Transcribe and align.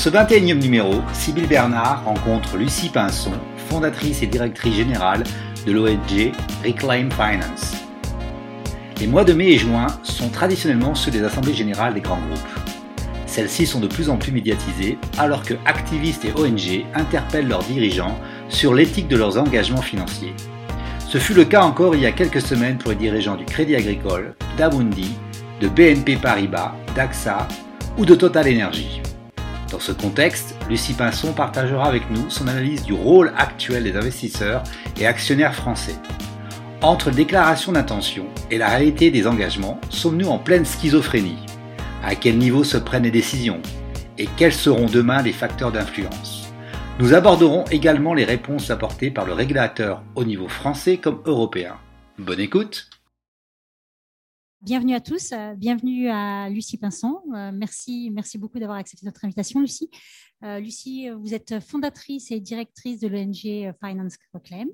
ce 0.00 0.08
21e 0.08 0.58
numéro, 0.58 1.02
Sybille 1.12 1.46
Bernard 1.46 2.04
rencontre 2.06 2.56
Lucie 2.56 2.88
Pinson, 2.88 3.34
fondatrice 3.68 4.22
et 4.22 4.26
directrice 4.26 4.74
générale 4.74 5.24
de 5.66 5.72
l'ONG 5.72 6.32
Reclaim 6.64 7.10
Finance. 7.10 7.74
Les 8.98 9.06
mois 9.06 9.24
de 9.24 9.34
mai 9.34 9.48
et 9.48 9.58
juin 9.58 9.88
sont 10.02 10.30
traditionnellement 10.30 10.94
ceux 10.94 11.10
des 11.10 11.22
assemblées 11.22 11.52
générales 11.52 11.92
des 11.92 12.00
grands 12.00 12.16
groupes. 12.16 12.70
Celles-ci 13.26 13.66
sont 13.66 13.78
de 13.78 13.88
plus 13.88 14.08
en 14.08 14.16
plus 14.16 14.32
médiatisées 14.32 14.96
alors 15.18 15.42
que 15.42 15.52
activistes 15.66 16.24
et 16.24 16.32
ONG 16.32 16.86
interpellent 16.94 17.48
leurs 17.48 17.64
dirigeants 17.64 18.18
sur 18.48 18.72
l'éthique 18.72 19.08
de 19.08 19.18
leurs 19.18 19.36
engagements 19.36 19.82
financiers. 19.82 20.32
Ce 21.06 21.18
fut 21.18 21.34
le 21.34 21.44
cas 21.44 21.60
encore 21.60 21.94
il 21.94 22.00
y 22.00 22.06
a 22.06 22.12
quelques 22.12 22.40
semaines 22.40 22.78
pour 22.78 22.92
les 22.92 22.96
dirigeants 22.96 23.36
du 23.36 23.44
Crédit 23.44 23.76
Agricole, 23.76 24.34
d'Amundi, 24.56 25.10
de 25.60 25.68
BNP 25.68 26.16
Paribas, 26.16 26.72
d'AXA 26.96 27.46
ou 27.98 28.06
de 28.06 28.14
Total 28.14 28.48
Energy. 28.48 29.02
Dans 29.70 29.78
ce 29.78 29.92
contexte, 29.92 30.56
Lucie 30.68 30.94
Pinson 30.94 31.32
partagera 31.32 31.86
avec 31.86 32.10
nous 32.10 32.28
son 32.28 32.48
analyse 32.48 32.82
du 32.82 32.92
rôle 32.92 33.32
actuel 33.36 33.84
des 33.84 33.96
investisseurs 33.96 34.64
et 34.98 35.06
actionnaires 35.06 35.54
français. 35.54 35.94
Entre 36.82 37.12
déclaration 37.12 37.72
d'intention 37.72 38.26
et 38.50 38.58
la 38.58 38.68
réalité 38.68 39.12
des 39.12 39.28
engagements, 39.28 39.80
sommes-nous 39.88 40.28
en 40.28 40.38
pleine 40.38 40.64
schizophrénie? 40.64 41.46
À 42.02 42.16
quel 42.16 42.38
niveau 42.38 42.64
se 42.64 42.78
prennent 42.78 43.04
les 43.04 43.12
décisions? 43.12 43.60
Et 44.18 44.28
quels 44.36 44.52
seront 44.52 44.86
demain 44.86 45.22
les 45.22 45.32
facteurs 45.32 45.70
d'influence? 45.70 46.48
Nous 46.98 47.14
aborderons 47.14 47.64
également 47.70 48.12
les 48.12 48.24
réponses 48.24 48.70
apportées 48.70 49.10
par 49.10 49.24
le 49.24 49.34
régulateur 49.34 50.02
au 50.16 50.24
niveau 50.24 50.48
français 50.48 50.96
comme 50.96 51.20
européen. 51.26 51.76
Bonne 52.18 52.40
écoute 52.40 52.89
Bienvenue 54.62 54.94
à 54.94 55.00
tous, 55.00 55.32
euh, 55.32 55.54
bienvenue 55.54 56.10
à 56.10 56.50
Lucie 56.50 56.76
Pinson. 56.76 57.22
Euh, 57.34 57.50
merci, 57.50 58.10
merci 58.12 58.36
beaucoup 58.36 58.58
d'avoir 58.58 58.76
accepté 58.76 59.06
notre 59.06 59.24
invitation, 59.24 59.58
Lucie. 59.60 59.88
Euh, 60.44 60.60
Lucie, 60.60 61.08
vous 61.08 61.32
êtes 61.32 61.60
fondatrice 61.60 62.30
et 62.30 62.40
directrice 62.40 63.00
de 63.00 63.08
l'ONG 63.08 63.72
Finance 63.82 64.18
Reclaim. 64.34 64.66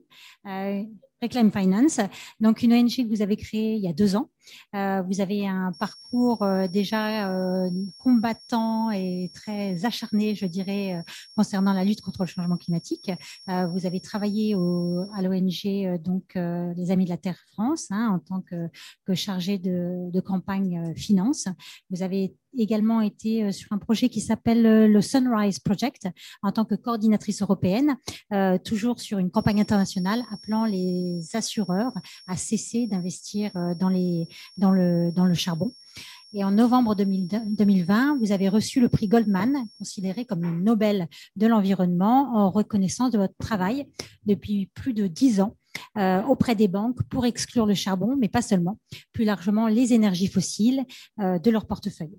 Reclaim 1.23 1.53
Finance, 1.53 2.01
donc 2.41 2.65
une 2.65 2.73
ONG 2.73 2.97
que 2.97 3.09
vous 3.09 3.23
avez 3.23 3.37
créée 3.37 3.77
il 3.77 3.83
y 3.83 3.89
a 3.89 3.93
deux 3.93 4.17
ans. 4.17 4.29
Euh, 4.75 5.03
vous 5.03 5.21
avez 5.21 5.47
un 5.47 5.73
parcours 5.79 6.43
euh, 6.43 6.67
déjà 6.69 7.31
euh, 7.31 7.71
combattant 7.99 8.91
et 8.91 9.31
très 9.35 9.85
acharné, 9.85 10.35
je 10.35 10.47
dirais, 10.47 11.03
concernant 11.37 11.73
la 11.73 11.85
lutte 11.85 12.01
contre 12.01 12.23
le 12.23 12.27
changement 12.27 12.57
climatique. 12.57 13.11
vous 13.47 13.87
avez 13.87 14.01
travaillé 14.01 14.55
à 14.55 15.23
l'ONG 15.23 16.01
donc 16.03 16.35
les 16.35 16.91
Amis 16.91 17.05
de 17.05 17.11
la 17.11 17.17
Terre 17.17 17.39
France 17.53 17.87
hein, 17.91 18.11
en 18.15 18.19
tant 18.19 18.41
que, 18.41 18.69
que 19.07 19.15
chargé 19.15 19.59
de, 19.59 20.21
campagne 20.21 20.95
finance. 20.97 21.47
Vous 21.91 22.03
avez 22.03 22.35
également 22.59 23.01
été 23.01 23.53
sur 23.53 23.73
un 23.73 23.79
projet 23.79 24.09
qui 24.09 24.21
s'appelle 24.21 24.91
le 24.91 25.01
Sunrise 25.01 25.59
Project 25.59 26.09
en 26.43 26.53
tant 26.53 26.65
que 26.65 26.75
coordinatrice 26.75 27.43
européenne, 27.43 27.97
toujours 28.65 29.01
sur 29.01 29.19
une 29.19 29.31
campagne 29.31 29.61
internationale 29.61 30.23
appelant 30.33 30.65
les 30.65 31.21
assureurs 31.35 31.93
à 32.27 32.37
cesser 32.37 32.87
d'investir 32.87 33.51
dans, 33.79 33.91
les, 33.91 34.29
dans, 34.57 34.71
le, 34.71 35.13
dans 35.13 35.25
le 35.25 35.35
charbon. 35.35 35.73
Et 36.33 36.45
en 36.45 36.51
novembre 36.51 36.95
2020, 36.95 38.19
vous 38.19 38.33
avez 38.33 38.49
reçu 38.49 38.81
le 38.81 38.89
prix 38.89 39.09
Goldman, 39.09 39.67
considéré 39.79 40.25
comme 40.25 40.43
le 40.43 40.61
Nobel 40.61 41.09
de 41.37 41.47
l'environnement, 41.47 42.37
en 42.37 42.51
reconnaissance 42.51 43.11
de 43.11 43.19
votre 43.19 43.37
travail 43.39 43.87
depuis 44.27 44.71
plus 44.75 44.93
de 44.93 45.07
dix 45.07 45.41
ans 45.41 45.57
auprès 46.29 46.55
des 46.55 46.69
banques 46.69 47.03
pour 47.05 47.25
exclure 47.25 47.65
le 47.65 47.75
charbon, 47.75 48.17
mais 48.19 48.29
pas 48.29 48.43
seulement, 48.43 48.79
plus 49.13 49.25
largement 49.25 49.67
les 49.69 49.95
énergies 49.95 50.27
fossiles 50.27 50.85
de 51.19 51.51
leur 51.51 51.67
portefeuille. 51.67 52.19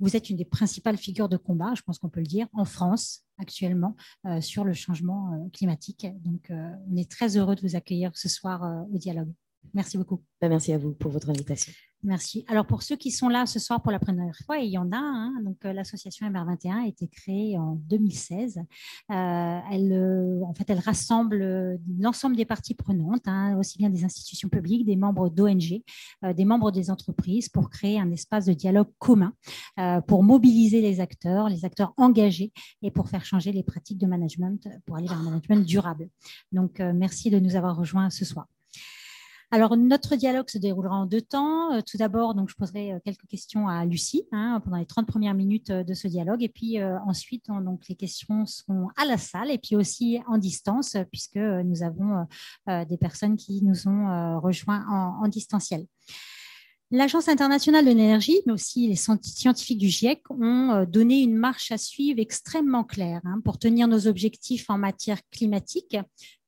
Vous 0.00 0.16
êtes 0.16 0.30
une 0.30 0.38
des 0.38 0.46
principales 0.46 0.96
figures 0.96 1.28
de 1.28 1.36
combat, 1.36 1.74
je 1.76 1.82
pense 1.82 1.98
qu'on 1.98 2.08
peut 2.08 2.20
le 2.20 2.26
dire, 2.26 2.48
en 2.54 2.64
France 2.64 3.22
actuellement 3.38 3.96
euh, 4.26 4.40
sur 4.40 4.64
le 4.64 4.72
changement 4.72 5.32
euh, 5.34 5.48
climatique. 5.52 6.06
Donc, 6.24 6.50
euh, 6.50 6.70
on 6.90 6.96
est 6.96 7.10
très 7.10 7.36
heureux 7.36 7.54
de 7.54 7.60
vous 7.60 7.76
accueillir 7.76 8.10
ce 8.14 8.28
soir 8.28 8.86
au 8.92 8.98
dialogue. 8.98 9.32
Merci 9.74 9.98
beaucoup. 9.98 10.22
Ben, 10.40 10.48
merci 10.48 10.72
à 10.72 10.78
vous 10.78 10.92
pour 10.92 11.10
votre 11.10 11.30
invitation. 11.30 11.72
Merci. 12.02 12.46
Alors 12.48 12.64
pour 12.64 12.82
ceux 12.82 12.96
qui 12.96 13.10
sont 13.10 13.28
là 13.28 13.44
ce 13.44 13.58
soir 13.58 13.82
pour 13.82 13.92
la 13.92 13.98
première 13.98 14.34
fois, 14.46 14.56
il 14.56 14.70
y 14.70 14.78
en 14.78 14.90
a. 14.90 14.96
Hein, 14.96 15.34
donc 15.44 15.58
euh, 15.66 15.74
l'association 15.74 16.26
MR21 16.30 16.84
a 16.84 16.86
été 16.86 17.06
créée 17.08 17.58
en 17.58 17.74
2016. 17.74 18.56
Euh, 18.58 18.62
elle, 19.70 19.92
euh, 19.92 20.40
en 20.46 20.54
fait, 20.54 20.64
elle 20.70 20.78
rassemble 20.78 21.78
l'ensemble 21.98 22.36
des 22.36 22.46
parties 22.46 22.74
prenantes, 22.74 23.28
hein, 23.28 23.58
aussi 23.58 23.76
bien 23.76 23.90
des 23.90 24.04
institutions 24.04 24.48
publiques, 24.48 24.86
des 24.86 24.96
membres 24.96 25.28
d'ONG, 25.28 25.82
des 26.34 26.44
membres 26.46 26.70
des 26.70 26.90
entreprises, 26.90 27.50
pour 27.50 27.68
créer 27.68 28.00
un 28.00 28.10
espace 28.12 28.46
de 28.46 28.54
dialogue 28.54 28.88
commun, 28.98 29.34
pour 30.06 30.22
mobiliser 30.22 30.80
les 30.80 31.00
acteurs, 31.00 31.48
les 31.48 31.64
acteurs 31.64 31.92
engagés, 31.96 32.52
et 32.82 32.90
pour 32.90 33.08
faire 33.08 33.24
changer 33.24 33.52
les 33.52 33.62
pratiques 33.62 33.98
de 33.98 34.06
management 34.06 34.68
pour 34.86 34.96
aller 34.96 35.06
vers 35.06 35.18
un 35.18 35.24
management 35.24 35.66
durable. 35.66 36.08
Donc 36.52 36.78
merci 36.78 37.30
de 37.30 37.38
nous 37.38 37.56
avoir 37.56 37.76
rejoints 37.76 38.10
ce 38.10 38.24
soir. 38.24 38.46
Alors, 39.52 39.76
notre 39.76 40.14
dialogue 40.14 40.48
se 40.48 40.58
déroulera 40.58 40.94
en 40.94 41.06
deux 41.06 41.20
temps. 41.20 41.72
Euh, 41.72 41.80
tout 41.84 41.96
d'abord, 41.96 42.34
donc, 42.34 42.48
je 42.48 42.54
poserai 42.54 42.92
euh, 42.92 42.98
quelques 43.04 43.26
questions 43.26 43.66
à 43.66 43.84
Lucie 43.84 44.24
hein, 44.30 44.60
pendant 44.62 44.76
les 44.76 44.86
30 44.86 45.08
premières 45.08 45.34
minutes 45.34 45.70
euh, 45.70 45.82
de 45.82 45.92
ce 45.92 46.06
dialogue. 46.06 46.44
Et 46.44 46.48
puis 46.48 46.80
ensuite, 46.82 47.46
donc, 47.48 47.88
les 47.88 47.96
questions 47.96 48.46
seront 48.46 48.88
à 48.96 49.04
la 49.04 49.18
salle 49.18 49.50
et 49.50 49.58
puis 49.58 49.74
aussi 49.74 50.20
en 50.28 50.38
distance, 50.38 50.96
puisque 51.10 51.36
nous 51.36 51.82
avons 51.82 52.26
des 52.66 52.96
personnes 52.96 53.36
qui 53.36 53.62
nous 53.62 53.88
ont 53.88 54.40
rejoints 54.40 54.84
en 54.88 55.26
distanciel. 55.28 55.86
L'Agence 56.92 57.28
internationale 57.28 57.84
de 57.84 57.90
l'énergie, 57.90 58.40
mais 58.46 58.52
aussi 58.52 58.88
les 58.88 58.96
scientifiques 58.96 59.78
du 59.78 59.88
GIEC, 59.88 60.28
ont 60.28 60.72
euh, 60.72 60.86
donné 60.86 61.20
une 61.20 61.36
marche 61.36 61.70
à 61.70 61.78
suivre 61.78 62.18
extrêmement 62.18 62.82
claire 62.82 63.20
hein, 63.22 63.40
pour 63.44 63.60
tenir 63.60 63.86
nos 63.86 64.08
objectifs 64.08 64.68
en 64.70 64.76
matière 64.76 65.20
climatique. 65.30 65.96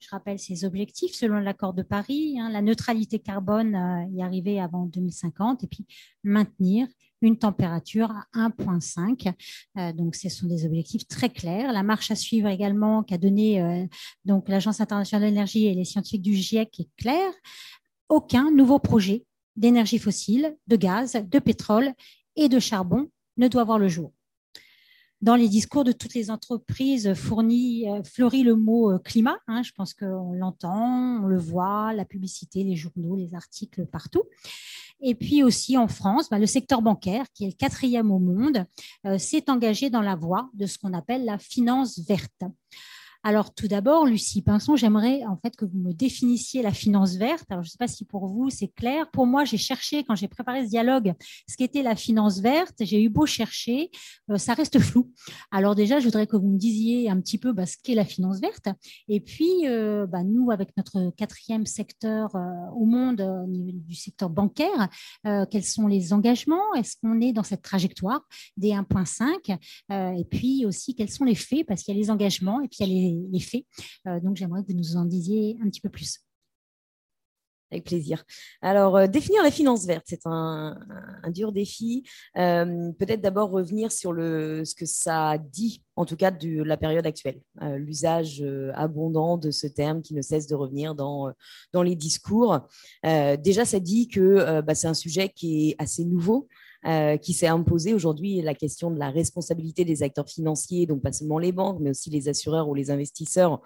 Je 0.01 0.09
rappelle 0.11 0.41
ces 0.41 0.65
objectifs 0.65 1.15
selon 1.15 1.39
l'accord 1.39 1.75
de 1.75 1.85
Paris, 1.85 2.41
hein, 2.41 2.51
la 2.51 2.61
neutralité 2.61 3.21
carbone 3.21 3.77
euh, 3.77 4.17
y 4.17 4.21
arriver 4.21 4.61
avant 4.61 4.87
2050 4.87 5.63
et 5.63 5.69
puis 5.69 5.87
maintenir 6.25 6.89
une 7.21 7.39
température 7.39 8.11
à 8.11 8.49
1,5. 8.49 9.33
Euh, 9.79 9.93
donc, 9.93 10.17
ce 10.17 10.29
sont 10.29 10.49
des 10.49 10.67
objectifs 10.67 11.07
très 11.07 11.29
clairs. 11.29 11.73
La 11.73 11.85
marche 11.85 12.11
à 12.11 12.17
suivre 12.17 12.49
également 12.49 13.05
qu'a 13.05 13.17
donné 13.17 13.89
donc 14.25 14.49
l'Agence 14.49 14.81
internationale 14.81 15.23
de 15.23 15.33
l'énergie 15.33 15.67
et 15.67 15.75
les 15.75 15.85
scientifiques 15.85 16.23
du 16.23 16.35
GIEC 16.35 16.81
est 16.81 16.89
claire. 16.97 17.33
Aucun 18.09 18.51
nouveau 18.51 18.81
projet 18.81 19.25
d'énergie 19.57 19.99
fossile, 19.99 20.57
de 20.67 20.77
gaz, 20.77 21.13
de 21.13 21.39
pétrole 21.39 21.93
et 22.37 22.49
de 22.49 22.59
charbon 22.59 23.11
ne 23.37 23.49
doit 23.49 23.65
voir 23.65 23.79
le 23.79 23.89
jour. 23.89 24.13
Dans 25.23 25.37
les 25.37 25.49
discours 25.49 25.85
de 25.85 25.93
toutes 25.93 26.15
les 26.15 26.33
entreprises 26.33 27.15
fournies, 27.15 27.89
euh, 27.89 28.03
fleurit 28.03 28.43
le 28.43 28.57
mot 28.57 28.91
euh, 28.91 28.99
climat. 28.99 29.39
Hein, 29.47 29.63
je 29.63 29.71
pense 29.71 29.95
qu'on 29.95 30.33
l'entend, 30.33 31.23
on 31.23 31.27
le 31.27 31.39
voit, 31.39 31.93
la 31.93 32.05
publicité, 32.05 32.65
les 32.65 32.75
journaux, 32.75 33.15
les 33.15 33.33
articles 33.33 33.87
partout. 33.87 34.25
Et 35.01 35.15
puis 35.15 35.45
aussi 35.45 35.79
en 35.79 35.87
France, 35.87 36.29
bah, 36.29 36.41
le 36.41 36.47
secteur 36.47 36.83
bancaire, 36.83 37.27
qui 37.35 37.45
est 37.45 37.49
le 37.49 37.55
quatrième 37.55 38.11
au 38.11 38.19
monde, 38.19 38.67
euh, 39.07 39.17
s'est 39.17 39.49
engagé 39.49 39.91
dans 39.91 40.01
la 40.01 40.17
voie 40.17 40.51
de 40.55 40.67
ce 40.67 40.77
qu'on 40.77 40.93
appelle 40.93 41.25
la 41.25 41.39
finance 41.39 42.01
verte. 42.01 42.43
Alors, 43.25 43.55
tout 43.55 43.69
d'abord, 43.69 44.05
Lucie 44.05 44.43
Pinson, 44.43 44.75
j'aimerais 44.75 45.23
en 45.27 45.37
fait 45.37 45.55
que 45.55 45.65
vous 45.65 45.79
me 45.79 45.93
définissiez 45.93 46.61
la 46.61 46.73
finance 46.73 47.15
verte. 47.15 47.47
Alors, 47.51 47.63
je 47.63 47.69
ne 47.69 47.71
sais 47.71 47.79
pas 47.79 47.87
si 47.87 48.05
pour 48.05 48.27
vous 48.27 48.51
c'est 48.51 48.67
clair. 48.67 49.09
Pour 49.13 49.27
moi, 49.27 49.45
j'ai 49.45 49.59
cherché 49.59 50.03
quand 50.03 50.17
j'ai 50.17 50.27
préparé 50.27 50.65
ce 50.65 50.71
dialogue 50.71 51.15
ce 51.49 51.57
qu'était 51.57 51.85
la 51.85 51.95
finance 51.95 52.41
verte. 52.41 52.75
J'ai 52.81 53.01
eu 53.01 53.09
beau 53.09 53.25
chercher, 53.25 53.91
euh, 54.29 54.39
ça 54.39 54.55
reste 54.55 54.81
flou. 54.81 55.13
Alors 55.53 55.77
déjà, 55.77 56.01
je 56.01 56.05
voudrais 56.07 56.27
que 56.27 56.37
vous 56.37 56.49
me 56.49 56.59
disiez 56.59 57.11
un 57.11 57.21
petit 57.21 57.39
peu 57.39 57.53
bah, 57.53 57.65
ce 57.65 57.77
qu'est 57.81 57.95
la 57.95 58.05
finance 58.05 58.41
verte. 58.41 58.69
Et 59.07 59.21
puis, 59.21 59.69
euh, 59.69 60.05
bah, 60.09 60.25
nous, 60.25 60.51
avec 60.51 60.77
notre 60.77 61.11
quatrième 61.17 61.65
secteur 61.65 62.35
euh, 62.35 62.41
au 62.75 62.87
monde, 62.87 63.23
du 63.49 63.95
secteur 63.95 64.31
bancaire, 64.31 64.89
quels 65.23 65.65
sont 65.65 65.87
les 65.87 66.13
engagements? 66.13 66.75
Est-ce 66.75 66.97
qu'on 67.01 67.21
est 67.21 67.33
dans 67.33 67.43
cette 67.43 67.63
trajectoire 67.63 68.23
des 68.57 68.71
1,5 68.71 70.19
Et 70.19 70.25
puis 70.25 70.67
aussi, 70.67 70.95
quels 70.97 71.11
sont 71.11 71.25
les 71.25 71.35
faits? 71.35 71.67
Parce 71.67 71.83
qu'il 71.83 71.95
y 71.95 71.99
a 71.99 72.01
les 72.01 72.11
engagements 72.11 72.61
et 72.61 72.69
puis 72.69 72.79
il 72.81 72.89
y 72.89 72.91
a 72.91 72.95
les 72.95 73.12
Euh, 74.07 74.21
donc, 74.21 74.37
j'aimerais 74.37 74.63
que 74.63 74.73
vous 74.73 74.79
nous 74.79 74.97
en 74.97 75.05
disiez 75.05 75.59
un 75.63 75.69
petit 75.69 75.81
peu 75.81 75.89
plus. 75.89 76.21
Avec 77.71 77.85
plaisir. 77.85 78.23
Alors, 78.61 78.99
euh, 78.99 79.07
définir 79.07 79.43
la 79.43 79.51
finance 79.51 79.87
verte, 79.87 80.05
c'est 80.07 80.27
un, 80.27 80.77
dur 81.29 81.53
défi. 81.53 82.05
Euh, 82.37 82.93
peut-être 82.99 83.23
d'abord 83.23 83.51
revenir 83.51 83.91
sur 83.91 84.13
le, 84.13 84.63
ce 84.67 84.75
que 84.75 84.85
ça 84.85 85.39
dit, 85.39 85.83
en 85.97 86.05
tout 86.05 86.17
cas 86.17 86.31
de 86.31 86.63
la 86.63 86.77
période 86.77 87.07
actuelle. 87.07 87.41
L'usage 87.63 88.45
abondant 88.75 89.39
de 89.39 89.51
ce 89.51 89.67
terme 89.67 90.03
qui 90.03 90.13
ne 90.13 90.21
cesse 90.21 90.47
de 90.49 90.55
revenir 90.55 90.95
dans, 90.95 91.33
dans 91.73 91.83
les 91.83 91.97
discours. 91.97 92.61
déjà, 93.03 93.65
ça 93.65 93.81
dit 93.81 94.09
que 94.09 94.61
bah, 94.61 94.75
c'est 94.75 94.89
un 94.89 94.95
sujet 94.95 95.31
qui 95.31 95.71
est 95.71 95.77
assez 95.79 96.05
nouveau, 96.05 96.49
qui 97.21 97.33
s'est 97.33 97.47
imposée 97.47 97.95
aujourd'hui 97.95 98.43
la 98.43 98.55
question 98.55 98.91
de 98.91 98.99
la 98.99 99.11
responsabilité 99.11 99.85
des 99.85 100.03
acteurs 100.03 100.29
financiers, 100.29 100.87
donc 100.87 101.03
pas 101.03 101.13
seulement 101.13 101.39
les 101.39 101.53
banques, 101.53 101.79
mais 101.81 101.91
aussi 101.91 102.11
les 102.11 102.29
assureurs 102.29 102.69
ou 102.69 102.75
les 102.75 102.91
investisseurs 102.91 103.61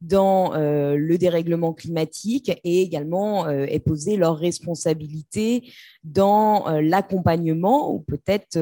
dans 0.00 0.52
le 0.54 1.16
dérèglement 1.16 1.72
climatique 1.72 2.50
et 2.64 2.82
également 2.82 3.48
est 3.48 3.78
posée 3.80 4.16
leur 4.16 4.36
responsabilité 4.36 5.70
dans 6.02 6.64
l'accompagnement 6.80 7.92
ou 7.92 8.00
peut-être 8.00 8.58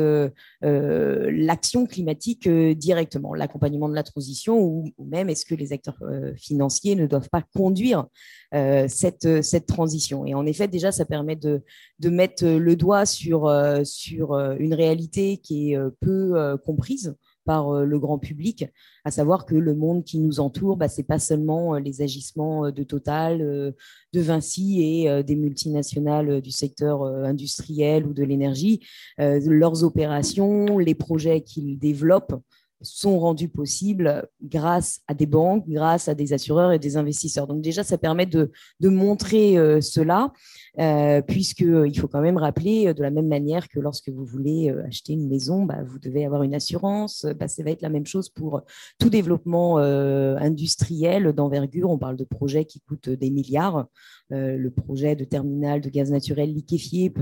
l'action 0.63 1.87
climatique 1.87 2.49
directement, 2.49 3.35
l'accompagnement 3.35 3.89
de 3.89 3.95
la 3.95 4.03
transition 4.03 4.61
ou, 4.61 4.93
même 4.99 5.31
est-ce 5.31 5.47
que 5.47 5.55
les 5.55 5.73
acteurs 5.73 6.03
financiers 6.37 6.95
ne 6.95 7.07
doivent 7.07 7.31
pas 7.31 7.45
conduire 7.55 8.07
cette, 8.53 9.67
transition. 9.67 10.27
Et 10.27 10.35
en 10.35 10.47
effet, 10.47 10.69
déjà, 10.69 10.93
ça 10.93 11.05
permet 11.05 11.37
de, 11.37 11.63
mettre 12.05 12.45
le 12.45 12.77
doigt 12.77 13.07
sur 13.07 13.49
une 14.09 14.75
réalité 14.75 15.39
qui 15.39 15.73
est 15.73 15.79
peu 16.01 16.57
comprise 16.65 17.15
par 17.45 17.73
le 17.85 17.99
grand 17.99 18.19
public, 18.19 18.67
à 19.05 19.11
savoir 19.11 19.47
que 19.47 19.55
le 19.55 19.75
monde 19.75 20.05
qui 20.05 20.19
nous 20.19 20.41
entoure, 20.41 20.77
bah, 20.77 20.89
ce 20.89 20.99
n'est 21.01 21.07
pas 21.07 21.19
seulement 21.19 21.75
les 21.75 22.03
agissements 22.03 22.71
de 22.71 22.83
Total, 22.83 23.39
de 23.39 24.21
Vinci 24.21 24.83
et 24.83 25.23
des 25.23 25.37
multinationales 25.37 26.41
du 26.41 26.51
secteur 26.51 27.03
industriel 27.03 28.07
ou 28.07 28.13
de 28.13 28.23
l'énergie. 28.23 28.87
leurs 29.19 29.85
opérations, 29.85 30.79
les 30.79 30.95
projets 30.95 31.41
qu'ils 31.41 31.79
développent, 31.79 32.41
sont 32.83 33.19
rendus 33.19 33.49
possibles 33.49 34.27
grâce 34.43 35.01
à 35.07 35.15
des 35.15 35.27
banques, 35.27 35.69
grâce 35.69 36.09
à 36.09 36.15
des 36.15 36.33
assureurs 36.33 36.73
et 36.73 36.79
des 36.79 36.97
investisseurs. 36.97 37.47
Donc 37.47 37.61
déjà, 37.61 37.85
ça 37.85 37.99
permet 37.99 38.27
de, 38.27 38.51
de 38.81 38.89
montrer 38.89 39.59
euh, 39.59 39.81
cela, 39.81 40.33
euh, 40.79 41.21
puisqu'il 41.21 41.69
euh, 41.69 41.93
faut 41.93 42.09
quand 42.09 42.23
même 42.23 42.39
rappeler 42.39 42.95
de 42.95 43.03
la 43.03 43.11
même 43.11 43.29
manière 43.29 43.69
que 43.69 43.81
lorsque 43.81 44.09
vous 44.09 44.25
voulez 44.25 44.71
acheter 44.87 45.13
une 45.13 45.29
maison, 45.29 45.65
bah, 45.65 45.83
vous 45.85 45.99
devez 45.99 46.25
avoir 46.25 46.43
une 46.43 46.55
assurance. 46.55 47.27
Bah, 47.39 47.49
ça 47.49 47.63
va 47.63 47.71
être 47.71 47.83
la 47.83 47.91
même 47.91 48.07
chose 48.07 48.29
pour 48.29 48.63
tout 48.99 49.11
développement 49.11 49.79
industriel 49.79 51.33
d'envergure. 51.33 51.91
On 51.91 51.99
parle 51.99 52.17
de 52.17 52.25
projets 52.25 52.65
qui 52.65 52.81
coûtent 52.81 53.11
des 53.11 53.31
milliards. 53.31 53.87
le 54.31 54.69
projet 54.69 55.17
de 55.17 55.25
terminal 55.25 55.81
de 55.81 55.89
gaz 55.89 56.11
naturel 56.11 56.53
liquéfié, 56.53 57.13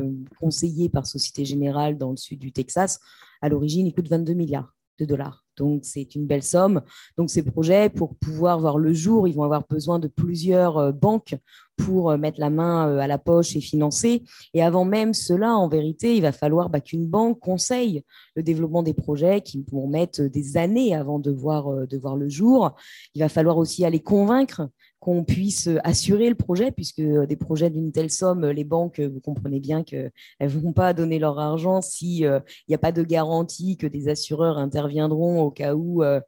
conseillé 0.41 0.89
par 0.89 1.07
Société 1.07 1.45
Générale 1.45 1.99
dans 1.99 2.11
le 2.11 2.17
sud 2.17 2.39
du 2.39 2.53
Texas, 2.53 3.01
à 3.41 3.49
l'origine, 3.49 3.87
il 3.87 3.95
coûte 3.95 4.09
22 4.09 4.35
milliards 4.35 4.75
de 4.99 5.05
dollars. 5.05 5.48
Donc, 5.59 5.85
c'est 5.85 6.15
une 6.15 6.27
belle 6.27 6.43
somme. 6.43 6.81
Donc, 7.17 7.31
ces 7.31 7.43
projets, 7.43 7.91
pour 7.91 8.15
pouvoir 8.17 8.59
voir 8.61 8.79
le 8.79 8.93
jour, 8.93 9.29
ils 9.29 9.35
vont 9.35 9.43
avoir 9.43 9.65
besoin 9.69 9.99
de 9.99 10.09
plusieurs 10.09 10.79
euh, 10.79 10.93
banques 10.93 11.37
pour 11.77 12.11
euh, 12.11 12.17
mettre 12.17 12.41
la 12.41 12.51
main 12.51 12.89
euh, 12.89 12.99
à 12.99 13.07
la 13.07 13.19
poche 13.19 13.55
et 13.57 13.61
financer. 13.61 14.25
Et 14.55 14.63
avant 14.63 14.85
même 14.85 15.15
cela, 15.15 15.55
en 15.57 15.69
vérité, 15.69 16.17
il 16.17 16.23
va 16.23 16.33
falloir 16.33 16.71
bah, 16.71 16.81
qu'une 16.81 17.07
banque 17.07 17.41
conseille 17.41 18.03
le 18.35 18.43
développement 18.43 18.83
des 18.83 18.95
projets 18.95 19.41
qui 19.41 19.65
vont 19.71 19.87
mettre 19.87 20.23
des 20.23 20.57
années 20.57 20.95
avant 20.95 21.19
de 21.19 21.31
voir, 21.31 21.87
de 21.87 21.99
voir 21.99 22.17
le 22.17 22.29
jour. 22.29 22.75
Il 23.15 23.21
va 23.21 23.29
falloir 23.29 23.59
aussi 23.59 23.85
aller 23.85 24.01
convaincre 24.01 24.69
qu'on 25.01 25.25
puisse 25.25 25.69
assurer 25.85 26.29
le 26.29 26.35
projet, 26.35 26.73
puisque 26.73 27.01
des 27.01 27.37
projets 27.37 27.71
d'une 27.71 27.93
telle 27.93 28.11
somme, 28.11 28.47
les 28.47 28.65
banques, 28.65 29.01
vous 29.01 29.21
comprenez 29.21 29.61
bien 29.61 29.85
qu'elles 29.85 30.13
ne 30.41 30.49
vont 30.49 30.73
pas 30.73 30.93
donner 30.93 31.19
leur 31.19 31.39
argent 31.39 31.81
s'il 31.81 32.43
n'y 32.69 32.75
a 32.75 32.79
pas 32.79 32.93
de 32.93 33.03
garantie 33.03 33.77
que 33.77 33.87
des 33.87 34.09
assureurs 34.09 34.59
interviendront 34.59 35.41
au 35.41 35.51
cas 35.51 35.75
où 35.75 36.03
euh, 36.03 36.09
euh, 36.09 36.21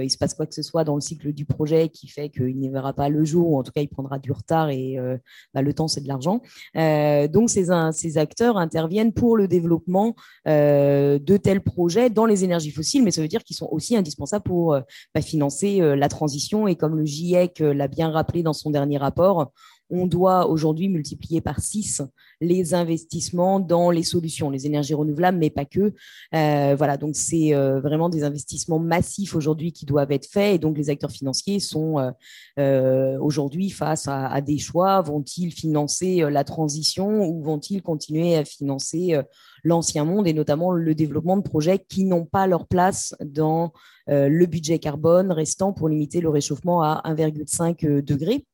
il 0.00 0.10
se 0.10 0.18
passe 0.18 0.34
quoi 0.34 0.46
que 0.46 0.54
ce 0.54 0.62
soit 0.62 0.84
dans 0.84 0.94
le 0.94 1.00
cycle 1.00 1.32
du 1.32 1.44
projet 1.44 1.88
qui 1.88 2.08
fait 2.08 2.30
qu'il 2.30 2.56
n'y 2.56 2.68
verra 2.68 2.92
pas 2.92 3.08
le 3.08 3.24
jour, 3.24 3.50
ou 3.50 3.58
en 3.58 3.62
tout 3.62 3.72
cas 3.72 3.82
il 3.82 3.88
prendra 3.88 4.18
du 4.18 4.32
retard 4.32 4.70
et 4.70 4.98
euh, 4.98 5.16
bah, 5.54 5.62
le 5.62 5.72
temps 5.74 5.88
c'est 5.88 6.00
de 6.00 6.08
l'argent. 6.08 6.40
Euh, 6.76 7.28
donc 7.28 7.50
ces, 7.50 7.66
ces, 7.92 8.18
acteurs 8.18 8.56
interviennent 8.56 9.12
pour 9.12 9.36
le 9.36 9.48
développement 9.48 10.14
de 10.46 11.36
tels 11.36 11.62
projets 11.62 12.10
dans 12.10 12.26
les 12.26 12.44
énergies 12.44 12.70
fossiles, 12.70 13.02
mais 13.02 13.10
ça 13.10 13.22
veut 13.22 13.28
dire 13.28 13.42
qu'ils 13.42 13.56
sont 13.56 13.68
aussi 13.70 13.96
indispensables 13.96 14.44
pour 14.44 14.78
bah, 15.14 15.22
financer 15.22 15.80
la 15.96 16.08
transition. 16.08 16.68
Et 16.68 16.76
comme 16.76 16.96
le 16.96 17.04
GIEC 17.04 17.60
l'a 17.60 17.88
bien 17.88 18.10
rappelé 18.10 18.42
dans 18.42 18.52
son 18.52 18.70
dernier 18.70 18.98
rapport, 18.98 19.52
on 19.92 20.06
doit 20.06 20.48
aujourd'hui 20.48 20.88
multiplier 20.88 21.42
par 21.42 21.60
6 21.60 22.02
les 22.40 22.74
investissements 22.74 23.60
dans 23.60 23.90
les 23.90 24.02
solutions, 24.02 24.50
les 24.50 24.66
énergies 24.66 24.94
renouvelables, 24.94 25.38
mais 25.38 25.50
pas 25.50 25.66
que. 25.66 25.92
Euh, 26.34 26.74
voilà, 26.76 26.96
donc 26.96 27.14
c'est 27.14 27.54
euh, 27.54 27.78
vraiment 27.80 28.08
des 28.08 28.24
investissements 28.24 28.78
massifs 28.78 29.36
aujourd'hui 29.36 29.70
qui 29.70 29.84
doivent 29.84 30.10
être 30.10 30.26
faits 30.26 30.56
et 30.56 30.58
donc 30.58 30.76
les 30.78 30.90
acteurs 30.90 31.10
financiers 31.10 31.60
sont 31.60 32.12
euh, 32.58 33.18
aujourd'hui 33.20 33.68
face 33.70 34.08
à, 34.08 34.40
des 34.40 34.58
choix. 34.58 35.02
Vont-ils 35.02 35.52
financer 35.52 36.24
la 36.30 36.42
transition 36.42 37.28
ou 37.28 37.42
vont-ils 37.42 37.82
continuer 37.82 38.36
à 38.36 38.44
financer 38.44 39.20
l'ancien 39.62 40.04
monde 40.04 40.26
et 40.26 40.32
notamment 40.32 40.72
le 40.72 40.94
développement 40.94 41.36
de 41.36 41.42
projets 41.42 41.78
qui 41.78 42.04
n'ont 42.04 42.24
pas 42.24 42.46
leur 42.46 42.66
place 42.66 43.14
dans 43.22 43.72
le 44.08 44.46
budget 44.46 44.78
carbone 44.78 45.30
restant 45.30 45.72
pour 45.72 45.88
limiter 45.88 46.20
le 46.20 46.30
réchauffement 46.30 46.82
à 46.82 47.02
1,5 47.04 48.02
degré 48.02 48.46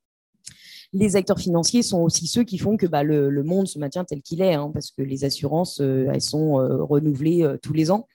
les 0.92 1.16
acteurs 1.16 1.38
financiers 1.38 1.82
sont 1.82 2.00
aussi 2.00 2.26
ceux 2.26 2.44
qui 2.44 2.58
font 2.58 2.76
que 2.76 2.86
bah, 2.86 3.02
le, 3.02 3.42
monde 3.42 3.68
se 3.68 3.78
maintient 3.78 4.04
tel 4.04 4.22
qu'il 4.22 4.40
est, 4.40 4.54
hein, 4.54 4.70
parce 4.72 4.90
que 4.90 5.02
les 5.02 5.24
assurances, 5.24 5.80
euh, 5.80 6.10
elles 6.12 6.22
sont 6.22 6.58
euh, 6.58 6.82
renouvelées 6.82 7.42
euh, 7.42 7.58
tous 7.60 7.72
les 7.72 7.90
ans. 7.90 8.08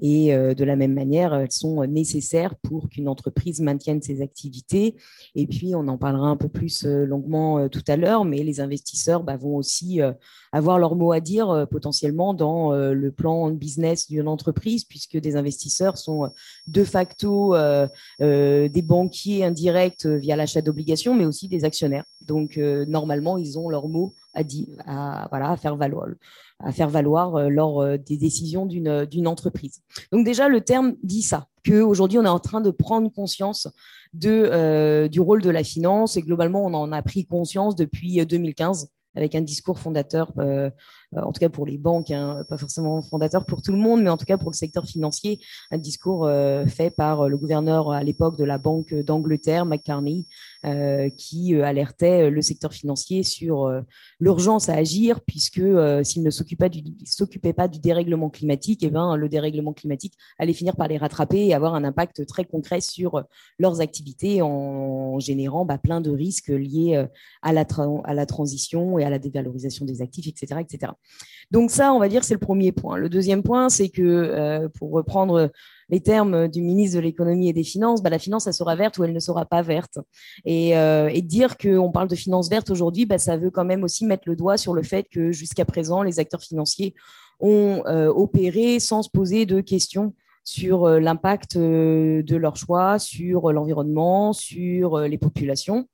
Et 0.00 0.34
euh, 0.34 0.54
de 0.54 0.64
la 0.64 0.76
même 0.76 0.92
manière, 0.92 1.34
elles 1.34 1.52
sont 1.52 1.84
nécessaires 1.86 2.56
pour 2.56 2.88
qu'une 2.88 3.08
entreprise 3.08 3.60
maintienne 3.60 4.02
ses 4.02 4.22
activités. 4.22 4.96
Et 5.34 5.46
puis, 5.46 5.74
on 5.74 5.86
en 5.86 5.98
parlera 5.98 6.26
un 6.26 6.36
peu 6.36 6.48
plus 6.48 6.84
euh, 6.84 7.06
longuement 7.06 7.58
euh, 7.58 7.68
tout 7.68 7.84
à 7.86 7.96
l'heure, 7.96 8.24
mais 8.24 8.42
les 8.42 8.60
investisseurs 8.60 9.22
bah, 9.22 9.36
vont 9.36 9.56
aussi 9.56 10.00
avoir 10.52 10.78
leur 10.78 10.96
mot 10.96 11.12
à 11.12 11.20
dire 11.20 11.66
potentiellement 11.70 12.34
dans 12.34 12.72
le 12.72 13.10
plan 13.10 13.50
business 13.50 14.08
d'une 14.08 14.28
entreprise, 14.28 14.84
puisque 14.84 15.16
des 15.16 15.36
investisseurs 15.36 15.98
sont 15.98 16.30
de 16.66 16.84
facto 16.84 17.54
des 18.20 18.82
banquiers 18.82 19.44
indirects 19.44 20.06
via 20.06 20.36
l'achat 20.36 20.62
d'obligations, 20.62 21.14
mais 21.14 21.26
aussi 21.26 21.48
des 21.48 21.64
actionnaires. 21.64 22.04
Donc, 22.20 22.56
normalement, 22.56 23.36
ils 23.36 23.58
ont 23.58 23.68
leur 23.68 23.88
mot 23.88 24.14
à, 24.34 24.44
dire, 24.44 24.68
voilà, 24.86 25.50
à 25.50 25.56
faire 25.56 25.76
valoir 25.76 26.06
à 26.60 26.72
faire 26.72 26.88
valoir 26.88 27.36
euh, 27.36 27.48
lors 27.48 27.80
euh, 27.80 27.96
des 27.98 28.16
décisions 28.16 28.68
euh, 28.86 29.06
d'une 29.06 29.28
entreprise. 29.28 29.82
Donc 30.12 30.24
déjà, 30.24 30.48
le 30.48 30.60
terme 30.60 30.94
dit 31.02 31.22
ça, 31.22 31.48
qu'aujourd'hui, 31.64 32.18
on 32.18 32.24
est 32.24 32.28
en 32.28 32.40
train 32.40 32.60
de 32.60 32.70
prendre 32.70 33.10
conscience 33.12 33.68
de, 34.12 35.08
du 35.08 35.20
rôle 35.20 35.42
de 35.42 35.50
la 35.50 35.64
finance 35.64 36.16
et 36.16 36.22
globalement, 36.22 36.64
on 36.64 36.74
en 36.74 36.92
a 36.92 37.02
pris 37.02 37.26
conscience 37.26 37.74
depuis 37.74 38.24
2015 38.24 38.88
avec 39.16 39.34
un 39.34 39.40
discours 39.40 39.78
fondateur 39.78 40.32
en 41.16 41.32
tout 41.32 41.40
cas 41.40 41.48
pour 41.48 41.66
les 41.66 41.78
banques, 41.78 42.12
hein, 42.12 42.44
pas 42.48 42.56
forcément 42.56 43.02
fondateur 43.02 43.44
pour 43.44 43.60
tout 43.60 43.72
le 43.72 43.78
monde, 43.78 44.02
mais 44.02 44.10
en 44.10 44.16
tout 44.16 44.24
cas 44.24 44.36
pour 44.36 44.50
le 44.50 44.56
secteur 44.56 44.86
financier, 44.86 45.40
un 45.72 45.78
discours 45.78 46.30
fait 46.68 46.90
par 46.90 47.28
le 47.28 47.36
gouverneur 47.36 47.90
à 47.90 48.04
l'époque 48.04 48.36
de 48.38 48.44
la 48.44 48.58
Banque 48.58 48.94
d'Angleterre, 48.94 49.66
McCartney, 49.66 50.26
qui 51.16 51.54
alertait 51.60 52.30
le 52.30 52.42
secteur 52.42 52.72
financier 52.72 53.22
sur 53.22 53.70
l'urgence 54.18 54.68
à 54.68 54.74
agir, 54.74 55.20
puisque 55.20 55.62
s'il 56.02 56.22
ne 56.22 56.30
s'occupait 56.30 57.52
pas 57.52 57.68
du 57.68 57.78
dérèglement 57.80 58.30
climatique, 58.30 58.82
eh 58.82 58.90
ben, 58.90 59.16
le 59.16 59.28
dérèglement 59.28 59.72
climatique 59.72 60.14
allait 60.38 60.52
finir 60.52 60.76
par 60.76 60.88
les 60.88 60.96
rattraper 60.96 61.46
et 61.46 61.54
avoir 61.54 61.74
un 61.74 61.84
impact 61.84 62.26
très 62.26 62.44
concret 62.44 62.80
sur 62.80 63.24
leurs 63.58 63.80
activités 63.80 64.42
en 64.42 65.18
générant 65.18 65.64
bah, 65.64 65.78
plein 65.78 66.00
de 66.00 66.10
risques 66.10 66.48
liés 66.48 67.04
à 67.42 67.52
la, 67.52 67.64
transition 68.26 68.98
et 68.98 69.04
à 69.04 69.10
la 69.10 69.18
dévalorisation 69.18 69.84
des 69.84 70.02
actifs, 70.02 70.26
etc. 70.26 70.90
Donc 71.50 71.70
ça, 71.70 71.92
on 71.92 71.98
va 71.98 72.08
dire, 72.08 72.24
c'est 72.24 72.34
le 72.34 72.40
premier 72.40 72.72
point. 72.72 72.96
Le 72.96 73.08
deuxième 73.08 73.42
point, 73.42 73.68
c'est 73.68 73.88
que, 73.88 74.02
euh, 74.02 74.68
pour 74.68 74.90
reprendre 74.92 75.50
les 75.88 76.00
termes 76.00 76.48
du 76.48 76.62
ministre 76.62 76.96
de 76.96 77.02
l'économie 77.02 77.48
et 77.48 77.52
des 77.52 77.64
finances, 77.64 78.02
bah, 78.02 78.10
la 78.10 78.18
finance, 78.18 78.46
elle 78.46 78.54
sera 78.54 78.74
verte 78.74 78.98
ou 78.98 79.04
elle 79.04 79.12
ne 79.12 79.20
sera 79.20 79.44
pas 79.44 79.62
verte. 79.62 79.98
Et, 80.44 80.76
euh, 80.76 81.10
dire 81.20 81.56
qu'on 81.56 81.90
parle 81.90 82.08
de 82.08 82.14
finance 82.14 82.50
verte 82.50 82.70
aujourd'hui, 82.70 83.06
bah, 83.06 83.18
ça 83.18 83.36
veut 83.36 83.50
quand 83.50 83.64
même 83.64 83.84
aussi 83.84 84.04
mettre 84.04 84.24
le 84.26 84.36
doigt 84.36 84.56
sur 84.56 84.74
le 84.74 84.82
fait 84.82 85.04
que 85.04 85.32
jusqu'à 85.32 85.64
présent, 85.64 86.02
les 86.02 86.18
acteurs 86.20 86.42
financiers 86.42 86.94
ont 87.40 87.82
euh, 87.86 88.08
opéré 88.08 88.78
sans 88.80 89.02
se 89.02 89.10
poser 89.10 89.46
de 89.46 89.60
questions 89.60 90.14
sur 90.44 90.86
l'impact 90.86 91.56
de 91.56 92.36
leurs 92.36 92.56
choix, 92.56 92.98
sur 92.98 93.50
l'environnement, 93.50 94.34
sur 94.34 94.98
les 94.98 95.16
populations. 95.16 95.88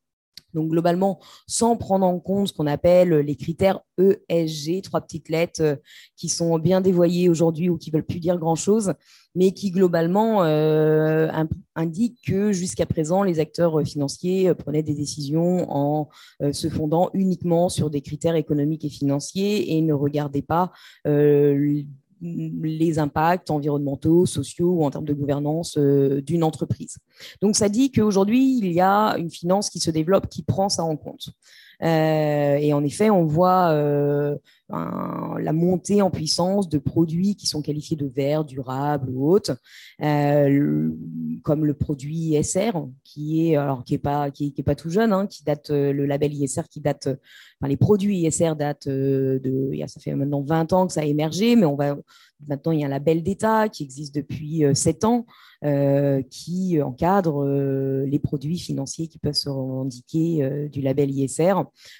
Donc 0.55 0.71
globalement, 0.71 1.21
sans 1.47 1.77
prendre 1.77 2.07
en 2.07 2.19
compte 2.19 2.49
ce 2.49 2.53
qu'on 2.53 2.67
appelle 2.67 3.11
les 3.11 3.37
critères 3.37 3.81
ESG, 3.99 4.83
trois 4.83 5.01
petites 5.01 5.29
lettres 5.29 5.63
euh, 5.63 5.77
qui 6.17 6.29
sont 6.29 6.59
bien 6.59 6.81
dévoyées 6.81 7.29
aujourd'hui 7.29 7.69
ou 7.69 7.77
qui 7.77 7.91
veulent 7.91 8.05
plus 8.05 8.21
dire 8.21 8.39
grand-chose, 8.39 8.95
mais 9.35 9.53
qui 9.53 9.71
globalement 9.71 10.43
euh, 10.43 11.31
indiquent 11.75 12.21
que 12.27 12.53
jusqu'à 12.53 12.87
présent, 12.87 13.23
les 13.23 13.39
acteurs 13.39 13.87
financiers 13.87 14.49
euh, 14.49 14.55
prenaient 14.55 14.83
des 14.83 14.95
décisions 14.95 15.71
en 15.71 16.09
se 16.53 16.69
fondant 16.69 17.11
uniquement 17.15 17.69
sur 17.69 17.91
des 17.91 18.01
critères 18.01 18.35
économiques 18.35 18.85
et 18.85 18.91
financiers 18.91 19.77
et 19.77 19.83
ne 19.83 19.93
regardaient 19.93 20.43
pas 20.43 20.73
les 22.21 22.99
impacts 22.99 23.51
environnementaux, 23.51 24.27
sociaux 24.27 24.71
ou 24.71 24.85
en 24.85 24.91
termes 24.91 25.05
de 25.05 25.15
gouvernance 25.15 25.77
euh, 25.79 26.21
d'une 26.21 26.45
entreprise. 26.45 26.99
Donc 27.41 27.57
ça 27.57 27.69
dit 27.69 27.91
qu'aujourd'hui, 27.91 28.59
il 28.59 28.73
y 28.73 28.81
a 28.81 29.17
une 29.19 29.31
finance 29.31 29.71
qui 29.71 29.81
se 29.81 29.91
développe, 29.91 30.29
qui 30.29 30.43
prend 30.43 30.69
ça 30.69 30.85
en 30.85 30.97
compte. 30.97 31.31
et 31.81 32.73
en 32.73 32.85
effet, 32.85 33.11
on 33.11 33.25
voit 33.25 33.73
la 34.73 35.53
montée 35.53 36.03
en 36.03 36.11
puissance 36.11 36.69
de 36.69 36.79
produits 36.79 37.35
qui 37.35 37.47
sont 37.47 37.63
qualifiés 37.63 37.97
de 37.97 38.07
verts, 38.07 38.45
durables 38.45 39.11
ou 39.11 39.31
autres, 39.31 39.57
comme 39.99 41.65
le 41.65 41.75
produit 41.75 42.17
ISR, 42.37 42.73
qui 43.05 43.51
est 43.51 43.57
alors 43.57 43.85
qui 43.85 43.95
est 43.95 43.99
pas 43.99 44.31
qui 44.31 44.55
est, 44.57 44.63
pas 44.63 44.75
tout 44.75 44.91
jeune, 44.91 45.13
hein, 45.13 45.27
qui 45.27 45.45
date 45.45 45.71
le 45.71 46.07
label 46.07 46.33
ISR 46.35 46.63
qui 46.71 46.81
date, 46.81 47.07
enfin 47.07 47.69
les 47.69 47.77
produits 47.77 48.21
ISR 48.21 48.55
datent 48.57 48.89
de, 48.89 49.73
ça 49.87 50.01
fait 50.01 50.15
maintenant 50.15 50.43
20 50.43 50.73
ans 50.73 50.87
que 50.87 50.93
ça 50.93 51.01
a 51.01 51.05
émergé, 51.05 51.57
mais 51.57 51.67
on 51.67 51.77
va 51.77 51.97
Maintenant, 52.49 52.73
il 52.73 52.81
y 52.81 52.83
a 52.83 52.87
un 52.87 52.91
label 52.91 53.23
d'État 53.23 53.69
qui 53.69 53.83
existe 53.83 54.15
depuis 54.15 54.65
euh, 54.65 54.75
sept 54.75 55.05
ans, 55.05 55.27
euh, 55.65 56.23
qui 56.31 56.81
encadre 56.81 57.45
euh, 57.45 58.07
les 58.07 58.19
produits 58.19 58.59
financiers 58.59 59.09
qui 59.09 59.19
peuvent 59.19 59.35
se 59.35 59.51
revendiquer 59.51 60.69
du 60.71 60.81
label 60.81 61.11
ISR. 61.11 61.55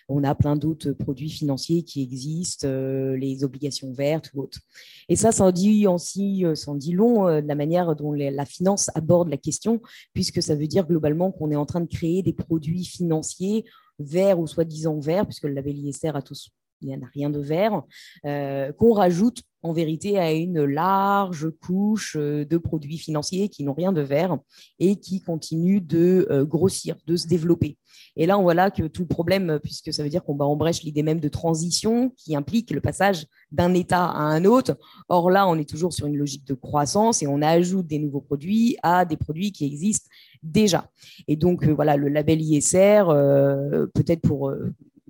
On 0.09 0.25
a 0.25 0.35
plein 0.35 0.57
d'autres 0.57 0.93
produits 0.93 1.31
financiers 1.31 1.83
qui 1.83 2.03
existent, 2.03 2.60
les 2.65 3.45
obligations 3.45 3.93
vertes 3.93 4.31
ou 4.35 4.43
autres. 4.43 4.59
Et 5.09 5.17
ça, 5.17 5.33
ça 5.33 5.45
en 5.45 5.53
dit 5.53 5.87
aussi, 5.87 6.45
ça 6.55 6.73
dit 6.75 6.93
long 6.93 7.27
de 7.27 7.47
la 7.47 7.55
manière 7.55 7.95
dont 7.97 8.13
la 8.13 8.45
finance 8.45 8.91
aborde 8.95 9.29
la 9.29 9.37
question, 9.37 9.81
puisque 10.15 10.43
ça 10.43 10.55
veut 10.55 10.67
dire 10.67 10.87
globalement 10.87 11.33
qu'on 11.33 11.51
est 11.51 11.57
en 11.57 11.67
train 11.67 11.81
de 11.81 11.89
créer 11.89 12.23
des 12.23 12.33
produits 12.33 12.85
financiers 12.85 13.65
verts 13.99 14.39
ou 14.39 14.47
soi-disant 14.47 14.99
verts, 14.99 15.27
puisque 15.27 15.45
le 15.45 15.53
label 15.53 15.79
ISR 15.79 16.13
a 16.15 16.23
tous 16.23 16.51
il 16.83 16.89
n'y 16.89 16.97
en 16.97 17.03
a 17.03 17.11
rien 17.13 17.31
de 17.31 17.41
vert, 17.41 17.83
euh, 18.25 18.73
qu'on 18.73 18.93
rajoute 18.93 19.43
en 19.63 19.73
vérité 19.73 20.19
à 20.19 20.33
une 20.33 20.65
large 20.65 21.51
couche 21.61 22.17
euh, 22.19 22.45
de 22.45 22.57
produits 22.57 22.99
financiers 22.99 23.49
qui 23.49 23.63
n'ont 23.65 23.75
rien 23.75 23.93
de 23.93 24.01
vert 24.01 24.39
et 24.79 24.97
qui 24.97 25.21
continuent 25.21 25.85
de 25.85 26.27
euh, 26.31 26.45
grossir, 26.45 26.97
de 27.07 27.17
se 27.17 27.27
développer. 27.27 27.77
Et 28.17 28.27
là, 28.27 28.39
on 28.39 28.43
voit 28.43 28.55
là 28.55 28.71
que 28.71 28.85
tout 28.85 29.03
le 29.03 29.09
problème, 29.09 29.59
puisque 29.63 29.93
ça 29.93 30.03
veut 30.03 30.09
dire 30.09 30.25
qu'on 30.25 30.35
bat 30.35 30.45
en 30.45 30.57
brèche 30.57 30.83
l'idée 30.83 31.03
même 31.03 31.21
de 31.21 31.29
transition 31.29 32.11
qui 32.17 32.35
implique 32.35 32.71
le 32.71 32.81
passage 32.81 33.27
d'un 33.53 33.75
état 33.75 34.05
à 34.05 34.23
un 34.23 34.45
autre. 34.45 34.77
Or 35.09 35.31
là, 35.31 35.47
on 35.47 35.59
est 35.59 35.69
toujours 35.69 35.93
sur 35.93 36.07
une 36.07 36.17
logique 36.17 36.47
de 36.47 36.55
croissance 36.55 37.23
et 37.23 37.27
on 37.27 37.43
ajoute 37.43 37.87
des 37.87 37.99
nouveaux 37.99 38.21
produits 38.21 38.77
à 38.83 39.05
des 39.05 39.17
produits 39.17 39.53
qui 39.53 39.67
existent 39.67 40.09
déjà. 40.43 40.89
Et 41.29 41.37
donc, 41.37 41.65
voilà, 41.67 41.97
le 41.97 42.09
label 42.09 42.41
ISR, 42.41 43.05
peut-être 43.95 44.23
pour 44.23 44.53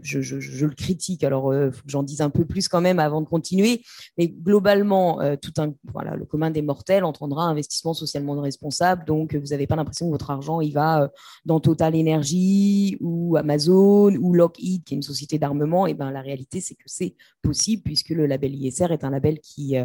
je, 0.03 0.67
le 0.67 0.75
critique, 0.75 1.25
alors 1.25 1.53
il 1.53 1.57
euh, 1.57 1.73
faut 1.73 1.83
que 1.83 1.91
j'en 1.91 2.03
dise 2.03 2.21
un 2.21 2.31
peu 2.31 2.45
plus 2.45 2.69
quand 2.69 2.81
même 2.81 2.99
avant 2.99 3.21
de 3.21 3.27
continuer. 3.27 3.83
Mais 4.19 4.29
globalement, 4.29 5.21
euh, 5.21 5.37
tout 5.37 5.53
un, 5.59 5.75
voilà, 5.93 6.17
le 6.17 6.25
commun 6.25 6.51
des 6.51 6.63
mortels 6.63 7.05
entendra 7.05 7.45
investissement 7.45 7.95
socialement 7.95 8.41
responsable. 8.41 9.05
Donc, 9.05 9.35
vous 9.35 9.49
n'avez 9.49 9.67
pas 9.67 9.77
l'impression 9.77 10.07
que 10.07 10.13
votre 10.13 10.31
argent 10.31 10.61
il 10.61 10.73
va 10.73 11.03
euh, 11.03 11.09
dans 11.45 11.61
Total 11.61 11.95
Energy 11.95 12.97
ou 13.01 13.37
Amazon 13.37 14.15
ou 14.17 14.35
Lockheed, 14.35 14.85
qui 14.85 14.95
est 14.95 14.97
une 14.97 15.03
société 15.03 15.39
d'armement. 15.39 15.87
Et 15.87 15.95
ben 15.95 16.11
la 16.11 16.21
réalité, 16.21 16.61
c'est 16.61 16.75
que 16.75 16.85
c'est 16.87 17.15
possible 17.43 17.83
puisque 17.83 18.11
le 18.11 18.27
label 18.27 18.55
ISR 18.55 18.93
est 18.93 19.05
un 19.05 19.11
label 19.11 19.41
qui 19.41 19.77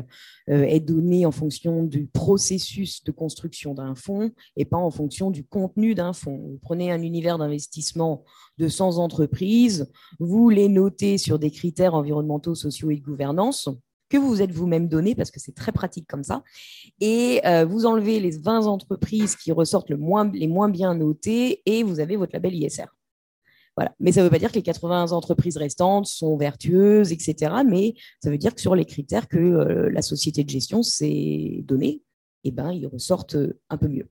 est 0.47 0.79
donné 0.79 1.25
en 1.25 1.31
fonction 1.31 1.83
du 1.83 2.05
processus 2.05 3.03
de 3.03 3.11
construction 3.11 3.73
d'un 3.73 3.95
fonds 3.95 4.31
et 4.55 4.65
pas 4.65 4.77
en 4.77 4.91
fonction 4.91 5.31
du 5.31 5.43
contenu 5.43 5.95
d'un 5.95 6.13
fonds. 6.13 6.37
Vous 6.37 6.59
prenez 6.61 6.91
un 6.91 7.01
univers 7.01 7.37
d'investissement 7.37 8.23
de 8.57 8.67
100 8.67 8.97
entreprises, 8.97 9.91
vous 10.19 10.49
les 10.49 10.69
notez 10.69 11.17
sur 11.17 11.39
des 11.39 11.51
critères 11.51 11.95
environnementaux, 11.95 12.55
sociaux 12.55 12.91
et 12.91 12.97
de 12.97 13.03
gouvernance 13.03 13.69
que 14.09 14.17
vous 14.17 14.27
vous 14.27 14.41
êtes 14.41 14.51
vous-même 14.51 14.87
donné, 14.87 15.15
parce 15.15 15.31
que 15.31 15.39
c'est 15.39 15.55
très 15.55 15.71
pratique 15.71 16.07
comme 16.07 16.23
ça, 16.23 16.43
et 16.99 17.41
euh, 17.45 17.65
vous 17.65 17.85
enlevez 17.85 18.19
les 18.19 18.37
20 18.37 18.67
entreprises 18.67 19.35
qui 19.35 19.51
ressortent 19.51 19.89
les 19.89 19.97
moins 20.47 20.69
bien 20.69 20.93
notées, 20.95 21.61
et 21.65 21.83
vous 21.83 21.99
avez 21.99 22.15
votre 22.15 22.33
label 22.33 22.53
ISR. 22.53 22.94
Mais 23.99 24.11
ça 24.13 24.21
ne 24.21 24.25
veut 24.25 24.31
pas 24.31 24.39
dire 24.39 24.51
que 24.51 24.55
les 24.55 24.61
80 24.61 25.11
entreprises 25.11 25.57
restantes 25.57 26.05
sont 26.05 26.37
vertueuses, 26.37 27.11
etc. 27.11 27.55
Mais 27.67 27.93
ça 28.23 28.29
veut 28.29 28.37
dire 28.37 28.55
que 28.55 28.61
sur 28.61 28.75
les 28.75 28.85
critères 28.85 29.27
que 29.27 29.37
euh, 29.37 29.89
la 29.89 30.01
société 30.01 30.43
de 30.43 30.49
gestion 30.49 30.81
s'est 30.81 31.61
donnée, 31.65 32.01
eh 32.45 32.51
ben, 32.51 32.71
ils 32.71 32.87
ressortent 32.87 33.37
un 33.69 33.77
peu 33.77 33.87
mieux. 33.87 34.07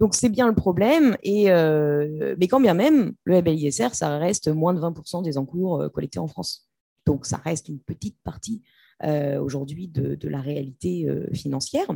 Donc 0.00 0.14
c'est 0.14 0.28
bien 0.28 0.48
le 0.48 0.54
problème, 0.54 1.16
euh, 1.26 2.34
mais 2.38 2.48
quand 2.48 2.60
bien 2.60 2.74
même, 2.74 3.14
le 3.24 3.34
label 3.34 3.58
ISR, 3.58 3.90
ça 3.94 4.18
reste 4.18 4.48
moins 4.48 4.74
de 4.74 4.80
20% 4.80 5.22
des 5.22 5.38
encours 5.38 5.80
euh, 5.80 5.88
collectés 5.88 6.18
en 6.18 6.26
France. 6.26 6.68
Donc 7.06 7.26
ça 7.26 7.36
reste 7.36 7.68
une 7.68 7.78
petite 7.78 8.18
partie 8.24 8.62
euh, 9.04 9.40
aujourd'hui 9.40 9.88
de, 9.88 10.28
la 10.28 10.40
réalité 10.40 11.06
financière. 11.32 11.86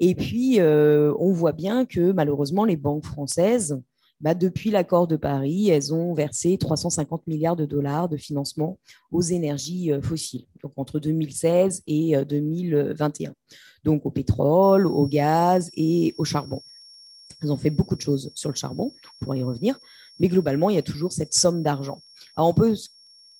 Et 0.00 0.14
puis, 0.14 0.58
on 0.60 1.32
voit 1.32 1.52
bien 1.52 1.86
que 1.86 2.12
malheureusement, 2.12 2.64
les 2.64 2.76
banques 2.76 3.04
françaises, 3.04 3.80
bah, 4.22 4.34
depuis 4.34 4.70
l'accord 4.70 5.08
de 5.08 5.16
Paris, 5.16 5.68
elles 5.68 5.92
ont 5.92 6.14
versé 6.14 6.56
350 6.56 7.26
milliards 7.26 7.56
de 7.56 7.66
dollars 7.66 8.08
de 8.08 8.16
financement 8.16 8.78
aux 9.10 9.20
énergies 9.20 9.90
fossiles, 10.00 10.46
donc 10.62 10.72
entre 10.76 11.00
2016 11.00 11.82
et 11.88 12.24
2021, 12.24 13.34
donc 13.84 14.06
au 14.06 14.10
pétrole, 14.10 14.86
au 14.86 15.06
gaz 15.06 15.70
et 15.74 16.14
au 16.18 16.24
charbon. 16.24 16.62
Ils 17.42 17.50
ont 17.50 17.56
fait 17.56 17.70
beaucoup 17.70 17.96
de 17.96 18.00
choses 18.00 18.30
sur 18.36 18.48
le 18.48 18.54
charbon, 18.54 18.92
on 19.20 19.24
pourra 19.24 19.36
y 19.36 19.42
revenir, 19.42 19.78
mais 20.20 20.28
globalement, 20.28 20.70
il 20.70 20.76
y 20.76 20.78
a 20.78 20.82
toujours 20.82 21.12
cette 21.12 21.34
somme 21.34 21.64
d'argent. 21.64 22.00
Alors, 22.36 22.48
on 22.50 22.54
peut 22.54 22.76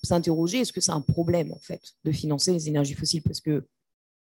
s'interroger, 0.03 0.59
est-ce 0.59 0.73
que 0.73 0.81
c'est 0.81 0.91
un 0.91 1.01
problème, 1.01 1.53
en 1.53 1.61
fait, 1.61 1.93
de 2.05 2.11
financer 2.11 2.53
les 2.53 2.69
énergies 2.69 2.95
fossiles? 2.95 3.23
Parce 3.23 3.41
que 3.41 3.65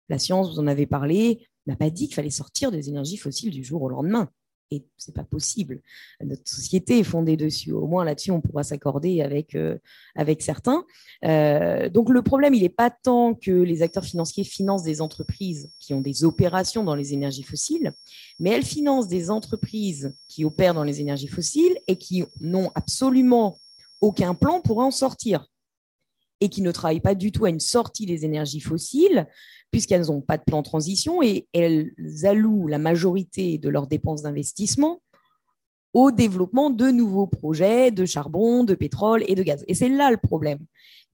la 0.08 0.20
science, 0.20 0.52
vous 0.52 0.60
en 0.60 0.68
avez 0.68 0.86
parlé, 0.86 1.48
n'a 1.66 1.74
pas 1.74 1.90
dit 1.90 2.06
qu'il 2.06 2.14
fallait 2.14 2.30
sortir 2.30 2.70
des 2.70 2.88
énergies 2.88 3.16
fossiles 3.16 3.50
du 3.50 3.64
jour 3.64 3.82
au 3.82 3.88
lendemain 3.88 4.30
et 4.70 4.84
c'est 4.96 5.14
pas 5.14 5.24
possible. 5.24 5.80
Notre 6.22 6.48
société 6.48 6.98
est 6.98 7.04
fondée 7.04 7.36
dessus. 7.36 7.72
Au 7.72 7.86
moins 7.86 8.04
là-dessus, 8.04 8.30
on 8.30 8.40
pourra 8.40 8.64
s'accorder 8.64 9.22
avec, 9.22 9.54
euh, 9.54 9.78
certains. 10.40 10.84
Euh, 11.24 11.88
donc 11.88 12.10
le 12.10 12.22
problème, 12.22 12.54
il 12.54 12.62
n'est 12.62 12.68
pas 12.68 12.90
tant 12.90 13.34
que 13.34 13.50
les 13.50 13.82
acteurs 13.82 14.04
financiers 14.04 14.44
financent 14.44 14.82
des 14.82 15.00
entreprises 15.00 15.70
qui 15.78 15.94
ont 15.94 16.00
des 16.00 16.24
opérations 16.24 16.84
dans 16.84 16.94
les 16.94 17.12
énergies 17.12 17.42
fossiles, 17.42 17.92
mais 18.38 18.50
elles 18.50 18.64
financent 18.64 19.08
des 19.08 19.30
entreprises 19.30 20.14
qui 20.28 20.44
opèrent 20.44 20.74
dans 20.74 20.84
les 20.84 21.00
énergies 21.00 21.28
fossiles 21.28 21.78
et 21.86 21.96
qui 21.96 22.24
n'ont 22.40 22.70
absolument 22.74 23.58
aucun 24.00 24.34
plan 24.34 24.60
pour 24.60 24.78
en 24.78 24.90
sortir 24.90 25.46
et 26.40 26.48
qui 26.48 26.62
ne 26.62 26.70
travaillent 26.70 27.00
pas 27.00 27.14
du 27.14 27.32
tout 27.32 27.44
à 27.44 27.50
une 27.50 27.60
sortie 27.60 28.06
des 28.06 28.24
énergies 28.24 28.60
fossiles, 28.60 29.26
puisqu'elles 29.70 30.06
n'ont 30.06 30.20
pas 30.20 30.38
de 30.38 30.44
plan 30.44 30.58
de 30.58 30.64
transition 30.64 31.22
et 31.22 31.48
elles 31.52 31.92
allouent 32.24 32.68
la 32.68 32.78
majorité 32.78 33.58
de 33.58 33.68
leurs 33.68 33.86
dépenses 33.86 34.22
d'investissement 34.22 35.00
au 35.92 36.10
développement 36.10 36.68
de 36.68 36.90
nouveaux 36.90 37.26
projets 37.26 37.90
de 37.90 38.04
charbon, 38.04 38.64
de 38.64 38.74
pétrole 38.74 39.24
et 39.28 39.34
de 39.34 39.42
gaz. 39.42 39.64
Et 39.66 39.74
c'est 39.74 39.88
là 39.88 40.10
le 40.10 40.18
problème 40.18 40.58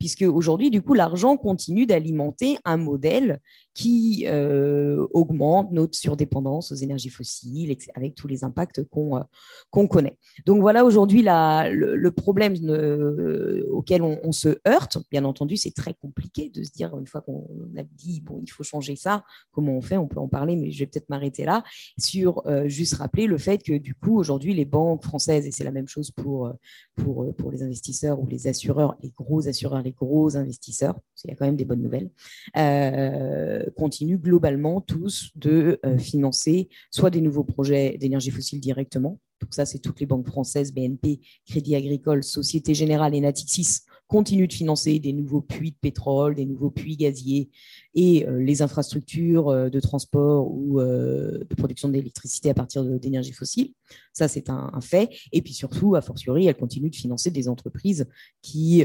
puisque 0.02 0.22
aujourd'hui, 0.22 0.70
du 0.70 0.82
coup, 0.82 0.94
l'argent 0.94 1.36
continue 1.36 1.86
d'alimenter 1.86 2.58
un 2.64 2.76
modèle 2.76 3.38
qui 3.72 4.24
euh, 4.26 5.06
augmente 5.12 5.70
notre 5.70 5.96
surdépendance 5.96 6.72
aux 6.72 6.74
énergies 6.74 7.08
fossiles, 7.08 7.76
avec 7.94 8.16
tous 8.16 8.26
les 8.26 8.42
impacts 8.42 8.82
qu'on 8.82 9.16
euh, 9.16 9.86
connaît. 9.86 10.18
Donc 10.44 10.60
voilà 10.60 10.84
aujourd'hui 10.84 11.22
le, 11.22 12.10
problème 12.10 12.54
euh, 12.64 13.64
auquel 13.70 14.02
on, 14.02 14.32
se 14.32 14.58
heurte. 14.66 14.98
Bien 15.10 15.24
entendu, 15.24 15.56
c'est 15.56 15.70
très 15.70 15.94
compliqué 15.94 16.50
de 16.50 16.64
se 16.64 16.72
dire, 16.72 16.98
une 16.98 17.06
fois 17.06 17.20
qu'on 17.20 17.46
a 17.78 17.84
dit, 17.84 18.20
bon, 18.20 18.40
il 18.42 18.50
faut 18.50 18.64
changer 18.64 18.96
ça, 18.96 19.24
comment 19.52 19.76
on 19.76 19.82
fait? 19.82 19.96
On 19.96 20.08
peut 20.08 20.20
en 20.20 20.28
parler, 20.28 20.56
mais 20.56 20.72
je 20.72 20.80
vais 20.80 20.86
peut-être 20.86 21.08
m'arrêter 21.08 21.44
là, 21.44 21.62
sur 21.96 22.42
juste 22.66 22.94
rappeler 22.94 23.26
le 23.26 23.38
fait 23.38 23.62
que 23.62 23.78
du 23.78 23.94
coup, 23.94 24.18
aujourd'hui, 24.18 24.52
les 24.52 24.64
banques 24.64 25.04
françaises, 25.04 25.46
et 25.46 25.52
c'est 25.52 25.64
la 25.64 25.70
même 25.70 25.88
chose 25.88 26.10
pour, 26.10 26.52
pour, 26.96 27.34
pour 27.36 27.50
les 27.52 27.62
investisseurs 27.62 28.20
ou 28.20 28.26
les 28.26 28.48
assureurs, 28.48 28.96
les 29.02 29.10
gros 29.10 29.48
assureurs, 29.48 29.82
gros 29.96 30.36
investisseurs, 30.36 30.94
parce 30.94 31.24
y 31.24 31.30
a 31.30 31.36
quand 31.36 31.46
même 31.46 31.56
des 31.56 31.64
bonnes 31.64 31.82
nouvelles, 31.82 32.10
euh, 32.56 33.64
continuent 33.76 34.18
globalement 34.18 34.80
tous 34.80 35.30
de 35.36 35.80
euh, 35.84 35.98
financer 35.98 36.68
soit 36.90 37.10
des 37.10 37.20
nouveaux 37.20 37.44
projets 37.44 37.96
d'énergie 37.98 38.30
fossile 38.30 38.60
directement, 38.60 39.20
donc 39.40 39.54
ça 39.54 39.66
c'est 39.66 39.78
toutes 39.78 40.00
les 40.00 40.06
banques 40.06 40.26
françaises, 40.26 40.72
BNP, 40.72 41.20
Crédit 41.46 41.76
Agricole, 41.76 42.22
Société 42.22 42.74
Générale 42.74 43.14
et 43.14 43.20
Natixis 43.20 43.80
continuent 44.12 44.46
de 44.46 44.52
financer 44.52 44.98
des 44.98 45.14
nouveaux 45.14 45.40
puits 45.40 45.70
de 45.70 45.76
pétrole, 45.80 46.34
des 46.34 46.44
nouveaux 46.44 46.70
puits 46.70 46.98
gaziers 46.98 47.48
et 47.94 48.28
euh, 48.28 48.42
les 48.42 48.60
infrastructures 48.60 49.70
de 49.70 49.80
transport 49.80 50.52
ou 50.52 50.80
de 50.80 51.54
production 51.56 51.88
d'électricité 51.88 52.50
à 52.50 52.54
partir 52.54 52.84
d'énergie 52.84 53.32
fossile. 53.32 53.72
Ça, 54.12 54.28
c'est 54.28 54.50
un, 54.50 54.70
fait. 54.82 55.08
Et 55.32 55.40
puis 55.40 55.54
surtout, 55.54 55.94
a 55.94 56.02
fortiori, 56.02 56.46
elles 56.46 56.56
continuent 56.56 56.90
de 56.90 56.96
financer 56.96 57.30
des 57.30 57.48
entreprises 57.48 58.06
qui 58.42 58.84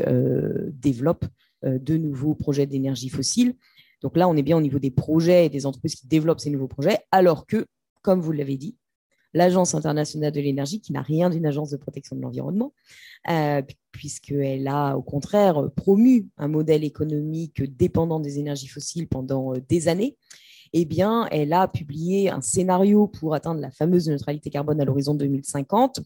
développent 0.71 1.25
de 1.63 1.97
nouveaux 1.97 2.35
projets 2.35 2.65
d'énergie 2.65 3.09
fossile. 3.09 3.55
Donc 4.01 4.15
là, 4.15 4.29
on 4.29 4.37
est 4.37 4.43
bien 4.43 4.57
au 4.57 4.61
niveau 4.61 4.79
des 4.79 4.91
projets 4.91 5.47
et 5.47 5.49
des 5.49 5.65
entreprises 5.65 5.95
qui 5.95 6.07
développent 6.07 6.39
ces 6.39 6.49
nouveaux 6.49 6.67
projets, 6.69 6.99
alors 7.11 7.45
que, 7.45 7.65
comme 8.01 8.21
vous 8.21 8.31
l'avez 8.31 8.57
dit, 8.57 8.75
l'Agence 9.37 9.75
internationale 9.75 10.31
de 10.31 10.41
l'énergie, 10.41 10.81
qui 10.81 10.91
n'a 10.91 11.01
rien 11.01 11.29
d'une 11.29 11.45
agence 11.45 11.69
de 11.69 11.77
protection 11.77 12.15
de 12.15 12.21
l'environnement, 12.21 12.73
euh, 13.29 13.61
puisqu'elle 13.91 14.67
a 14.67 14.97
au 14.97 15.01
contraire 15.01 15.69
promu 15.75 16.27
un 16.37 16.47
modèle 16.47 16.83
économique 16.83 17.63
dépendant 17.77 18.19
des 18.19 18.39
énergies 18.39 18.67
fossiles 18.67 19.07
pendant 19.07 19.53
euh, 19.53 19.61
des 19.69 19.87
années, 19.87 20.17
eh 20.73 20.83
bien, 20.83 21.27
elle 21.31 21.53
a 21.53 21.67
publié 21.67 22.29
un 22.29 22.41
scénario 22.41 23.07
pour 23.07 23.33
atteindre 23.33 23.61
la 23.61 23.71
fameuse 23.71 24.09
neutralité 24.09 24.49
carbone 24.49 24.81
à 24.81 24.85
l'horizon 24.85 25.15
2050 25.15 26.01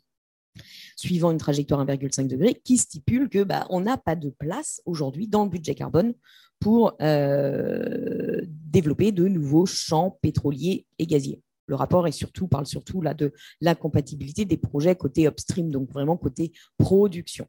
suivant 0.96 1.32
une 1.32 1.38
trajectoire 1.38 1.84
1,5 1.86 2.28
degré, 2.28 2.54
qui 2.54 2.78
stipule 2.78 3.30
que 3.30 3.44
bah, 3.44 3.66
on 3.70 3.82
n'a 3.82 3.98
pas 3.98 4.16
de 4.16 4.30
place 4.30 4.82
aujourd'hui 4.86 5.28
dans 5.28 5.46
le 5.46 5.50
budget 5.50 5.76
carbone 5.76 6.14
pour 6.60 6.96
euh, 7.02 8.42
développer 8.46 9.12
de 9.12 9.28
nouveaux 9.28 9.66
champs 9.66 10.20
pétroliers 10.22 10.86
et 11.00 11.08
gaziers. 11.08 11.42
Le 11.68 11.76
rapport 11.76 12.12
surtout, 12.14 12.48
parle 12.48 12.66
surtout 12.66 13.02
là 13.02 13.14
de 13.14 13.34
l'incompatibilité 13.62 14.46
des 14.46 14.58
projets 14.58 14.96
côté 14.96 15.28
upstream, 15.28 15.72
donc 15.72 15.90
vraiment 15.92 16.18
côté 16.18 16.52
production. 16.78 17.48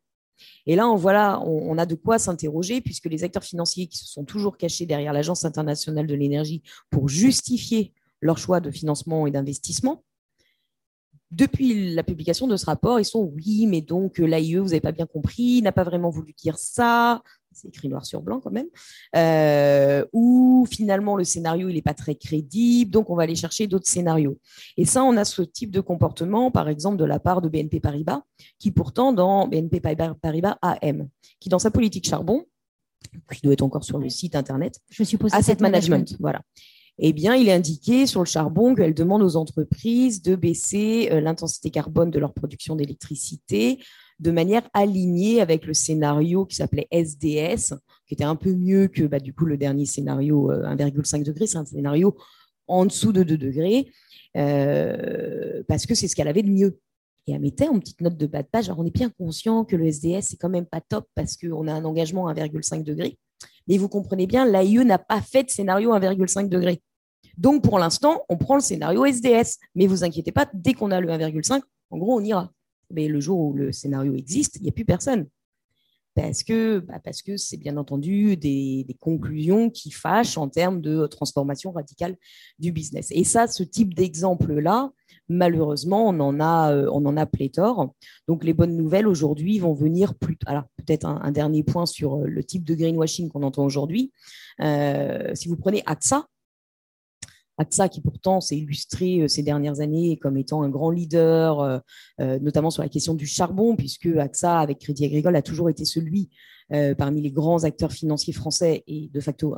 Et 0.67 0.77
là, 0.77 0.89
on, 0.89 0.97
voilà, 0.97 1.41
on, 1.41 1.79
a 1.79 1.87
de 1.87 1.95
quoi 1.95 2.19
s'interroger 2.19 2.81
puisque 2.81 3.07
les 3.07 3.25
acteurs 3.25 3.45
financiers 3.45 3.87
qui 3.87 3.99
se 3.99 4.07
sont 4.07 4.25
toujours 4.25 4.57
cachés 4.57 4.87
derrière 4.87 5.13
l'Agence 5.13 5.45
internationale 5.45 6.07
de 6.07 6.15
l'énergie 6.15 6.63
pour 6.91 7.09
justifier 7.09 7.93
leur 8.21 8.39
choix 8.39 8.61
de 8.61 8.71
financement 8.71 9.27
et 9.27 9.31
d'investissement, 9.31 10.05
depuis 11.33 11.95
la 11.95 12.03
publication 12.03 12.47
de 12.47 12.57
ce 12.57 12.67
rapport, 12.67 13.01
ils 13.01 13.07
sont 13.07 13.23
oui, 13.23 13.67
mais 13.67 13.81
donc 13.81 14.19
l'AIE, 14.19 14.57
vous 14.57 14.67
n'avez 14.67 14.81
pas 14.81 14.93
bien 14.93 15.07
compris, 15.07 15.63
n'a 15.63 15.73
pas 15.73 15.83
vraiment 15.83 16.11
voulu 16.11 16.35
dire 16.35 16.59
ça, 16.59 17.23
c'est 17.55 17.69
écrit 17.69 17.89
noir 17.89 18.05
sur 18.05 18.23
blanc 18.23 18.41
quand 18.41 18.51
même, 18.51 18.69
euh, 19.17 20.05
ou 20.13 20.67
finalement 20.71 21.17
le 21.17 21.25
scénario 21.25 21.69
il 21.69 21.75
n'est 21.75 21.83
pas 21.83 21.95
très 21.95 22.15
crédible, 22.15 22.91
donc 22.91 23.11
on 23.11 23.17
va 23.17 23.25
aller 23.25 23.35
chercher 23.35 23.67
d'autres 23.67 23.89
scénarios. 23.89 24.39
Et 24.77 24.85
ça, 24.85 25.05
on 25.05 25.17
a 25.17 25.25
ce 25.25 25.43
type 25.43 25.71
de 25.71 25.81
comportement, 25.81 26.51
par 26.51 26.69
exemple, 26.69 26.97
de 26.97 27.05
la 27.05 27.19
part 27.19 27.43
de 27.43 27.49
BNP 27.49 27.81
Paribas, 27.81 28.23
qui 28.59 28.71
pourtant 28.71 29.13
dans 29.13 29.47
BNP 29.49 29.81
Paribas 29.81 30.59
AM, 30.63 31.09
qui 31.41 31.49
dans 31.49 31.59
sa 31.59 31.71
politique 31.71 32.07
charbon, 32.07 32.45
qui 33.33 33.41
doit 33.43 33.53
être 33.53 33.63
encore 33.63 33.85
sur 33.85 33.99
le 33.99 34.09
site 34.09 34.37
internet, 34.37 34.81
je 34.91 35.05
suppose 35.05 35.33
asset 35.35 35.57
management, 35.61 35.91
management, 35.91 36.17
voilà. 36.21 36.41
Eh 36.99 37.13
bien, 37.13 37.35
il 37.35 37.49
est 37.49 37.53
indiqué 37.53 38.07
sur 38.07 38.21
le 38.21 38.27
charbon 38.27 38.75
qu'elle 38.75 38.95
demande 38.95 39.23
aux 39.23 39.37
entreprises 39.37 40.23
de 40.23 40.37
baisser 40.37 41.09
euh, 41.11 41.21
l'intensité 41.21 41.71
carbone 41.71 42.11
de 42.11 42.19
leur 42.19 42.35
production 42.35 42.77
d'électricité 42.77 43.79
de 44.23 44.31
manière 44.31 44.63
alignée 44.73 45.41
avec 45.41 45.67
le 45.67 45.75
scénario 45.75 46.47
qui 46.47 46.55
s'appelait 46.55 46.87
SDS, 46.93 47.75
qui 48.07 48.15
était 48.15 48.25
un 48.25 48.37
peu 48.37 48.55
mieux 48.55 48.87
que 48.87 49.03
bah, 49.03 49.19
du 49.19 49.35
coup 49.35 49.45
le 49.45 49.57
dernier 49.57 49.85
scénario 49.85 50.53
1,5 50.53 51.21
euh, 51.21 51.25
degré, 51.25 51.47
c'est 51.49 51.59
un 51.59 51.65
scénario 51.65 52.17
en 52.69 52.87
dessous 52.87 53.13
de 53.13 53.25
2 53.25 53.37
degrés, 53.37 53.91
euh, 54.37 55.65
parce 55.67 55.87
que 55.87 55.97
c'est 55.97 56.07
ce 56.07 56.15
qu'elle 56.15 56.29
avait 56.29 56.45
de 56.45 56.51
mieux. 56.51 56.79
Et 57.27 57.33
elle 57.33 57.41
mettait 57.41 57.69
en 57.69 57.81
petite 57.81 58.01
note 58.01 58.17
de 58.17 58.27
bas 58.27 58.43
de 58.43 58.49
page, 58.49 58.71
on 58.77 58.87
est 58.87 58.95
bien 58.95 59.11
conscient 59.11 59.65
que 59.65 59.75
le 59.75 59.87
SDS, 59.87 60.29
c'est 60.29 60.37
quand 60.37 60.49
même 60.49 60.67
pas 60.67 60.81
top 60.81 61.07
parce 61.17 61.37
qu'on 61.37 61.67
a 61.67 61.73
un 61.73 61.85
engagement 61.85 62.29
à 62.29 62.35
1,5 62.35 62.85
degré. 62.85 63.19
Mais 63.67 63.77
vous 63.77 63.89
comprenez 63.89 64.29
bien, 64.29 64.47
l'AIE 64.47 64.85
n'a 64.85 64.99
pas 64.99 65.21
fait 65.21 65.43
de 65.43 65.51
scénario 65.51 65.93
1,5 65.93 66.49
degré. 66.49 66.81
Donc 67.37 67.65
pour 67.65 67.81
l'instant, 67.81 68.23
on 68.29 68.37
prend 68.37 68.55
le 68.55 68.61
scénario 68.61 69.05
SDS. 69.05 69.59
Mais 69.75 69.89
vous 69.89 70.05
inquiétez 70.05 70.31
pas, 70.31 70.49
dès 70.55 70.75
qu'on 70.75 70.93
a 70.93 71.01
le 71.01 71.09
1,5, 71.09 71.61
en 71.91 71.99
gros, 71.99 72.17
on 72.17 72.25
ira 72.25 72.53
mais 72.93 73.09
le 73.09 73.21
jour 73.21 73.39
où 73.39 73.53
le 73.55 73.73
scénario 73.73 74.15
existe, 74.15 74.57
il 74.57 74.63
n'y 74.63 74.69
a 74.69 74.73
plus 74.73 74.85
personne. 74.85 75.27
Parce 76.15 76.43
que 76.43 76.81
bah 76.81 77.01
c'est 77.37 77.57
bien 77.57 77.79
entendu 77.79 78.37
des, 78.37 78.87
conclusions 79.01 79.71
qui 79.71 79.91
fâchent 79.91 80.37
en 80.37 80.49
termes 80.49 80.83
de 80.83 81.07
transformation 81.07 81.73
radicale 81.73 82.17
du 82.59 82.71
business. 82.71 83.09
Et 83.13 83.25
ça, 83.25 83.47
ce 83.47 83.63
type 83.63 83.95
d'exemple-là, 83.95 84.91
malheureusement, 85.29 86.09
on 86.09 86.21
en 86.21 86.39
a, 86.39 86.73
euh, 86.75 86.91
on 86.93 87.07
en 87.07 87.17
a 87.17 87.25
pléthore. 87.25 87.95
Donc 88.29 88.45
les 88.45 88.53
bonnes 88.53 88.77
nouvelles 88.77 89.09
aujourd'hui 89.09 89.59
vont 89.59 89.73
venir 89.73 90.15
plus. 90.15 90.37
Alors 90.45 90.65
peut-être 90.77 91.07
un, 91.07 91.33
dernier 91.33 91.63
point 91.63 91.87
sur 91.87 92.17
euh, 92.17 92.27
le 92.27 92.45
type 92.45 92.65
de 92.65 92.75
greenwashing 92.75 93.31
qu'on 93.31 93.43
entend 93.43 93.65
aujourd'hui. 93.65 94.13
Euh, 94.61 95.35
si 95.35 95.49
vous 95.49 95.57
prenez 95.57 95.83
AXA, 95.87 96.27
AXA, 97.59 97.89
qui 97.89 98.01
pourtant 98.01 98.41
s'est 98.41 98.57
illustré 98.57 99.21
euh, 99.21 99.29
ces 99.29 99.43
dernières 99.43 99.81
années 99.81 100.19
comme 100.19 100.37
étant 100.37 100.63
un 100.63 100.69
grand 100.69 100.91
leader, 100.91 101.61
euh, 101.61 101.79
euh, 102.21 102.39
notamment 102.39 102.71
sur 102.71 102.83
la 102.83 102.89
question 102.89 103.15
du 103.15 103.27
charbon, 103.27 103.77
puisque 103.77 104.07
AXA, 104.07 104.59
avec 104.59 104.79
Crédit 104.79 105.05
Agricole, 105.05 105.37
a 105.37 105.43
toujours 105.43 105.69
été 105.69 105.85
celui 105.85 106.31
parmi 106.97 107.21
les 107.21 107.31
grands 107.31 107.65
acteurs 107.65 107.93
financiers 107.93 108.33
français 108.33 108.83
et 108.87 109.11
de 109.13 109.21
facto 109.21 109.55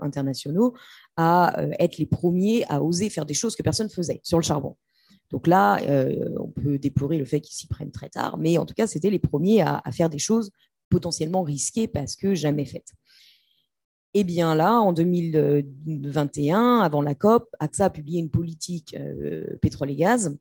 internationaux 0.00 0.72
à 1.14 1.54
être 1.78 1.98
les 1.98 2.06
premiers 2.06 2.64
à 2.70 2.82
oser 2.82 3.10
faire 3.10 3.26
des 3.26 3.34
choses 3.34 3.54
que 3.54 3.62
personne 3.62 3.88
ne 3.88 3.92
faisait 3.92 4.20
sur 4.22 4.38
le 4.38 4.44
charbon. 4.44 4.74
Donc 5.30 5.46
là, 5.46 5.78
on 6.40 6.48
peut 6.48 6.78
déplorer 6.78 7.18
le 7.18 7.26
fait 7.26 7.42
qu'ils 7.42 7.54
s'y 7.54 7.66
prennent 7.66 7.90
très 7.90 8.08
tard, 8.08 8.38
mais 8.38 8.56
en 8.56 8.64
tout 8.64 8.72
cas, 8.72 8.86
c'était 8.86 9.10
les 9.10 9.18
premiers 9.18 9.60
à, 9.60 9.82
faire 9.92 10.08
des 10.08 10.18
choses 10.18 10.52
potentiellement 10.88 11.42
risquées 11.42 11.86
parce 11.86 12.16
que 12.16 12.34
jamais 12.34 12.64
faites. 12.64 12.94
Eh 14.16 14.22
bien 14.22 14.54
là, 14.54 14.80
en 14.80 14.92
2021, 14.92 16.78
avant 16.80 17.02
la 17.02 17.16
COP, 17.16 17.48
AXA 17.58 17.86
a 17.86 17.90
publié 17.90 18.20
une 18.20 18.30
politique 18.30 18.94
euh, 18.96 19.56
pétrole 19.60 19.90
et 19.90 19.96
gaz 19.96 20.36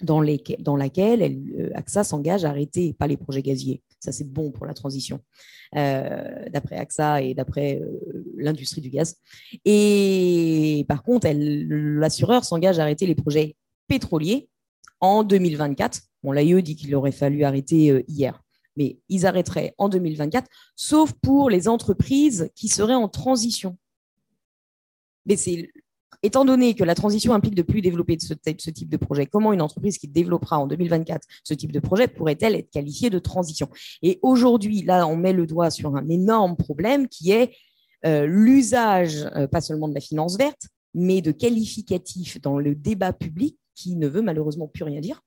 dans, 0.00 0.22
laquelle 0.22 1.22
euh, 1.22 1.70
AXA 1.74 2.04
s'engage 2.04 2.46
à 2.46 2.48
arrêter, 2.48 2.94
pas 2.94 3.06
les 3.06 3.18
projets 3.18 3.42
gaziers, 3.42 3.82
ça 4.00 4.12
c'est 4.12 4.24
bon 4.24 4.50
pour 4.50 4.64
la 4.64 4.72
transition, 4.72 5.20
euh, 5.76 6.48
d'après 6.50 6.76
AXA 6.76 7.20
et 7.20 7.34
d'après 7.34 7.82
l'industrie 8.34 8.80
du 8.80 8.88
gaz. 8.88 9.18
Et 9.66 10.86
par 10.88 11.02
contre, 11.02 11.28
l'assureur 11.30 12.46
s'engage 12.46 12.78
à 12.78 12.82
arrêter 12.82 13.04
les 13.04 13.14
projets 13.14 13.56
pétroliers 13.88 14.48
en 15.00 15.22
2024. 15.22 16.00
Bon, 16.22 16.32
l'AIE 16.32 16.62
dit 16.62 16.76
qu'il 16.76 16.94
aurait 16.94 17.12
fallu 17.12 17.44
arrêter 17.44 18.04
hier 18.08 18.42
mais 18.76 18.98
ils 19.08 19.26
arrêteraient 19.26 19.74
en 19.78 19.88
2024, 19.88 20.48
sauf 20.76 21.12
pour 21.12 21.50
les 21.50 21.68
entreprises 21.68 22.50
qui 22.54 22.68
seraient 22.68 22.94
en 22.94 23.08
transition. 23.08 23.76
Mais 25.26 25.36
c'est 25.36 25.70
étant 26.22 26.44
donné 26.44 26.74
que 26.74 26.84
la 26.84 26.94
transition 26.94 27.34
implique 27.34 27.54
de 27.54 27.62
plus 27.62 27.80
développer 27.80 28.16
ce, 28.20 28.34
type 28.34 28.88
de 28.88 28.96
projet, 28.96 29.26
comment 29.26 29.52
une 29.52 29.62
entreprise 29.62 29.98
qui 29.98 30.08
développera 30.08 30.58
en 30.58 30.66
2024 30.66 31.26
ce 31.44 31.54
type 31.54 31.72
de 31.72 31.80
projet 31.80 32.06
pourrait-elle 32.08 32.54
être 32.54 32.70
qualifiée 32.70 33.10
de 33.10 33.18
transition? 33.18 33.68
Et 34.02 34.18
aujourd'hui, 34.22 34.82
là, 34.82 35.06
on 35.06 35.16
met 35.16 35.32
le 35.32 35.46
doigt 35.46 35.70
sur 35.70 35.96
un 35.96 36.08
énorme 36.08 36.56
problème 36.56 37.08
qui 37.08 37.32
est 37.32 37.54
euh, 38.04 38.26
l'usage, 38.26 39.26
euh, 39.36 39.46
pas 39.46 39.60
seulement 39.60 39.88
de 39.88 39.94
la 39.94 40.00
finance 40.00 40.36
verte, 40.36 40.68
mais 40.94 41.22
de 41.22 41.32
qualificatifs 41.32 42.40
dans 42.40 42.58
le 42.58 42.74
débat 42.74 43.12
public 43.12 43.56
qui 43.74 43.96
ne 43.96 44.06
veut 44.06 44.22
malheureusement 44.22 44.68
plus 44.68 44.84
rien 44.84 45.00
dire 45.00 45.22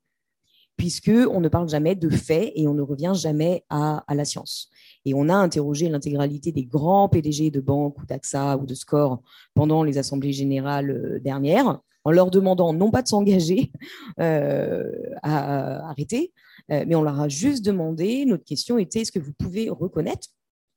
puisqu'on 0.78 1.40
ne 1.40 1.48
parle 1.48 1.70
jamais 1.70 1.96
de 1.96 2.10
faits 2.10 2.52
et 2.56 2.68
on 2.68 2.74
ne 2.74 2.82
revient 2.82 3.14
jamais 3.16 3.64
à, 3.70 4.04
la 4.10 4.26
science. 4.26 4.70
Et 5.06 5.14
on 5.14 5.30
a 5.30 5.36
interrogé 5.36 5.88
l'intégralité 5.90 6.52
des 6.52 6.66
grands 6.66 7.08
PDG 7.08 7.52
de 7.52 7.62
banques 7.62 8.00
ou 8.00 8.06
d'AXA 8.06 8.58
ou 8.58 8.66
de 8.66 8.74
SCORE 8.74 9.22
pendant 9.54 9.84
les 9.84 9.98
assemblées 9.98 10.34
générales 10.34 10.90
euh, 10.90 11.20
dernières, 11.20 11.80
en 12.04 12.12
leur 12.12 12.30
demandant 12.30 12.74
non 12.74 12.92
pas 12.92 13.02
de 13.02 13.08
s'engager 13.08 13.72
euh, 14.20 14.92
à, 15.24 15.90
arrêter, 15.90 16.34
euh, 16.72 16.84
mais 16.88 16.96
on 16.96 17.04
leur 17.04 17.20
a 17.20 17.30
juste 17.30 17.64
demandé, 17.64 18.26
notre 18.26 18.44
question 18.44 18.78
était, 18.78 19.02
est-ce 19.02 19.12
que 19.12 19.20
vous 19.20 19.34
pouvez 19.34 19.70
reconnaître 19.70 20.28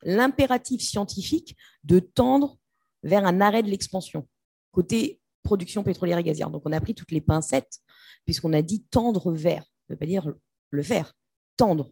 l'impératif 0.04 0.80
scientifique 0.80 1.56
de 1.84 1.98
tendre 1.98 2.56
vers 3.02 3.26
un 3.26 3.40
arrêt 3.40 3.62
de 3.62 3.68
l'expansion 3.68 4.26
côté 4.70 5.20
production 5.42 5.82
pétrolière 5.82 6.18
et 6.18 6.22
gazière? 6.22 6.50
Donc 6.50 6.62
on 6.64 6.72
a 6.72 6.80
pris 6.80 6.94
toutes 6.94 7.11
les 7.11 7.20
pincettes 7.20 7.80
puisqu'on 8.24 8.52
a 8.52 8.62
dit 8.62 8.84
tendre 8.90 9.32
vers 9.32 9.64
ne 9.88 9.94
veut 9.94 9.98
pas 9.98 10.07
dire 10.07 10.33
le 10.70 10.83
faire, 10.83 11.14
tendre. 11.57 11.90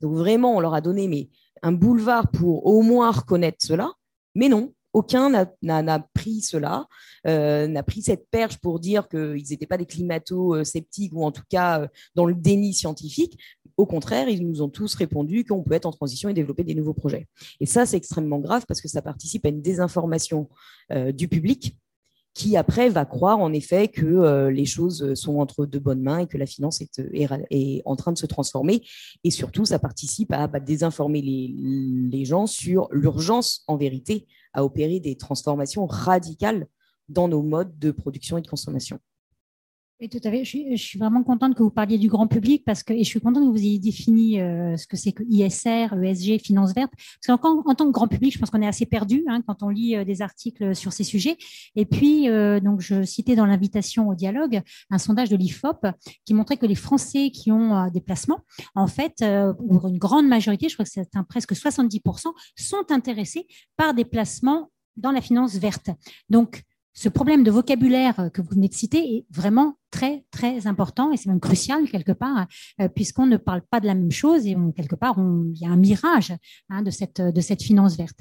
Donc 0.00 0.14
vraiment, 0.14 0.56
on 0.56 0.60
leur 0.60 0.74
a 0.74 0.80
donné 0.80 1.08
mais, 1.08 1.28
un 1.62 1.72
boulevard 1.72 2.30
pour 2.30 2.66
au 2.66 2.82
moins 2.82 3.10
reconnaître 3.10 3.64
cela, 3.64 3.92
mais 4.34 4.48
non, 4.48 4.74
aucun 4.92 5.46
n'a 5.62 5.98
pris 6.14 6.40
cela, 6.40 6.86
euh, 7.26 7.66
n'a 7.66 7.82
pris 7.82 8.02
cette 8.02 8.28
perche 8.30 8.58
pour 8.58 8.78
dire 8.78 9.08
qu'ils 9.08 9.44
n'étaient 9.50 9.66
pas 9.66 9.76
des 9.76 9.86
climato-sceptiques 9.86 11.12
ou 11.14 11.24
en 11.24 11.32
tout 11.32 11.42
cas 11.50 11.80
euh, 11.80 11.88
dans 12.14 12.26
le 12.26 12.34
déni 12.34 12.72
scientifique. 12.72 13.38
Au 13.76 13.86
contraire, 13.86 14.28
ils 14.28 14.46
nous 14.46 14.62
ont 14.62 14.68
tous 14.68 14.94
répondu 14.94 15.44
qu'on 15.44 15.64
peut 15.64 15.74
être 15.74 15.86
en 15.86 15.90
transition 15.90 16.28
et 16.28 16.34
développer 16.34 16.62
des 16.62 16.76
nouveaux 16.76 16.94
projets. 16.94 17.26
Et 17.58 17.66
ça, 17.66 17.86
c'est 17.86 17.96
extrêmement 17.96 18.38
grave 18.38 18.66
parce 18.68 18.80
que 18.80 18.86
ça 18.86 19.02
participe 19.02 19.44
à 19.46 19.48
une 19.48 19.62
désinformation 19.62 20.48
euh, 20.92 21.10
du 21.10 21.26
public 21.26 21.76
qui 22.34 22.56
après 22.56 22.88
va 22.88 23.04
croire 23.04 23.38
en 23.38 23.52
effet 23.52 23.86
que 23.88 24.04
euh, 24.04 24.50
les 24.50 24.66
choses 24.66 25.14
sont 25.14 25.38
entre 25.38 25.66
de 25.66 25.78
bonnes 25.78 26.02
mains 26.02 26.18
et 26.18 26.26
que 26.26 26.36
la 26.36 26.46
finance 26.46 26.80
est, 26.80 27.00
est, 27.50 27.82
en 27.84 27.94
train 27.94 28.12
de 28.12 28.18
se 28.18 28.26
transformer. 28.26 28.82
Et 29.22 29.30
surtout, 29.30 29.64
ça 29.64 29.78
participe 29.78 30.32
à 30.32 30.48
bah, 30.48 30.58
désinformer 30.58 31.22
les, 31.22 32.24
gens 32.24 32.46
sur 32.46 32.88
l'urgence, 32.90 33.62
en 33.68 33.76
vérité, 33.76 34.26
à 34.52 34.64
opérer 34.64 34.98
des 34.98 35.16
transformations 35.16 35.86
radicales 35.86 36.66
dans 37.08 37.28
nos 37.28 37.42
modes 37.42 37.78
de 37.78 37.90
production 37.90 38.38
et 38.38 38.42
de 38.42 38.48
consommation. 38.48 38.98
Tout 40.00 40.18
à 40.24 40.30
fait. 40.30 40.44
Je 40.44 40.76
suis, 40.76 40.98
vraiment 40.98 41.22
contente 41.22 41.54
que 41.54 41.62
vous 41.62 41.70
parliez 41.70 41.98
du 41.98 42.08
grand 42.08 42.26
public 42.26 42.64
parce 42.66 42.82
que, 42.82 42.92
et 42.92 43.04
je 43.04 43.08
suis 43.08 43.20
contente 43.20 43.44
que 43.44 43.50
vous 43.50 43.64
ayez 43.64 43.78
défini 43.78 44.40
euh, 44.40 44.76
ce 44.76 44.88
que 44.88 44.96
c'est 44.96 45.12
que 45.12 45.22
ISR, 45.28 45.94
ESG, 46.02 46.40
finance 46.42 46.74
verte. 46.74 46.92
Parce 47.24 47.40
qu'en 47.40 47.62
en 47.64 47.74
tant 47.74 47.86
que 47.86 47.92
grand 47.92 48.08
public, 48.08 48.34
je 48.34 48.38
pense 48.38 48.50
qu'on 48.50 48.60
est 48.60 48.66
assez 48.66 48.86
perdu 48.86 49.24
hein, 49.28 49.40
quand 49.46 49.62
on 49.62 49.68
lit 49.68 49.94
euh, 49.94 50.04
des 50.04 50.20
articles 50.20 50.74
sur 50.74 50.92
ces 50.92 51.04
sujets. 51.04 51.36
Et 51.76 51.86
puis, 51.86 52.28
euh, 52.28 52.58
donc, 52.58 52.80
je 52.80 53.04
citais 53.04 53.36
dans 53.36 53.46
l'invitation 53.46 54.08
au 54.08 54.16
dialogue 54.16 54.60
un 54.90 54.98
sondage 54.98 55.30
de 55.30 55.36
l'IFOP 55.36 55.86
qui 56.24 56.34
montrait 56.34 56.56
que 56.56 56.66
les 56.66 56.74
Français 56.74 57.30
qui 57.30 57.52
ont 57.52 57.88
des 57.88 58.00
placements, 58.00 58.40
en 58.74 58.88
fait, 58.88 59.24
pour 59.68 59.86
une 59.86 59.98
grande 59.98 60.26
majorité, 60.26 60.68
je 60.68 60.74
crois 60.74 60.84
que 60.84 60.90
c'est 60.90 61.08
presque 61.28 61.52
70%, 61.52 62.32
sont 62.56 62.84
intéressés 62.90 63.46
par 63.76 63.94
des 63.94 64.04
placements 64.04 64.70
dans 64.96 65.12
la 65.12 65.20
finance 65.20 65.54
verte. 65.54 65.90
Donc, 66.28 66.62
ce 66.94 67.08
problème 67.08 67.42
de 67.42 67.50
vocabulaire 67.50 68.30
que 68.32 68.40
vous 68.40 68.50
venez 68.50 68.68
de 68.68 68.74
citer 68.74 69.16
est 69.16 69.26
vraiment 69.30 69.74
très, 69.90 70.24
très 70.30 70.66
important 70.68 71.12
et 71.12 71.16
c'est 71.16 71.28
même 71.28 71.40
crucial 71.40 71.88
quelque 71.90 72.12
part, 72.12 72.46
euh, 72.80 72.88
puisqu'on 72.88 73.26
ne 73.26 73.36
parle 73.36 73.62
pas 73.62 73.80
de 73.80 73.86
la 73.86 73.94
même 73.94 74.12
chose 74.12 74.46
et 74.46 74.56
quelque 74.76 74.94
part, 74.94 75.16
il 75.18 75.60
y 75.60 75.66
a 75.66 75.70
un 75.70 75.76
mirage 75.76 76.32
hein, 76.70 76.82
de, 76.82 76.90
cette, 76.90 77.20
de 77.20 77.40
cette 77.40 77.62
finance 77.62 77.96
verte. 77.96 78.20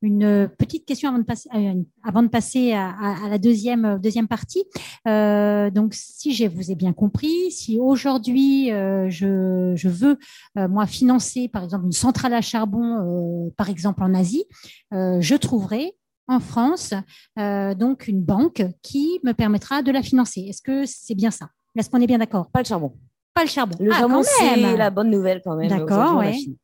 Une 0.00 0.48
petite 0.58 0.86
question 0.86 1.08
avant 1.08 1.18
de 1.18 1.24
passer, 1.24 1.48
euh, 1.54 1.74
avant 2.04 2.22
de 2.22 2.28
passer 2.28 2.72
à, 2.72 3.28
la 3.28 3.36
deuxième, 3.36 3.98
deuxième 4.00 4.28
partie. 4.28 4.64
Euh, 5.08 5.70
donc, 5.70 5.92
si 5.92 6.34
je 6.34 6.46
vous 6.46 6.70
ai 6.70 6.76
bien 6.76 6.92
compris, 6.92 7.50
si 7.50 7.80
aujourd'hui 7.80 8.68
je, 8.68 9.72
je, 9.74 9.88
veux, 9.88 10.16
moi, 10.54 10.86
financer, 10.86 11.48
par 11.48 11.64
exemple, 11.64 11.86
une 11.86 11.92
centrale 11.92 12.32
à 12.32 12.40
charbon, 12.40 13.52
par 13.56 13.68
exemple 13.68 14.04
en 14.04 14.14
Asie, 14.14 14.44
je 14.92 15.34
trouverai 15.34 15.96
en 16.28 16.40
France, 16.40 16.92
euh, 17.38 17.74
donc 17.74 18.06
une 18.06 18.22
banque 18.22 18.62
qui 18.82 19.18
me 19.24 19.32
permettra 19.32 19.82
de 19.82 19.90
la 19.90 20.02
financer. 20.02 20.42
Est-ce 20.42 20.62
que 20.62 20.84
c'est 20.86 21.14
bien 21.14 21.30
ça? 21.30 21.48
Est-ce 21.76 21.88
qu'on 21.88 22.00
est 22.00 22.06
bien 22.06 22.18
d'accord? 22.18 22.50
Pas 22.50 22.60
le 22.60 22.66
charbon. 22.66 22.92
Pas 23.34 23.42
le 23.44 23.48
charbon. 23.48 23.76
Le 23.80 23.90
ah, 23.92 23.98
charbon, 23.98 24.22
c'est 24.22 24.76
la 24.76 24.90
bonne 24.90 25.10
nouvelle 25.10 25.40
quand 25.42 25.56
même. 25.56 25.68
D'accord, 25.68 26.18
oui. 26.18 26.56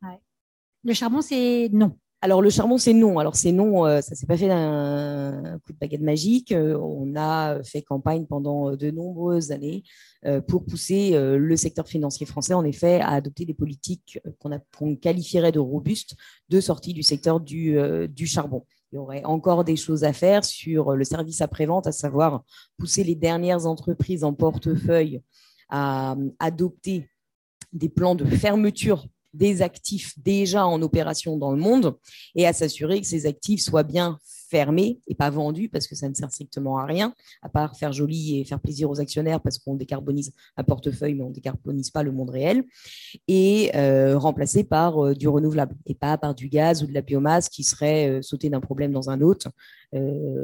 Le 0.85 0.93
charbon, 0.93 1.23
c'est 1.23 1.71
non. 1.73 1.97
Alors 2.21 2.41
le 2.41 2.49
charbon, 2.49 2.79
c'est 2.79 2.95
non. 2.95 3.19
Alors 3.19 3.37
c'est 3.37 3.53
non, 3.53 3.87
euh, 3.87 4.01
ça 4.01 4.15
s'est 4.15 4.27
pas 4.27 4.37
fait 4.37 4.49
d'un 4.49 5.59
coup 5.65 5.73
de 5.73 5.79
baguette 5.79 6.01
magique. 6.01 6.53
Euh, 6.53 6.77
on 6.79 7.15
a 7.17 7.63
fait 7.63 7.83
campagne 7.83 8.27
pendant 8.27 8.77
de 8.77 8.91
nombreuses 8.91 9.51
années 9.51 9.83
pour 10.49 10.65
pousser 10.65 11.13
le 11.15 11.55
secteur 11.55 11.87
financier 11.87 12.25
français, 12.25 12.55
en 12.55 12.65
effet, 12.65 12.99
à 13.03 13.11
adopter 13.11 13.45
des 13.45 13.53
politiques 13.53 14.19
qu'on 14.39 14.97
qualifierait 14.97 15.53
de 15.53 15.59
robustes 15.59 16.17
de 16.49 16.61
sortie 16.61 16.95
du 16.95 17.03
secteur 17.03 17.41
du, 17.41 17.77
du 18.09 18.27
charbon 18.27 18.65
il 18.93 18.97
y 18.97 18.99
aurait 18.99 19.25
encore 19.25 19.65
des 19.65 19.77
choses 19.77 20.05
à 20.05 20.13
faire 20.13 20.45
sur 20.45 20.93
le 20.93 21.05
service 21.05 21.41
après-vente, 21.41 21.87
à 21.87 21.93
savoir 21.93 22.45
pousser 22.79 23.03
les 23.05 23.15
dernières 23.15 23.67
entreprises 23.67 24.25
en 24.25 24.33
portefeuille 24.33 25.21
à 25.69 26.17
adopter 26.39 27.09
des 27.73 27.89
plans 27.89 28.15
de 28.15 28.25
fermeture 28.25 29.07
des 29.33 29.63
actifs 29.63 30.17
déjà 30.19 30.65
en 30.67 30.81
opération 30.81 31.37
dans 31.37 31.51
le 31.51 31.59
monde 31.59 31.99
et 32.37 32.47
à 32.47 32.53
s'assurer 32.53 33.01
que 33.01 33.07
ces 33.07 33.27
actifs 33.27 33.61
soient 33.61 33.83
bien 33.83 34.19
fermés 34.55 35.01
et 35.09 35.17
pas 35.17 35.31
vendus 35.31 35.69
parce 35.69 35.89
que 35.89 35.97
ça 35.97 36.09
ne 36.09 36.15
sert 36.15 36.31
strictement 36.31 36.79
à 36.79 36.87
rien, 36.87 37.13
à 37.43 37.49
part 37.49 37.77
faire 37.77 37.93
joli 37.93 38.39
et 38.39 38.45
faire 38.45 38.61
plaisir 38.61 38.89
aux 38.89 39.01
actionnaires 39.01 39.41
parce 39.41 39.59
qu'on 39.59 39.75
décarbonise 39.75 40.33
un 40.57 40.63
portefeuille, 40.63 41.15
mais 41.15 41.25
on 41.25 41.31
ne 41.31 41.35
décarbonise 41.35 41.91
pas 41.91 42.05
le 42.05 42.13
monde 42.13 42.31
réel, 42.31 42.63
et 43.27 43.73
euh, 43.75 44.17
remplacé 44.17 44.63
par 44.63 45.05
euh, 45.05 45.13
du 45.13 45.27
renouvelable 45.27 45.75
et 45.87 45.97
pas 45.97 46.17
par 46.19 46.37
du 46.37 46.49
gaz 46.49 46.85
ou 46.85 46.87
de 46.87 46.93
la 46.93 47.03
biomasse 47.03 47.49
qui 47.49 47.65
serait 47.65 48.09
euh, 48.09 48.23
sauté 48.23 48.49
d'un 48.49 48.61
problème 48.61 48.93
dans 48.93 49.11
un 49.11 49.21
autre, 49.23 49.49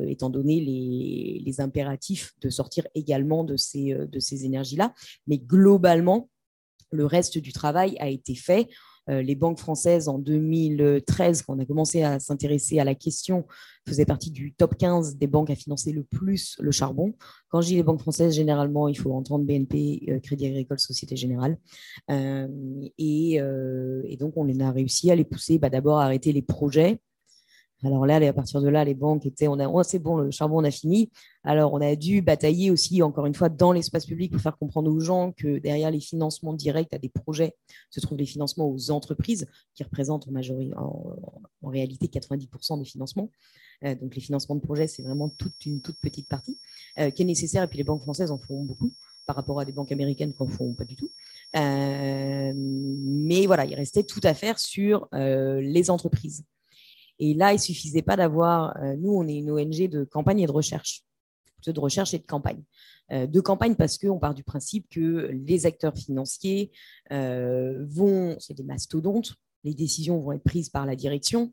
étant 0.07 0.31
donné 0.31 0.61
les, 0.61 1.43
les, 1.45 1.61
impératifs 1.61 2.33
de 2.41 2.51
sortir 2.51 2.87
également 2.95 3.43
de 3.43 3.57
ces, 3.57 3.95
de 3.95 4.21
ces 4.21 4.45
énergies-là. 4.45 4.95
Mais 5.27 5.39
globalement, 5.39 6.29
le 6.93 7.05
reste 7.05 7.37
du 7.39 7.53
travail 7.53 7.97
a 7.99 8.09
été 8.09 8.37
fait. 8.37 8.69
Euh, 9.11 9.23
les 9.23 9.35
banques 9.35 9.59
françaises, 9.59 10.09
en 10.09 10.19
2013, 10.19 11.43
quand 11.43 11.57
on 11.57 11.59
a 11.59 11.65
commencé 11.65 12.03
à 12.03 12.21
s'intéresser 12.21 12.79
à 12.79 12.85
la 12.85 12.95
question, 12.95 13.45
faisaient 13.89 14.05
partie 14.05 14.31
du 14.31 14.53
top 14.53 14.77
15 14.77 15.17
des 15.17 15.27
banques 15.27 15.51
à 15.51 15.55
financer 15.55 15.93
le 15.93 16.05
plus 16.05 16.57
le 16.61 16.71
charbon. 16.71 17.15
Quand 17.49 17.61
je 17.61 17.69
dis 17.69 17.77
les 17.77 17.83
banques 17.83 18.01
françaises, 18.01 18.35
généralement, 18.35 18.89
il 18.89 18.97
faut 18.97 19.13
entendre 19.13 19.45
BNP, 19.45 20.05
euh, 20.09 20.21
Crédit 20.21 20.47
Agricole, 20.47 20.79
Société 20.79 21.17
Générale. 21.17 21.59
Euh, 22.11 22.49
et, 22.99 23.41
donc, 24.19 24.37
on 24.37 24.61
a 24.61 24.71
réussi 24.71 25.11
à 25.11 25.17
les 25.17 25.25
pousser 25.25 25.59
bah, 25.59 25.71
d'abord 25.71 25.99
à 25.99 26.05
arrêter 26.05 26.33
les 26.33 26.43
projets 26.43 27.01
alors 27.83 28.05
là, 28.05 28.17
à 28.17 28.33
partir 28.33 28.61
de 28.61 28.69
là, 28.69 28.85
les 28.85 28.95
banques 28.95 29.25
étaient, 29.25 29.49
on 29.49 29.59
a, 29.59 29.67
oh, 29.67 29.83
c'est 29.83 29.99
bon, 29.99 30.19
le 30.19 30.31
charbon, 30.31 30.59
on 30.59 30.65
a 30.65 30.71
fini. 30.71 31.11
Alors 31.45 31.73
on 31.73 31.81
a 31.81 31.97
dû 31.97 32.21
batailler 32.21 32.71
aussi, 32.71 33.03
encore 33.03 33.25
une 33.25 33.35
fois, 33.35 33.49
dans 33.49 33.73
l'espace 33.73 34.05
public 34.05 34.33
pour 34.33 34.41
faire 34.41 34.59
comprendre 34.59 34.93
aux 34.93 35.01
gens 35.01 35.33
que 35.33 35.59
derrière 35.59 35.91
les 35.91 36.01
financements 36.01 36.53
directs 36.53 36.93
à 36.93 36.99
des 36.99 37.09
projets 37.09 37.57
se 37.91 38.01
trouvent 38.01 38.19
les 38.19 38.27
financements 38.27 38.69
aux 38.69 38.91
entreprises 38.91 39.47
qui 39.75 39.83
représentent 39.83 40.29
en, 40.29 40.33
majorité, 40.33 40.75
en, 40.77 41.69
réalité 41.69 42.07
90% 42.09 42.79
des 42.79 42.85
financements. 42.85 43.31
Euh, 43.85 43.95
donc 43.95 44.15
les 44.15 44.21
financements 44.21 44.57
de 44.57 44.61
projets, 44.61 44.87
c'est 44.87 45.03
vraiment 45.03 45.31
toute 45.31 45.65
une 45.65 45.81
toute 45.81 45.97
petite 46.01 46.29
partie 46.29 46.59
euh, 46.99 47.11
qui 47.11 47.23
est 47.23 47.27
nécessaire. 47.27 47.63
Et 47.63 47.67
puis 47.67 47.79
les 47.79 47.85
banques 47.85 48.03
françaises 48.03 48.31
en 48.31 48.39
font 48.39 48.63
beaucoup 48.63 48.93
par 49.27 49.37
rapport 49.37 49.59
à 49.59 49.65
des 49.65 49.73
banques 49.73 49.93
américaines 49.93 50.35
qui 50.35 50.43
n'en 50.43 50.49
font 50.49 50.75
pas 50.75 50.85
du 50.85 50.97
tout. 50.97 51.11
Euh, 51.57 52.53
mais 52.55 53.47
voilà, 53.47 53.65
il 53.65 53.75
restait 53.75 54.03
tout 54.03 54.21
à 54.25 54.35
faire 54.35 54.59
sur 54.59 55.09
les 55.13 55.89
entreprises. 55.89 56.45
Et 57.21 57.35
là, 57.35 57.53
il 57.53 57.61
suffisait 57.61 58.03
pas 58.03 58.17
d'avoir. 58.17 58.77
Euh, 58.79 58.97
nous, 58.97 59.13
on 59.13 59.29
est 59.29 59.37
une 59.37 59.51
ONG 59.51 59.89
de 59.89 60.05
campagne 60.05 60.41
et 60.41 60.47
de 60.47 60.53
recherche, 60.53 61.05
plutôt 61.55 61.73
de 61.73 61.81
recherche 61.81 62.15
et 62.15 62.19
de 62.19 62.27
campagne. 62.27 62.63
Euh, 63.13 63.27
de 63.27 63.41
campagne 63.41 63.75
parce 63.75 63.99
qu'on 63.99 64.19
part 64.19 64.35
du 64.35 64.43
principe 64.43 64.89
que 64.89 65.31
les 65.33 65.67
acteurs 65.67 65.95
financiers 65.95 66.73
euh, 67.13 67.85
vont, 67.89 68.37
c'est 68.41 68.55
des 68.55 68.65
mastodontes, 68.65 69.35
les 69.65 69.75
décisions 69.75 70.19
vont 70.19 70.33
être 70.33 70.43
prises 70.43 70.71
par 70.71 70.87
la 70.87 70.97
direction, 70.97 71.53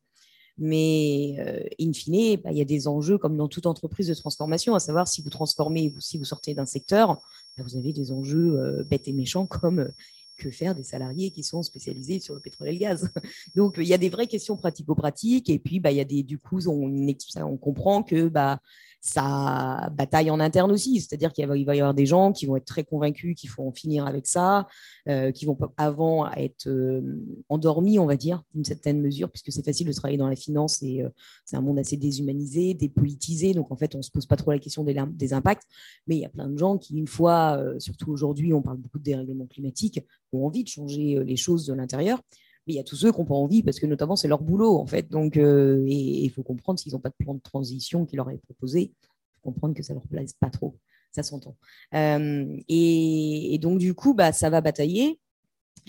mais 0.58 1.36
in 1.80 1.94
fine, 1.94 2.38
bah, 2.38 2.52
il 2.52 2.58
y 2.58 2.62
a 2.62 2.66
des 2.66 2.88
enjeux 2.88 3.18
comme 3.18 3.36
dans 3.36 3.50
toute 3.50 3.66
entreprise 3.66 4.08
de 4.08 4.14
transformation, 4.14 4.74
à 4.74 4.80
savoir 4.80 5.08
si 5.08 5.22
vous 5.22 5.30
transformez, 5.30 5.94
si 6.00 6.18
vous 6.18 6.26
sortez 6.26 6.54
d'un 6.54 6.66
secteur, 6.66 7.16
bah, 7.58 7.64
vous 7.64 7.76
avez 7.76 7.92
des 7.92 8.12
enjeux 8.12 8.84
bêtes 8.90 9.08
et 9.08 9.14
méchants 9.14 9.46
comme 9.46 9.92
que 10.38 10.52
faire 10.52 10.76
des 10.76 10.84
salariés 10.84 11.32
qui 11.32 11.44
sont 11.44 11.64
spécialisés 11.64 12.20
sur 12.20 12.34
le 12.34 12.40
pétrole 12.40 12.70
et 12.70 12.74
le 12.74 12.80
gaz 12.80 13.12
Donc, 13.56 13.76
il 13.78 13.88
y 13.88 13.94
a 13.94 13.98
des 13.98 14.10
vraies 14.10 14.28
questions 14.28 14.56
pratico-pratiques. 14.56 15.50
Et 15.50 15.60
puis, 15.60 15.80
bah, 15.80 15.92
il 15.92 15.98
y 15.98 16.02
a 16.02 16.06
des, 16.06 16.24
du 16.24 16.40
coup, 16.40 16.60
on, 16.68 17.08
on 17.36 17.58
comprend 17.58 18.04
que 18.04 18.30
bah, 18.30 18.60
ça 19.02 19.90
bataille 19.96 20.30
en 20.30 20.40
interne 20.40 20.72
aussi. 20.72 21.00
C'est-à-dire 21.00 21.32
qu'il 21.32 21.48
va, 21.48 21.56
y 21.76 21.80
avoir 21.80 21.94
des 21.94 22.06
gens 22.06 22.32
qui 22.32 22.46
vont 22.46 22.56
être 22.56 22.66
très 22.66 22.84
convaincus 22.84 23.36
qu'il 23.36 23.50
faut 23.50 23.64
en 23.64 23.72
finir 23.72 24.06
avec 24.06 24.28
ça, 24.28 24.68
euh, 25.08 25.32
qui 25.32 25.46
vont 25.46 25.58
avant 25.78 26.30
être 26.32 26.68
euh, 26.68 27.02
endormis, 27.50 28.00
on 28.00 28.06
va 28.06 28.16
dire, 28.16 28.44
d'une 28.54 28.66
certaine 28.66 29.02
mesure, 29.02 29.30
puisque 29.30 29.52
c'est 29.52 29.64
facile 29.64 29.88
de 29.88 29.94
travailler 29.94 30.18
dans 30.18 30.30
la 30.30 30.36
finance 30.36 30.82
et 30.82 31.04
euh, 31.04 31.10
c'est 31.46 31.56
un 31.56 31.62
monde 31.62 31.80
assez 31.80 31.98
déshumanisé, 31.98 32.74
dépolitisé. 32.74 33.54
Donc, 33.54 33.72
en 33.72 33.78
fait, 33.78 33.96
on 33.96 34.00
ne 34.00 34.04
se 34.04 34.12
pose 34.12 34.26
pas 34.26 34.36
trop 34.36 34.52
la 34.52 34.60
question 34.60 34.84
des, 34.84 34.96
des, 35.12 35.34
impacts. 35.34 35.64
Mais 36.08 36.16
il 36.16 36.22
y 36.22 36.26
a 36.26 36.30
plein 36.30 36.48
de 36.50 36.58
gens 36.58 36.78
qui, 36.78 36.98
une 36.98 37.08
fois, 37.08 37.62
surtout 37.80 38.12
aujourd'hui, 38.12 38.54
on 38.54 38.62
parle 38.62 38.78
beaucoup 38.78 39.00
de 39.00 39.04
dérèglement 39.04 39.46
climatique, 39.46 40.02
ont 40.34 40.46
envie 40.46 40.64
de 40.64 40.70
changer 40.70 41.24
les 41.24 41.36
choses 41.36 41.66
de 41.66 41.74
l'intérieur. 41.74 42.22
Mais 42.68 42.74
il 42.74 42.76
y 42.76 42.80
a 42.80 42.84
tous 42.84 42.98
ceux 42.98 43.12
qui 43.12 43.20
n'ont 43.20 43.26
pas 43.26 43.34
envie 43.34 43.64
parce 43.64 43.80
que 43.80 43.86
notamment 43.86 44.18
c'est 44.18 44.28
leur 44.28 44.42
boulot 44.42 44.78
en 44.78 44.86
fait. 44.86 45.10
Donc 45.10 45.38
euh, 45.38 45.84
il 45.88 46.30
faut 46.30 46.44
comprendre 46.44 46.80
s'ils 46.80 46.94
n'ont 46.94 47.00
pas 47.00 47.10
de 47.10 47.16
plan 47.18 47.34
de 47.34 47.40
transition 47.40 48.06
qui 48.06 48.18
leur 48.18 48.30
est 48.30 48.40
proposé, 48.40 48.82
il 48.82 49.36
faut 49.36 49.52
comprendre 49.52 49.74
que 49.74 49.84
ça 49.84 49.94
leur 49.94 50.06
plaise 50.08 50.34
pas 50.40 50.50
trop. 50.50 50.78
Ça 51.14 51.24
s'entend. 51.24 51.56
Euh, 51.96 52.58
et, 52.68 53.58
donc 53.62 53.80
du 53.80 53.94
coup, 53.94 54.14
bah, 54.14 54.34
ça 54.34 54.50
va 54.50 54.62
batailler. 54.62 55.20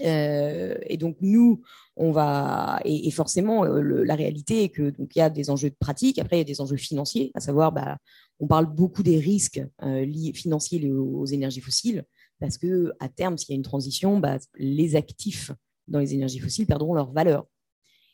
Euh, 0.01 0.77
et 0.87 0.97
donc 0.97 1.17
nous, 1.21 1.61
on 1.97 2.13
va 2.13 2.81
et, 2.85 3.11
forcément 3.11 3.65
la 3.65 4.15
réalité 4.15 4.63
est 4.63 4.69
que 4.69 4.91
donc 4.91 5.17
il 5.17 5.19
y 5.19 5.23
a 5.23 5.31
des 5.31 5.51
enjeux 5.51 5.71
de 5.71 5.77
pratique. 5.79 6.21
Après 6.21 6.37
il 6.37 6.41
y 6.41 6.43
a 6.43 6.45
des 6.45 6.61
enjeux 6.61 6.77
financiers, 6.77 7.33
à 7.35 7.41
savoir 7.41 7.73
bah, 7.73 7.99
on 8.39 8.47
parle 8.47 8.73
beaucoup 8.73 9.03
des 9.03 9.19
risques 9.19 9.61
liés, 9.83 10.33
financiers 10.33 10.79
liés 10.79 10.93
aux, 10.93 11.27
énergies 11.27 11.61
fossiles 11.61 12.05
parce 12.39 12.57
que 12.57 12.93
à 13.01 13.09
terme, 13.09 13.37
s'il 13.37 13.51
y 13.51 13.53
a 13.55 13.57
une 13.57 13.63
transition, 13.63 14.21
bah, 14.21 14.39
les 14.57 14.95
actifs 14.95 15.51
dans 15.89 15.99
les 15.99 16.15
énergies 16.15 16.39
fossiles 16.39 16.67
perdront 16.67 16.95
leur 16.95 17.13
valeur. 17.13 17.47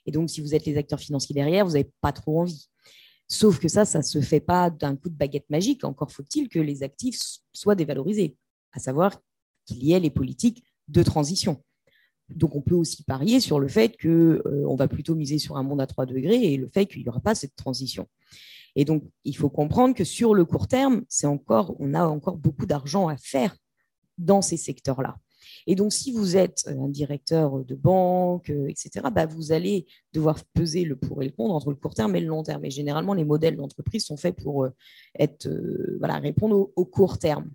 Et 0.06 0.12
donc, 0.12 0.30
si 0.30 0.40
vous 0.40 0.54
êtes 0.54 0.66
les 0.66 0.76
acteurs 0.76 1.00
financiers 1.00 1.34
derrière, 1.34 1.64
vous 1.64 1.72
n'avez 1.72 1.90
pas 2.00 2.12
trop 2.12 2.40
envie. 2.40 2.68
Sauf 3.28 3.58
que 3.58 3.68
ça, 3.68 3.84
ça 3.84 3.98
ne 3.98 4.04
se 4.04 4.20
fait 4.20 4.40
pas 4.40 4.70
d'un 4.70 4.96
coup 4.96 5.08
de 5.08 5.16
baguette 5.16 5.48
magique. 5.48 5.84
Encore 5.84 6.12
faut-il 6.12 6.48
que 6.48 6.58
les 6.58 6.82
actifs 6.82 7.18
soient 7.52 7.74
dévalorisés, 7.74 8.36
à 8.72 8.78
savoir 8.78 9.20
qu'il 9.64 9.82
y 9.82 9.92
ait 9.92 10.00
les 10.00 10.10
politiques 10.10 10.62
de 10.88 11.02
transition. 11.02 11.62
Donc, 12.28 12.54
on 12.54 12.62
peut 12.62 12.74
aussi 12.74 13.02
parier 13.02 13.40
sur 13.40 13.60
le 13.60 13.68
fait 13.68 13.96
qu'on 14.00 14.08
euh, 14.08 14.76
va 14.76 14.88
plutôt 14.88 15.14
miser 15.14 15.38
sur 15.38 15.56
un 15.56 15.62
monde 15.62 15.80
à 15.80 15.86
3 15.86 16.06
degrés 16.06 16.52
et 16.52 16.56
le 16.56 16.68
fait 16.68 16.86
qu'il 16.86 17.02
n'y 17.02 17.08
aura 17.08 17.20
pas 17.20 17.34
cette 17.34 17.54
transition. 17.56 18.08
Et 18.76 18.84
donc, 18.84 19.04
il 19.24 19.36
faut 19.36 19.50
comprendre 19.50 19.94
que 19.94 20.04
sur 20.04 20.34
le 20.34 20.44
court 20.44 20.66
terme, 20.68 21.04
encore, 21.24 21.76
on 21.78 21.94
a 21.94 22.06
encore 22.06 22.36
beaucoup 22.36 22.66
d'argent 22.66 23.08
à 23.08 23.16
faire 23.16 23.56
dans 24.18 24.42
ces 24.42 24.56
secteurs-là. 24.56 25.16
Et 25.66 25.74
donc, 25.74 25.92
si 25.92 26.12
vous 26.12 26.36
êtes 26.36 26.64
euh, 26.68 26.80
un 26.80 26.88
directeur 26.88 27.64
de 27.64 27.74
banque, 27.74 28.50
euh, 28.50 28.68
etc., 28.68 29.06
bah, 29.12 29.26
vous 29.26 29.52
allez 29.52 29.86
devoir 30.12 30.42
peser 30.54 30.84
le 30.84 30.96
pour 30.96 31.22
et 31.22 31.26
le 31.26 31.32
contre 31.32 31.54
entre 31.54 31.70
le 31.70 31.76
court 31.76 31.94
terme 31.94 32.14
et 32.16 32.20
le 32.20 32.26
long 32.26 32.42
terme. 32.42 32.64
Et 32.64 32.70
généralement, 32.70 33.14
les 33.14 33.24
modèles 33.24 33.56
d'entreprise 33.56 34.04
sont 34.04 34.16
faits 34.16 34.36
pour 34.36 34.64
euh, 34.64 34.70
être, 35.18 35.48
voilà, 35.98 36.18
répondre 36.18 36.70
au, 36.74 36.84
court 36.84 37.18
terme. 37.18 37.50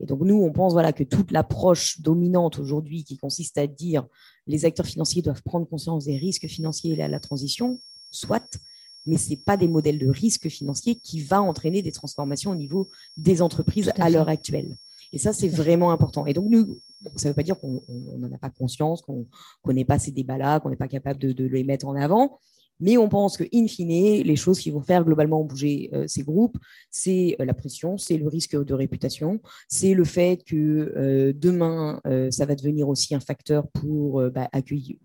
Et 0.00 0.06
donc, 0.06 0.20
nous, 0.20 0.42
on 0.42 0.52
pense 0.52 0.72
voilà, 0.72 0.92
que 0.92 1.04
toute 1.04 1.30
l'approche 1.30 2.00
dominante 2.00 2.58
aujourd'hui 2.58 3.04
qui 3.04 3.16
consiste 3.16 3.58
à 3.58 3.66
dire 3.66 4.06
les 4.46 4.64
acteurs 4.64 4.86
financiers 4.86 5.22
doivent 5.22 5.42
prendre 5.42 5.68
conscience 5.68 6.04
des 6.06 6.16
risques 6.16 6.48
financiers 6.48 7.00
à 7.00 7.08
la 7.08 7.20
transition, 7.20 7.78
soit, 8.10 8.58
mais 9.06 9.16
ce 9.16 9.30
n'est 9.30 9.36
pas 9.36 9.56
des 9.56 9.68
modèles 9.68 9.98
de 9.98 10.08
risque 10.08 10.48
financier 10.48 10.96
qui 10.96 11.20
va 11.20 11.40
entraîner 11.40 11.82
des 11.82 11.92
transformations 11.92 12.50
au 12.50 12.56
niveau 12.56 12.88
des 13.16 13.42
entreprises 13.42 13.92
à 13.96 14.10
l'heure 14.10 14.28
actuelle. 14.28 14.76
Et 15.12 15.18
ça, 15.18 15.32
c'est 15.32 15.48
vraiment 15.48 15.92
important. 15.92 16.26
Et 16.26 16.32
donc, 16.32 16.46
nous, 16.48 16.80
ça 17.16 17.28
ne 17.28 17.32
veut 17.32 17.36
pas 17.36 17.42
dire 17.42 17.58
qu'on 17.58 17.82
n'en 18.18 18.32
a 18.32 18.38
pas 18.38 18.50
conscience, 18.50 19.02
qu'on 19.02 19.20
ne 19.20 19.24
connaît 19.62 19.84
pas 19.84 19.98
ces 19.98 20.10
débats-là, 20.10 20.60
qu'on 20.60 20.70
n'est 20.70 20.76
pas 20.76 20.88
capable 20.88 21.18
de, 21.18 21.44
les 21.46 21.64
mettre 21.64 21.86
en 21.86 21.96
avant. 21.96 22.38
Mais 22.80 22.96
on 22.96 23.08
pense 23.08 23.36
que, 23.36 23.44
in 23.54 23.68
fine, 23.68 24.22
les 24.22 24.36
choses 24.36 24.58
qui 24.58 24.70
vont 24.70 24.80
faire 24.80 25.04
globalement 25.04 25.44
bouger 25.44 25.90
euh, 25.92 26.06
ces 26.08 26.24
groupes, 26.24 26.58
c'est 26.90 27.36
euh, 27.38 27.44
la 27.44 27.54
pression, 27.54 27.96
c'est 27.96 28.16
le 28.16 28.26
risque 28.26 28.56
de 28.56 28.74
réputation, 28.74 29.40
c'est 29.68 29.94
le 29.94 30.04
fait 30.04 30.42
que 30.44 30.92
euh, 30.96 31.32
demain, 31.32 32.00
ça 32.30 32.44
va 32.46 32.54
devenir 32.54 32.88
aussi 32.88 33.14
un 33.14 33.20
facteur 33.20 33.68
pour 33.68 34.22
bah, 34.30 34.48
accueillir, 34.52 34.96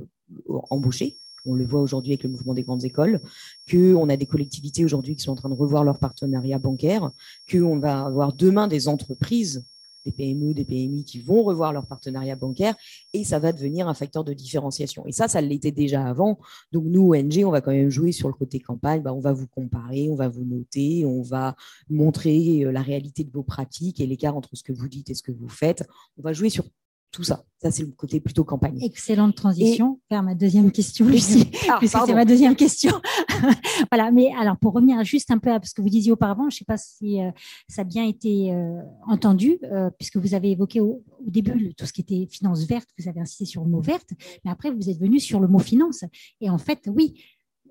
embaucher. 0.70 1.18
On 1.46 1.54
le 1.54 1.66
voit 1.66 1.82
aujourd'hui 1.82 2.14
avec 2.14 2.24
le 2.24 2.30
mouvement 2.30 2.54
des 2.54 2.64
grandes 2.64 2.84
écoles, 2.84 3.22
qu'on 3.70 4.10
a 4.10 4.18
des 4.18 4.26
collectivités 4.26 4.84
aujourd'hui 4.84 5.16
qui 5.16 5.22
sont 5.22 5.32
en 5.32 5.36
train 5.36 5.50
de 5.50 5.54
revoir 5.54 5.84
leur 5.84 6.00
partenariat 6.00 6.60
bancaire, 6.60 7.12
qu'on 7.50 7.80
va 7.80 8.06
avoir 8.06 8.34
demain 8.34 8.68
des 8.68 8.88
entreprises 8.88 9.66
des 10.08 10.14
PME, 10.14 10.54
des 10.54 10.64
PMI 10.64 11.04
qui 11.04 11.20
vont 11.20 11.44
revoir 11.44 11.74
leur 11.74 11.86
partenariat 11.86 12.36
bancaire 12.36 12.76
et 13.14 13.24
ça 13.24 13.40
va 13.40 13.52
devenir 13.52 13.88
un 13.88 13.94
facteur 13.94 14.24
de 14.24 14.34
différenciation. 14.34 15.06
Et 15.06 15.12
ça, 15.12 15.28
ça 15.28 15.42
l'était 15.42 15.72
déjà 15.72 16.06
avant. 16.06 16.40
Donc 16.72 16.86
nous, 16.86 17.14
ONG, 17.14 17.44
on 17.46 17.52
va 17.52 17.62
quand 17.62 17.72
même 17.72 17.90
jouer 17.90 18.12
sur 18.12 18.28
le 18.28 18.34
côté 18.34 18.60
campagne. 18.60 19.02
Bah, 19.02 19.14
on 19.14 19.20
va 19.20 19.34
vous 19.34 19.48
comparer, 19.48 20.10
on 20.10 20.16
va 20.16 20.30
vous 20.30 20.46
noter, 20.46 21.06
on 21.06 21.22
va 21.22 21.56
montrer 21.90 22.64
euh, 22.64 22.72
la 22.72 22.82
réalité 22.82 23.24
de 23.24 23.32
vos 23.32 23.44
pratiques 23.44 24.00
et 24.00 24.08
l'écart 24.08 24.38
entre 24.38 24.56
ce 24.56 24.64
que 24.64 24.72
vous 24.72 24.88
dites 24.88 25.10
et 25.10 25.14
ce 25.14 25.24
que 25.24 25.32
vous 25.32 25.50
faites. 25.50 25.84
On 26.18 26.22
va 26.22 26.34
jouer 26.34 26.50
sur 26.50 26.64
tout 27.12 27.24
ça. 27.24 27.44
Ça, 27.60 27.72
c'est 27.72 27.84
le 27.84 27.92
côté 27.92 28.20
plutôt 28.20 28.44
campagne. 28.44 28.78
Excellente 28.84 29.36
transition 29.36 30.00
vers 30.12 30.22
ma 30.22 30.36
deuxième 30.36 30.72
question, 30.72 31.08
Lucie, 31.08 31.50
ah, 31.70 31.80
c'est 31.82 32.14
ma 32.14 32.26
deuxième 32.26 32.56
question. 32.56 32.92
voilà, 33.92 34.12
mais 34.12 34.32
alors 34.38 34.58
pour 34.58 34.74
revenir 34.74 35.04
juste 35.04 35.32
un 35.32 35.40
peu 35.40 35.52
à 35.52 35.60
ce 35.64 35.74
que 35.74 35.82
vous 35.82 35.90
disiez 35.90 36.12
auparavant, 36.12 36.44
je 36.50 36.56
ne 36.56 36.60
sais 36.60 36.66
pas 36.66 36.78
si 36.78 37.20
euh, 37.20 37.32
ça 37.68 37.82
a 37.82 37.84
bien 37.84 38.06
été 38.06 38.54
euh, 38.54 38.80
entendu, 39.08 39.58
euh, 39.64 39.90
puisque 39.98 40.18
vous 40.18 40.36
avez 40.36 40.52
évoqué 40.52 40.82
au, 40.82 41.04
début 41.26 41.74
tout 41.74 41.86
ce 41.86 41.94
qui 41.94 42.02
était 42.02 42.28
finance 42.30 42.64
verte, 42.66 42.90
vous 43.00 43.10
avez 43.10 43.20
insisté 43.20 43.46
sur 43.46 43.64
le 43.64 43.72
mot 43.72 43.82
verte, 43.82 44.12
mais 44.46 44.52
après 44.52 44.70
vous 44.70 44.90
êtes 44.90 45.00
venu 45.00 45.20
sur 45.20 45.40
le 45.40 45.48
mot 45.48 45.60
finance. 45.60 46.04
Et 46.42 46.50
en 46.50 46.60
fait, 46.60 46.88
oui, 46.88 47.24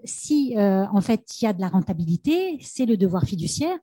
si 0.04 0.54
en 0.58 1.00
fait 1.00 1.24
il 1.40 1.44
y 1.44 1.48
a 1.48 1.52
de 1.52 1.60
la 1.60 1.68
rentabilité, 1.68 2.58
c'est 2.60 2.86
le 2.86 2.96
devoir 2.96 3.24
fiduciaire, 3.24 3.78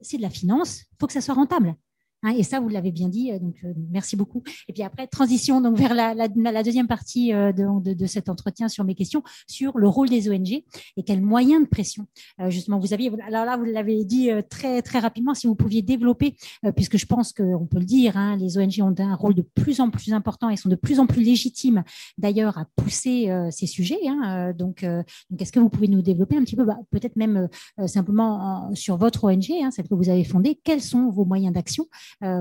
c'est 0.00 0.16
de 0.16 0.22
la 0.22 0.30
finance, 0.30 0.80
il 0.80 0.96
faut 1.00 1.06
que 1.06 1.12
ça 1.12 1.20
soit 1.20 1.34
rentable. 1.34 1.76
Hein, 2.24 2.34
et 2.36 2.42
ça, 2.42 2.58
vous 2.58 2.70
l'avez 2.70 2.90
bien 2.90 3.08
dit, 3.08 3.30
euh, 3.30 3.38
donc 3.38 3.54
euh, 3.64 3.72
merci 3.90 4.16
beaucoup. 4.16 4.42
Et 4.66 4.72
puis 4.72 4.82
après, 4.82 5.06
transition 5.06 5.60
donc 5.60 5.76
vers 5.76 5.94
la, 5.94 6.62
deuxième 6.62 6.88
partie 6.88 7.34
euh, 7.34 7.52
de, 7.52 8.06
cet 8.06 8.30
entretien 8.30 8.68
sur 8.68 8.82
mes 8.84 8.94
questions, 8.94 9.22
sur 9.46 9.76
le 9.76 9.88
rôle 9.88 10.08
des 10.08 10.30
ONG 10.30 10.62
et 10.96 11.02
quels 11.04 11.20
moyens 11.20 11.62
de 11.62 11.68
pression. 11.68 12.06
justement, 12.48 12.78
vous 12.78 12.94
aviez, 12.94 13.10
alors 13.26 13.44
là, 13.44 13.56
vous 13.56 13.64
l'avez 13.64 14.04
dit 14.04 14.30
très 14.48 14.80
très 14.80 14.98
rapidement, 14.98 15.34
si 15.34 15.46
vous 15.46 15.54
pouviez 15.54 15.82
développer, 15.82 16.36
puisque 16.74 16.96
je 16.96 17.06
pense 17.06 17.32
qu'on 17.32 17.66
peut 17.66 17.78
le 17.78 17.84
dire, 17.84 18.16
hein, 18.16 18.36
les 18.36 18.56
ONG 18.56 18.80
ont 18.80 18.94
un 18.98 19.14
rôle 19.14 19.34
de 19.34 19.42
plus 19.42 19.80
en 19.80 19.90
plus 19.90 20.12
important 20.12 20.48
et 20.48 20.56
sont 20.56 20.68
de 20.68 20.76
plus 20.76 21.00
en 21.00 21.06
plus 21.06 21.22
légitimes 21.22 21.84
d'ailleurs 22.16 22.56
à 22.58 22.66
pousser 22.76 23.30
ces 23.50 23.66
sujets. 23.66 23.98
Hein, 24.06 24.52
donc, 24.52 24.82
est-ce 24.82 25.52
que 25.52 25.60
vous 25.60 25.68
pouvez 25.68 25.88
nous 25.88 26.02
développer 26.02 26.36
un 26.36 26.44
petit 26.44 26.56
peu, 26.56 26.64
bah, 26.64 26.78
peut-être 26.90 27.16
même 27.16 27.48
simplement 27.86 28.70
sur 28.74 28.96
votre 28.96 29.24
ONG, 29.24 29.50
celle 29.70 29.88
que 29.88 29.94
vous 29.94 30.08
avez 30.08 30.24
fondée, 30.24 30.58
quels 30.62 30.82
sont 30.82 31.10
vos 31.10 31.24
moyens 31.24 31.52
d'action 31.52 31.86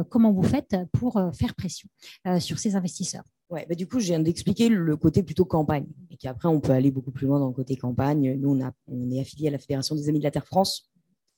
comment 0.10 0.32
vous 0.32 0.44
faites 0.44 0.76
pour 0.92 1.18
euh, 1.18 1.32
faire 1.32 1.56
pression 1.56 1.90
euh, 2.28 2.40
sur 2.40 2.60
ces 2.60 2.76
investisseurs? 2.76 3.24
Ouais, 3.50 3.66
bah 3.70 3.76
du 3.76 3.88
coup, 3.88 4.00
je 4.00 4.08
viens 4.08 4.20
d'expliquer 4.20 4.70
le 4.70 4.98
côté 4.98 5.22
plutôt 5.22 5.46
campagne. 5.46 5.86
Et 6.10 6.18
qu'après, 6.18 6.48
on 6.48 6.60
peut 6.60 6.72
aller 6.72 6.92
beaucoup 6.92 7.12
plus 7.12 7.28
loin 7.28 7.40
dans 7.40 7.48
le 7.48 7.54
côté 7.54 7.76
campagne. 7.76 8.36
Nous, 8.40 8.50
on, 8.50 8.64
a, 8.66 8.72
on 8.88 9.12
est 9.12 9.20
affilié 9.20 9.50
à 9.50 9.52
la 9.52 9.60
Fédération 9.60 9.96
des 9.96 10.10
Amis 10.10 10.20
de 10.20 10.24
la 10.24 10.32
Terre 10.32 10.48
France, 10.48 10.92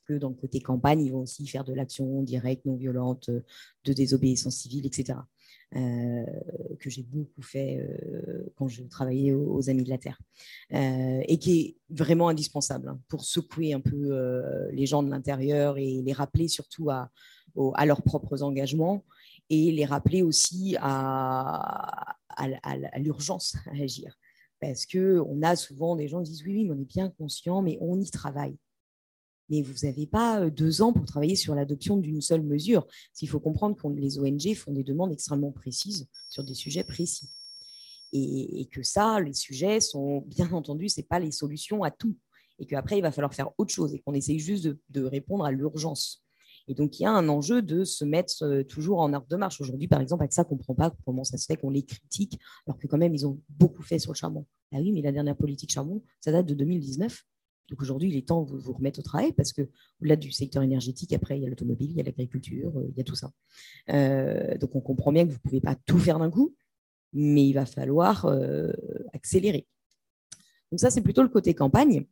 que 0.08 0.14
dans 0.14 0.30
le 0.30 0.36
côté 0.36 0.60
campagne, 0.60 1.02
ils 1.02 1.12
vont 1.12 1.22
aussi 1.22 1.46
faire 1.48 1.64
de 1.64 1.74
l'action 1.74 2.22
directe, 2.24 2.66
non 2.66 2.76
violente, 2.76 3.30
de 3.30 3.94
désobéissance 3.94 4.58
civile, 4.58 4.86
etc. 4.86 5.20
que 5.74 6.90
j'ai 6.90 7.04
beaucoup 7.04 7.42
fait 7.42 7.86
quand 8.56 8.68
je 8.68 8.84
travaillais 8.84 9.34
aux, 9.34 9.70
Amis 9.70 9.84
de 9.84 9.90
la 9.90 9.98
Terre, 9.98 10.20
et 10.70 11.38
qui 11.40 11.60
est 11.60 11.78
vraiment 11.90 12.30
indispensable 12.30 12.88
hein, 12.90 13.00
pour 13.08 13.26
secouer 13.26 13.74
un 13.74 13.82
peu 13.82 14.70
les 14.72 14.86
gens 14.86 15.04
de 15.04 15.10
l'intérieur 15.10 15.78
et 15.78 16.02
les 16.02 16.14
rappeler 16.14 16.48
surtout 16.48 16.90
à, 16.90 17.10
leurs 17.86 18.04
propres 18.04 18.42
engagements 18.44 19.04
et 19.50 19.72
les 19.72 19.86
rappeler 19.86 20.22
aussi 20.22 20.76
à, 20.80 22.16
à, 22.30 23.00
l'urgence 23.00 23.56
à 23.68 23.82
agir. 23.82 24.18
Parce 24.60 24.86
qu'on 24.86 25.42
a 25.44 25.56
souvent 25.56 25.96
des 25.96 26.08
gens 26.08 26.24
qui 26.24 26.32
disent 26.32 26.44
oui, 26.44 26.64
oui, 26.64 26.72
on 26.72 26.80
est 26.80 26.86
bien 26.86 27.10
conscient, 27.10 27.62
mais 27.62 27.78
on 27.82 28.00
y 28.00 28.10
travaille. 28.10 28.58
Mais 29.50 29.62
vous 29.62 29.86
n'avez 29.86 30.08
pas 30.08 30.42
euh, 30.42 30.50
deux 30.50 30.82
ans 30.82 30.94
pour 30.94 31.06
travailler 31.06 31.36
sur 31.36 31.56
l'adoption 31.56 31.98
d'une 31.98 32.22
seule 32.22 32.42
mesure. 32.42 32.88
Il 33.22 33.30
faut 33.30 33.40
comprendre 33.40 33.76
que 33.76 33.88
les 33.88 34.20
ONG 34.20 34.54
font 34.56 34.74
des 34.74 34.84
demandes 34.84 35.12
extrêmement 35.12 35.52
précises 35.52 36.08
sur 36.30 36.44
des 36.44 36.56
sujets 36.56 36.84
précis. 36.84 37.30
Et, 38.18 38.70
que 38.72 38.82
ça, 38.82 39.20
les 39.20 39.34
sujets 39.34 39.82
sont, 39.82 40.22
bien 40.22 40.50
entendu, 40.54 40.88
ce 40.88 41.02
n'est 41.02 41.06
pas 41.06 41.20
les 41.20 41.32
solutions 41.32 41.84
à 41.84 41.92
tout. 41.92 42.16
Et 42.60 42.66
qu'après, 42.66 42.98
il 42.98 43.02
va 43.02 43.12
falloir 43.12 43.34
faire 43.34 43.50
autre 43.58 43.74
chose 43.74 43.94
et 43.94 44.00
qu'on 44.00 44.14
essaye 44.14 44.40
juste 44.40 44.70
de 44.90 45.04
répondre 45.04 45.44
à 45.44 45.52
l'urgence. 45.52 46.26
Et 46.68 46.74
donc, 46.74 47.00
il 47.00 47.04
y 47.04 47.06
a 47.06 47.12
un 47.12 47.30
enjeu 47.30 47.62
de 47.62 47.84
se 47.84 48.06
mettre 48.06 48.44
euh, 48.44 48.64
toujours 48.64 49.00
en 49.00 49.14
ordre 49.14 49.28
de 49.28 49.36
marche. 49.36 49.62
Aujourd'hui, 49.62 49.88
par 49.88 50.02
exemple, 50.02 50.24
avec 50.24 50.34
ça, 50.34 50.46
on 50.50 50.54
ne 50.54 50.58
comprend 50.58 50.76
pas 50.76 50.96
comment 51.06 51.24
ça 51.24 51.38
se 51.38 51.46
fait 51.46 51.58
qu'on 51.58 51.70
les 51.70 51.84
critique, 51.84 52.40
alors 52.66 52.80
que 52.80 52.88
quand 52.88 52.98
même, 52.98 53.14
ils 53.14 53.28
ont 53.28 53.40
beaucoup 53.50 53.84
fait 53.84 54.00
sur 54.00 54.12
le 54.12 54.18
charbon. 54.18 54.46
Ah 54.72 54.78
oui, 54.80 54.92
mais 54.92 55.02
la 55.02 55.12
dernière 55.12 55.36
politique 55.36 55.72
charbon, 55.72 56.02
ça 56.22 56.32
date 56.32 56.46
de 56.46 56.54
2019. 56.56 57.24
Donc 57.70 57.82
aujourd'hui, 57.82 58.10
il 58.10 58.18
est 58.18 58.28
temps 58.28 58.44
de 58.44 58.56
vous 58.56 58.74
remettre 58.74 59.00
au 59.00 59.04
travail 59.04 59.34
parce 59.34 59.54
que 59.54 59.64
au-delà 60.02 60.16
du 60.16 60.32
secteur 60.32 60.64
énergétique, 60.64 61.14
après, 61.14 61.38
il 61.38 61.44
y 61.44 61.46
a 61.46 61.50
l'automobile, 61.50 61.92
il 61.92 61.98
y 61.98 62.02
a 62.02 62.04
l'agriculture, 62.04 62.72
euh, 62.78 62.88
il 62.90 62.98
y 62.98 63.02
a 63.02 63.04
tout 63.04 63.16
ça. 63.16 63.32
Euh, 63.90 64.58
donc 64.58 64.76
on 64.76 64.82
comprend 64.82 65.12
bien 65.12 65.26
que 65.26 65.30
vous 65.30 65.38
ne 65.38 65.50
pouvez 65.50 65.62
pas 65.62 65.76
tout 65.86 65.98
faire 65.98 66.20
d'un 66.20 66.30
coup, 66.30 66.56
mais 67.14 67.48
il 67.48 67.54
va 67.54 67.66
falloir 67.66 68.28
accélérer. 69.14 69.66
Donc 70.72 70.80
ça, 70.80 70.90
c'est 70.90 71.02
plutôt 71.02 71.24
le 71.24 71.30
côté 71.30 71.54
campagne. 71.54 72.06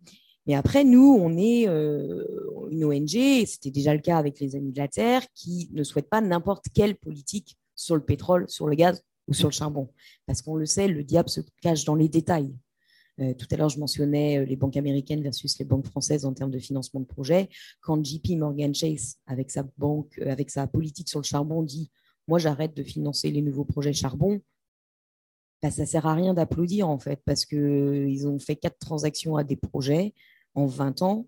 Mais 0.46 0.56
après, 0.56 0.84
nous, 0.84 1.18
on 1.20 1.38
est 1.38 1.68
euh, 1.68 2.26
une 2.70 2.84
ONG, 2.84 3.16
et 3.16 3.46
c'était 3.46 3.72
déjà 3.72 3.94
le 3.94 4.02
cas 4.02 4.18
avec 4.18 4.40
les 4.40 4.56
Amis 4.56 4.74
de 4.74 4.78
la 4.78 4.88
Terre, 4.88 5.24
qui 5.34 5.70
ne 5.74 5.84
souhaitent 5.84 6.10
pas 6.10 6.22
n'importe 6.22 6.66
quelle 6.74 6.96
politique 6.96 7.58
sur 7.76 7.96
le 7.96 8.04
pétrole, 8.04 8.50
sur 8.50 8.68
le 8.68 8.76
gaz 8.76 9.04
ou 9.28 9.34
sur 9.34 9.48
le 9.48 9.54
charbon. 9.54 9.90
Parce 10.26 10.42
qu'on 10.42 10.56
le 10.56 10.66
sait, 10.66 10.88
le 10.88 11.04
diable 11.04 11.30
se 11.30 11.42
cache 11.62 11.86
dans 11.86 11.96
les 11.96 12.10
détails. 12.10 12.54
Euh, 13.20 13.34
tout 13.34 13.48
à 13.52 13.58
l'heure, 13.58 13.70
je 13.70 13.80
mentionnais 13.80 14.40
euh, 14.40 14.46
les 14.46 14.56
banques 14.56 14.78
américaines 14.78 15.22
versus 15.22 15.60
les 15.60 15.66
banques 15.66 15.86
françaises 15.86 16.26
en 16.26 16.34
termes 16.34 16.52
de 16.52 16.60
financement 16.60 17.00
de 17.00 17.06
projets. 17.06 17.50
Quand 17.82 18.04
JP 18.04 18.38
Morgan 18.38 18.74
Chase, 18.74 19.18
avec 19.28 19.52
sa 19.52 19.64
banque, 19.78 20.18
avec 20.20 20.50
sa 20.50 20.66
politique 20.68 21.10
sur 21.10 21.20
le 21.20 21.26
charbon, 21.26 21.62
dit 21.62 21.92
Moi, 22.28 22.40
j'arrête 22.40 22.76
de 22.76 22.84
financer 22.84 23.30
les 23.30 23.42
nouveaux 23.42 23.66
projets 23.66 23.94
charbon, 23.94 24.42
bah, 25.64 25.72
ça 25.72 25.84
ne 25.84 25.88
sert 25.88 26.06
à 26.06 26.14
rien 26.14 26.34
d'applaudir 26.34 26.90
en 26.90 27.00
fait, 27.00 27.22
parce 27.24 27.46
qu'ils 27.46 28.28
ont 28.28 28.38
fait 28.38 28.58
quatre 28.58 28.80
transactions 28.80 29.38
à 29.38 29.46
des 29.46 29.56
projets 29.56 30.14
en 30.56 30.66
20 30.66 31.02
ans, 31.04 31.28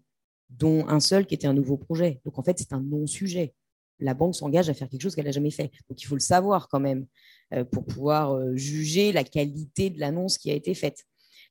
dont 0.49 0.85
un 0.89 0.99
seul 0.99 1.25
qui 1.25 1.33
était 1.33 1.47
un 1.47 1.53
nouveau 1.53 1.77
projet. 1.77 2.19
Donc 2.25 2.37
en 2.37 2.43
fait, 2.43 2.59
c'est 2.59 2.73
un 2.73 2.81
non-sujet. 2.81 3.53
La 3.99 4.13
banque 4.13 4.35
s'engage 4.35 4.69
à 4.69 4.73
faire 4.73 4.89
quelque 4.89 5.01
chose 5.01 5.15
qu'elle 5.15 5.25
n'a 5.25 5.31
jamais 5.31 5.51
fait. 5.51 5.71
Donc 5.89 6.01
il 6.01 6.05
faut 6.05 6.15
le 6.15 6.21
savoir 6.21 6.67
quand 6.67 6.81
même 6.81 7.05
euh, 7.53 7.63
pour 7.63 7.85
pouvoir 7.85 8.33
euh, 8.33 8.55
juger 8.57 9.13
la 9.13 9.23
qualité 9.23 9.89
de 9.89 10.01
l'annonce 10.01 10.37
qui 10.37 10.51
a 10.51 10.53
été 10.53 10.73
faite. 10.73 11.05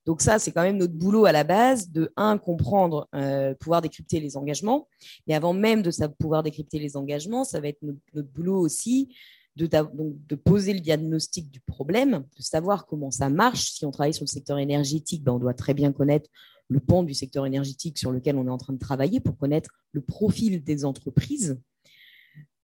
Donc 0.05 0.21
ça, 0.21 0.37
c'est 0.37 0.51
quand 0.51 0.61
même 0.61 0.77
notre 0.77 0.93
boulot 0.93 1.25
à 1.25 1.31
la 1.31 1.43
base 1.43 1.89
de, 1.89 2.11
un, 2.15 2.37
comprendre, 2.37 3.07
euh, 3.15 3.55
pouvoir 3.55 3.81
décrypter 3.81 4.19
les 4.19 4.37
engagements. 4.37 4.87
Mais 5.27 5.33
avant 5.33 5.53
même 5.53 5.81
de 5.81 5.91
pouvoir 6.19 6.43
décrypter 6.43 6.77
les 6.79 6.95
engagements, 6.95 7.43
ça 7.43 7.59
va 7.59 7.69
être 7.69 7.81
notre, 7.81 8.29
boulot 8.29 8.59
aussi 8.59 9.15
de, 9.55 10.35
poser 10.35 10.73
le 10.73 10.79
diagnostic 10.79 11.49
du 11.49 11.59
problème, 11.59 12.23
de 12.37 12.41
savoir 12.41 12.85
comment 12.85 13.09
ça 13.09 13.29
marche. 13.29 13.71
Si 13.71 13.85
on 13.85 13.91
travaille 13.91 14.13
sur 14.13 14.25
le 14.25 14.29
secteur 14.29 14.59
énergétique, 14.59 15.23
ben, 15.23 15.33
on 15.33 15.39
doit 15.39 15.53
très 15.53 15.73
bien 15.73 15.91
connaître 15.91 16.29
le 16.67 16.79
pan 16.79 17.03
du 17.03 17.13
secteur 17.13 17.45
énergétique 17.45 17.97
sur 17.97 18.11
lequel 18.11 18.37
on 18.37 18.47
est 18.47 18.51
en 18.51 18.57
train 18.57 18.73
de 18.73 18.79
travailler 18.79 19.19
pour 19.19 19.37
connaître 19.37 19.71
le 19.91 20.01
profil 20.01 20.63
des 20.63 20.85
entreprises, 20.85 21.59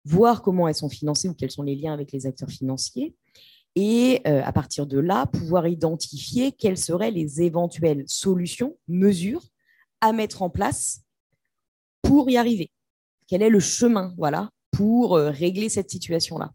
voir 0.05 0.41
comment 0.41 0.67
elles 0.67 0.75
sont 0.75 0.89
financées 0.89 1.29
ou 1.29 1.33
quels 1.33 1.51
sont 1.51 1.63
les 1.63 1.75
liens 1.75 1.93
avec 1.93 2.11
les 2.11 2.25
acteurs 2.25 2.49
financiers, 2.49 3.15
et 3.75 4.21
euh, 4.27 4.41
à 4.43 4.51
partir 4.51 4.85
de 4.85 4.99
là, 4.99 5.25
pouvoir 5.25 5.67
identifier 5.67 6.51
quelles 6.51 6.77
seraient 6.77 7.11
les 7.11 7.41
éventuelles 7.41 8.03
solutions, 8.07 8.77
mesures 8.87 9.43
à 10.01 10.13
mettre 10.13 10.41
en 10.41 10.49
place 10.49 11.01
pour 12.01 12.29
y 12.29 12.37
arriver. 12.37 12.71
Quel 13.27 13.41
est 13.41 13.49
le 13.49 13.59
chemin 13.59 14.13
voilà, 14.17 14.49
pour 14.71 15.15
euh, 15.15 15.29
régler 15.29 15.69
cette 15.69 15.89
situation-là 15.89 16.51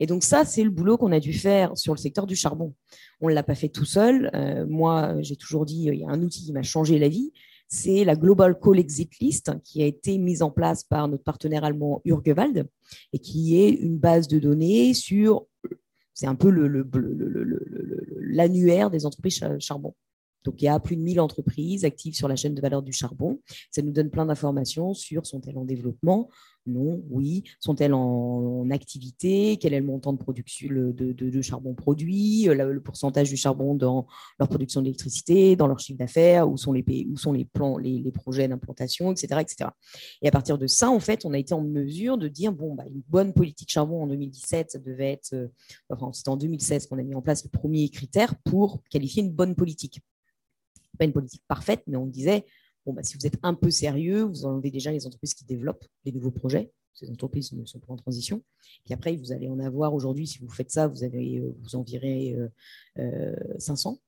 et 0.00 0.06
donc 0.06 0.22
ça, 0.24 0.44
c'est 0.44 0.64
le 0.64 0.70
boulot 0.70 0.98
qu'on 0.98 1.12
a 1.12 1.20
dû 1.20 1.32
faire 1.32 1.78
sur 1.78 1.94
le 1.94 1.98
secteur 1.98 2.26
du 2.26 2.36
charbon. 2.36 2.74
On 3.20 3.28
ne 3.28 3.34
l'a 3.34 3.44
pas 3.44 3.54
fait 3.54 3.68
tout 3.68 3.84
seul. 3.84 4.30
Euh, 4.34 4.66
moi, 4.66 5.14
j'ai 5.20 5.36
toujours 5.36 5.64
dit, 5.64 5.84
il 5.84 6.00
y 6.00 6.04
a 6.04 6.08
un 6.08 6.22
outil 6.22 6.44
qui 6.44 6.52
m'a 6.52 6.62
changé 6.64 6.98
la 6.98 7.08
vie. 7.08 7.32
C'est 7.68 8.04
la 8.04 8.16
Global 8.16 8.58
Coal 8.58 8.78
Exit 8.78 9.18
List 9.20 9.50
qui 9.64 9.82
a 9.82 9.86
été 9.86 10.18
mise 10.18 10.42
en 10.42 10.50
place 10.50 10.84
par 10.84 11.08
notre 11.08 11.22
partenaire 11.22 11.64
allemand 11.64 12.02
Urgewald 12.04 12.68
et 13.14 13.18
qui 13.18 13.62
est 13.62 13.70
une 13.70 13.96
base 13.96 14.28
de 14.28 14.38
données 14.38 14.92
sur, 14.92 15.46
c'est 16.14 16.26
un 16.26 16.34
peu 16.34 16.50
l'annuaire 16.50 18.86
le, 18.86 18.90
des 18.90 19.06
entreprises 19.06 19.40
charbon. 19.60 19.94
Donc, 20.44 20.60
il 20.62 20.66
y 20.66 20.68
a 20.68 20.78
plus 20.80 20.96
de 20.96 21.02
1000 21.02 21.20
entreprises 21.20 21.84
actives 21.84 22.14
sur 22.14 22.28
la 22.28 22.36
chaîne 22.36 22.54
de 22.54 22.60
valeur 22.60 22.82
du 22.82 22.92
charbon. 22.92 23.40
Ça 23.70 23.82
nous 23.82 23.92
donne 23.92 24.10
plein 24.10 24.26
d'informations 24.26 24.94
sur 24.94 25.26
sont-elles 25.26 25.58
en 25.58 25.64
développement, 25.64 26.28
non, 26.66 27.02
oui. 27.10 27.42
Sont-elles 27.58 27.92
en, 27.92 28.70
activité? 28.70 29.58
Quel 29.60 29.74
est 29.74 29.80
le 29.80 29.86
montant 29.86 30.12
de 30.12 30.18
production 30.18 30.68
de, 30.70 31.42
charbon 31.42 31.74
produit? 31.74 32.44
Le, 32.44 32.80
pourcentage 32.80 33.28
du 33.28 33.36
charbon 33.36 33.74
dans 33.74 34.06
leur 34.38 34.48
production 34.48 34.80
d'électricité, 34.80 35.56
dans 35.56 35.66
leur 35.66 35.80
chiffre 35.80 35.98
d'affaires? 35.98 36.48
Où 36.48 36.56
sont 36.56 36.72
les 36.72 36.84
où 37.10 37.16
sont 37.16 37.32
les 37.32 37.44
plans, 37.44 37.78
les, 37.78 38.12
projets 38.12 38.46
d'implantation, 38.46 39.10
etc., 39.10 39.40
etc. 39.40 39.70
Et 40.20 40.28
à 40.28 40.30
partir 40.30 40.58
de 40.58 40.66
ça, 40.66 40.90
en 40.90 41.00
fait, 41.00 41.24
on 41.24 41.32
a 41.32 41.38
été 41.38 41.54
en 41.54 41.62
mesure 41.62 42.16
de 42.16 42.28
dire 42.28 42.52
bon, 42.52 42.74
bah, 42.74 42.84
une 42.86 43.02
bonne 43.08 43.32
politique 43.32 43.70
charbon 43.70 44.02
en 44.02 44.06
2017, 44.06 44.72
ça 44.72 44.78
devait 44.78 45.12
être, 45.12 45.32
euh, 45.32 45.48
enfin, 45.90 46.12
c'était 46.12 46.28
en 46.28 46.36
2016 46.36 46.86
qu'on 46.86 46.98
a 46.98 47.02
mis 47.02 47.14
en 47.14 47.22
place 47.22 47.44
le 47.44 47.50
premier 47.50 47.88
critère 47.88 48.34
pour 48.44 48.82
qualifier 48.90 49.22
une 49.22 49.32
bonne 49.32 49.54
politique. 49.54 50.00
Pas 50.98 51.04
une 51.04 51.12
politique 51.12 51.42
parfaite, 51.48 51.82
mais 51.86 51.96
on 51.96 52.06
disait 52.06 52.44
Bon, 52.84 52.92
bah, 52.92 53.02
si 53.02 53.16
vous 53.16 53.26
êtes 53.26 53.38
un 53.42 53.54
peu 53.54 53.70
sérieux, 53.70 54.22
vous 54.22 54.44
enlevez 54.44 54.70
déjà 54.70 54.90
les 54.90 55.06
entreprises 55.06 55.34
qui 55.34 55.44
développent 55.44 55.84
des 56.04 56.12
nouveaux 56.12 56.32
projets. 56.32 56.72
Ces 56.94 57.10
entreprises 57.10 57.52
ne 57.52 57.64
sont 57.64 57.78
pas 57.78 57.92
en 57.92 57.96
transition. 57.96 58.42
Puis 58.84 58.92
après, 58.92 59.16
vous 59.16 59.32
allez 59.32 59.48
en 59.48 59.60
avoir 59.60 59.94
aujourd'hui, 59.94 60.26
si 60.26 60.38
vous 60.40 60.50
faites 60.50 60.70
ça, 60.70 60.88
vous, 60.88 61.04
avez, 61.04 61.38
euh, 61.38 61.54
vous 61.60 61.76
en 61.76 61.82
virez 61.82 62.36
500. 63.58 63.90
Euh, 63.90 63.94
euh, 63.94 63.98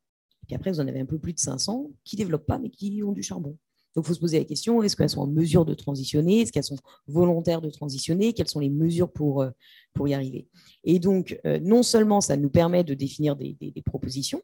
Puis 0.46 0.56
après, 0.56 0.70
vous 0.70 0.80
en 0.80 0.88
avez 0.88 1.00
un 1.00 1.06
peu 1.06 1.18
plus 1.18 1.32
de 1.32 1.38
500 1.38 1.90
qui 2.02 2.16
ne 2.16 2.18
développent 2.18 2.46
pas, 2.46 2.58
mais 2.58 2.68
qui 2.68 3.02
ont 3.02 3.12
du 3.12 3.22
charbon. 3.22 3.56
Donc, 3.94 4.04
il 4.04 4.08
faut 4.08 4.14
se 4.14 4.20
poser 4.20 4.40
la 4.40 4.44
question, 4.44 4.82
est-ce 4.82 4.96
qu'elles 4.96 5.08
sont 5.08 5.20
en 5.20 5.28
mesure 5.28 5.64
de 5.64 5.72
transitionner? 5.72 6.40
Est-ce 6.40 6.50
qu'elles 6.50 6.64
sont 6.64 6.78
volontaires 7.06 7.60
de 7.60 7.70
transitionner? 7.70 8.32
Quelles 8.32 8.48
sont 8.48 8.58
les 8.58 8.68
mesures 8.68 9.12
pour, 9.12 9.46
pour 9.92 10.08
y 10.08 10.14
arriver? 10.14 10.48
Et 10.82 10.98
donc, 10.98 11.40
non 11.62 11.84
seulement 11.84 12.20
ça 12.20 12.36
nous 12.36 12.50
permet 12.50 12.82
de 12.82 12.94
définir 12.94 13.36
des 13.36 13.82
propositions, 13.86 14.42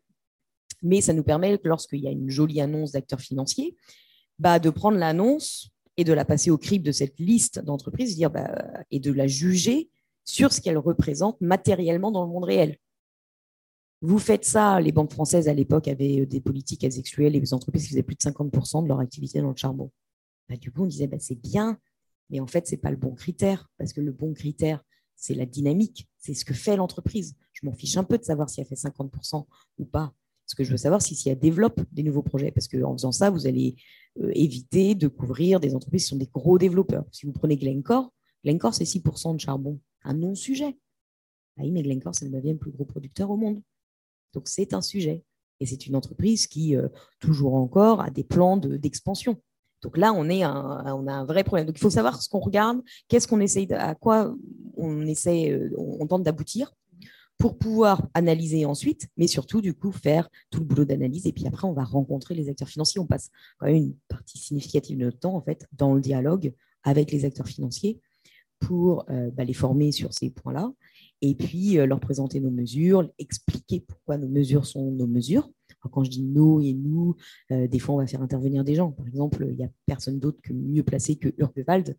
mais 0.83 1.01
ça 1.01 1.13
nous 1.13 1.23
permet, 1.23 1.59
lorsqu'il 1.65 2.01
y 2.01 2.09
a 2.09 2.11
une 2.11 2.31
jolie 2.31 2.61
annonce 2.61 2.93
d'acteurs 2.93 3.21
financiers, 3.21 3.77
bah, 4.39 4.59
de 4.59 4.71
prendre 4.71 4.99
l'annonce 4.99 5.71
et 5.97 6.05
de 6.05 6.13
la 6.13 6.25
passer 6.25 6.51
au 6.51 6.59
crible 6.59 6.85
de 6.85 6.93
cette 6.93 7.19
liste 7.19 7.59
d'entreprises 7.59 8.19
bah, 8.33 8.51
et 8.91 9.01
de 9.01 9.13
la 9.13 9.27
juger 9.27 9.91
sur 10.25 10.53
ce 10.53 10.61
qu'elle 10.61 10.79
représente 10.79 11.41
matériellement 11.41 12.11
dans 12.11 12.25
le 12.25 12.31
monde 12.31 12.45
réel. 12.45 12.79
Vous 14.03 14.19
faites 14.19 14.47
ça, 14.47 14.81
les 14.81 14.93
banques 14.93 15.13
françaises 15.13 15.49
à 15.49 15.53
l'époque 15.53 15.89
avaient 15.89 16.21
euh, 16.21 16.27
des 16.27 16.41
politiques, 16.41 16.85
elles 16.85 16.99
excluaient 16.99 17.29
les 17.29 17.53
entreprises 17.53 17.83
qui 17.83 17.91
faisaient 17.91 18.03
plus 18.03 18.17
de 18.17 18.23
50% 18.23 18.83
de 18.83 18.89
leur 18.89 19.01
activité 19.01 19.43
dans 19.43 19.51
le 19.51 19.57
charbon. 19.57 19.91
Bah, 20.49 20.57
du 20.57 20.71
coup, 20.71 20.85
on 20.85 20.87
disait, 20.87 21.07
bah, 21.07 21.19
c'est 21.21 21.35
bien, 21.35 21.79
mais 22.31 22.41
en 22.41 22.47
fait, 22.47 22.67
ce 22.67 22.73
n'est 22.73 22.81
pas 22.81 22.91
le 22.91 22.97
bon 22.97 23.15
critère, 23.15 23.69
parce 23.77 23.93
que 23.93 24.01
le 24.01 24.13
bon 24.13 24.33
critère, 24.33 24.83
c'est 25.17 25.35
la 25.35 25.45
dynamique, 25.45 26.09
c'est 26.19 26.33
ce 26.33 26.47
que 26.47 26.55
fait 26.55 26.77
l'entreprise. 26.77 27.37
Je 27.53 27.67
m'en 27.67 27.75
fiche 27.75 27.99
un 27.99 28.05
peu 28.05 28.17
de 28.17 28.25
savoir 28.25 28.49
si 28.49 28.63
elle 28.63 28.67
fait 28.67 28.75
50% 28.75 29.45
ou 29.79 29.85
pas. 29.85 30.15
Ce 30.51 30.57
que 30.57 30.65
je 30.65 30.73
veux 30.73 30.77
savoir, 30.79 31.01
c'est 31.01 31.15
si 31.15 31.29
elle 31.29 31.39
développe 31.39 31.81
des 31.93 32.03
nouveaux 32.03 32.25
projets, 32.25 32.51
parce 32.51 32.67
qu'en 32.67 32.93
faisant 32.95 33.13
ça, 33.13 33.31
vous 33.31 33.47
allez 33.47 33.77
euh, 34.21 34.33
éviter 34.35 34.97
de 34.97 35.07
couvrir 35.07 35.61
des 35.61 35.77
entreprises 35.77 36.03
qui 36.03 36.09
sont 36.09 36.17
des 36.17 36.27
gros 36.27 36.59
développeurs. 36.59 37.05
Si 37.13 37.25
vous 37.25 37.31
prenez 37.31 37.57
Glencore, 37.57 38.13
Glencore, 38.45 38.75
c'est 38.75 38.83
6% 38.83 39.37
de 39.37 39.41
charbon, 39.41 39.79
un 40.03 40.15
non-sujet. 40.15 40.77
Ah 41.57 41.63
oui, 41.63 41.71
mais 41.71 41.85
Glencore, 41.85 42.17
c'est 42.17 42.25
le 42.25 42.33
9 42.33 42.57
plus 42.57 42.73
gros 42.73 42.85
producteur 42.85 43.31
au 43.31 43.37
monde. 43.37 43.63
Donc, 44.35 44.49
c'est 44.49 44.75
un 44.75 44.83
sujet. 44.83 45.23
Et 45.61 45.67
c'est 45.67 45.87
une 45.87 45.95
entreprise 45.95 46.49
qui, 46.49 46.75
euh, 46.75 46.89
toujours 47.21 47.55
encore, 47.55 48.01
a 48.01 48.11
des 48.11 48.25
plans 48.25 48.57
d'expansion. 48.57 49.41
Donc 49.83 49.97
là, 49.97 50.13
on, 50.13 50.29
est 50.29 50.45
on 50.45 51.07
a 51.07 51.13
un 51.13 51.25
vrai 51.27 51.45
problème. 51.45 51.67
Donc, 51.69 51.77
il 51.79 51.81
faut 51.81 51.91
savoir 51.91 52.21
ce 52.21 52.29
qu'on 52.29 52.41
regarde, 52.41 52.81
qu'est-ce 53.07 53.29
qu'on 53.29 53.39
essaye, 53.39 53.73
à 53.73 53.95
quoi 53.95 54.35
on 54.77 55.07
essaie, 55.07 55.53
euh, 55.53 55.71
on 55.79 56.09
tente 56.09 56.25
d'aboutir 56.25 56.75
pour 57.41 57.57
pouvoir 57.57 58.07
analyser 58.13 58.67
ensuite, 58.67 59.09
mais 59.17 59.27
surtout, 59.27 59.63
du 59.63 59.73
coup, 59.73 59.93
faire 59.93 60.29
tout 60.51 60.61
le 60.61 60.67
boulot 60.67 60.85
d'analyse. 60.85 61.27
Et 61.27 61.33
puis 61.33 61.47
après, 61.47 61.67
on 61.67 61.73
va 61.73 61.85
rencontrer 61.85 62.35
les 62.35 62.51
acteurs 62.51 62.69
financiers. 62.69 63.01
On 63.01 63.07
passe 63.07 63.31
quand 63.59 63.67
même 63.67 63.77
une 63.77 63.95
partie 64.09 64.37
significative 64.37 64.99
de 64.99 65.07
notre 65.07 65.19
temps, 65.19 65.35
en 65.35 65.41
fait, 65.41 65.67
dans 65.73 65.95
le 65.95 66.03
dialogue 66.03 66.53
avec 66.85 67.11
les 67.11 67.25
acteurs 67.25 67.49
financiers 67.49 67.99
pour 68.59 69.07
euh, 69.09 69.31
bah, 69.31 69.45
les 69.45 69.55
former 69.55 69.91
sur 69.91 70.13
ces 70.13 70.29
points-là 70.29 70.71
et 71.23 71.35
puis 71.35 71.79
euh, 71.79 71.87
leur 71.87 71.99
présenter 71.99 72.41
nos 72.41 72.51
mesures, 72.51 73.11
expliquer 73.19 73.81
pourquoi 73.81 74.19
nos 74.19 74.29
mesures 74.29 74.67
sont 74.67 74.91
nos 74.91 75.07
mesures. 75.07 75.51
quand 75.91 76.05
je 76.05 76.11
dis 76.11 76.23
nous 76.23 76.61
et 76.61 76.75
nous, 76.75 77.17
euh, 77.53 77.67
des 77.67 77.79
fois, 77.79 77.95
on 77.95 77.99
va 77.99 78.07
faire 78.07 78.21
intervenir 78.21 78.65
des 78.65 78.75
gens. 78.75 78.93
Par 78.93 79.07
exemple, 79.07 79.47
il 79.49 79.57
n'y 79.57 79.65
a 79.65 79.71
personne 79.87 80.21
d'autre 80.21 80.41
que 80.43 80.53
mieux 80.53 80.83
placé 80.83 81.17
que 81.17 81.33
Urgewald 81.39 81.97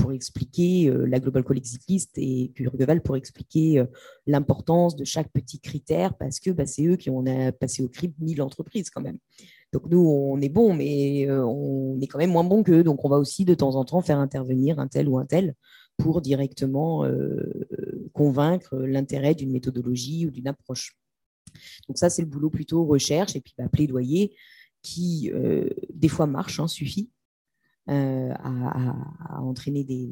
pour 0.00 0.12
expliquer 0.12 0.88
euh, 0.88 1.06
la 1.06 1.20
Global 1.20 1.44
Collective 1.44 1.80
List 1.88 2.12
et 2.16 2.52
Urgeval 2.56 3.02
pour 3.02 3.16
expliquer 3.16 3.80
euh, 3.80 3.86
l'importance 4.26 4.96
de 4.96 5.04
chaque 5.04 5.30
petit 5.30 5.60
critère 5.60 6.14
parce 6.14 6.40
que 6.40 6.50
bah, 6.50 6.66
c'est 6.66 6.86
eux 6.86 6.96
qui 6.96 7.10
ont 7.10 7.22
passé 7.58 7.82
au 7.82 7.88
crible 7.88 8.14
mille 8.18 8.42
entreprises 8.42 8.90
quand 8.90 9.02
même. 9.02 9.18
Donc 9.72 9.86
nous, 9.90 10.00
on 10.00 10.40
est 10.40 10.48
bon, 10.48 10.74
mais 10.74 11.28
euh, 11.28 11.44
on 11.44 12.00
est 12.00 12.06
quand 12.06 12.18
même 12.18 12.32
moins 12.32 12.44
bon 12.44 12.62
qu'eux. 12.62 12.82
Donc 12.82 13.04
on 13.04 13.08
va 13.08 13.18
aussi 13.18 13.44
de 13.44 13.54
temps 13.54 13.76
en 13.76 13.84
temps 13.84 14.00
faire 14.00 14.18
intervenir 14.18 14.78
un 14.78 14.88
tel 14.88 15.08
ou 15.08 15.18
un 15.18 15.26
tel 15.26 15.54
pour 15.98 16.22
directement 16.22 17.04
convaincre 18.14 18.74
l'intérêt 18.78 19.34
d'une 19.34 19.52
méthodologie 19.52 20.24
ou 20.24 20.30
d'une 20.30 20.48
approche. 20.48 20.96
Donc 21.88 21.98
ça, 21.98 22.08
c'est 22.08 22.22
le 22.22 22.28
boulot 22.28 22.48
plutôt 22.48 22.86
recherche 22.86 23.36
et 23.36 23.42
puis 23.42 23.52
bah, 23.58 23.68
plaidoyer 23.68 24.34
qui, 24.80 25.30
des 25.92 26.08
fois, 26.08 26.26
marche, 26.26 26.58
hein, 26.58 26.68
suffit. 26.68 27.10
Euh, 27.90 28.32
à, 28.38 29.42
entraîner 29.42 29.82
des, 29.82 30.06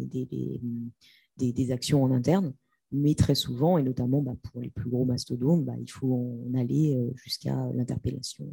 des, 1.37 1.71
actions 1.71 2.03
en 2.03 2.11
interne. 2.11 2.53
Mais 2.91 3.15
très 3.15 3.37
souvent, 3.37 3.79
et 3.79 3.85
notamment 3.85 4.21
bah, 4.21 4.35
pour 4.43 4.61
les 4.61 4.71
plus 4.71 4.91
gros 4.91 5.05
mastodontes, 5.05 5.65
bah, 5.65 5.75
il 5.79 5.89
faut 5.89 6.13
en 6.13 6.59
aller 6.59 6.97
euh, 6.97 7.13
jusqu'à 7.15 7.55
l'interpellation, 7.75 8.47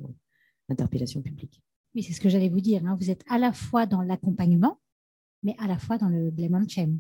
l'interpellation 0.70 1.24
publique. 1.24 1.64
Oui, 1.96 2.04
c'est 2.04 2.14
ce 2.14 2.22
que 2.22 2.30
j'allais 2.30 2.50
vous 2.50 2.62
dire. 2.62 2.86
Hein. 2.86 2.96
Vous 3.00 3.10
êtes 3.10 3.24
à 3.28 3.40
la 3.40 3.52
fois 3.52 3.88
dans 3.88 4.04
l'accompagnement, 4.04 4.80
mais 5.42 5.56
à 5.58 5.66
la 5.66 5.80
fois 5.80 5.98
dans 5.98 6.10
le 6.10 6.30
blame 6.30 6.56
and 6.56 6.68
shame. 6.68 7.00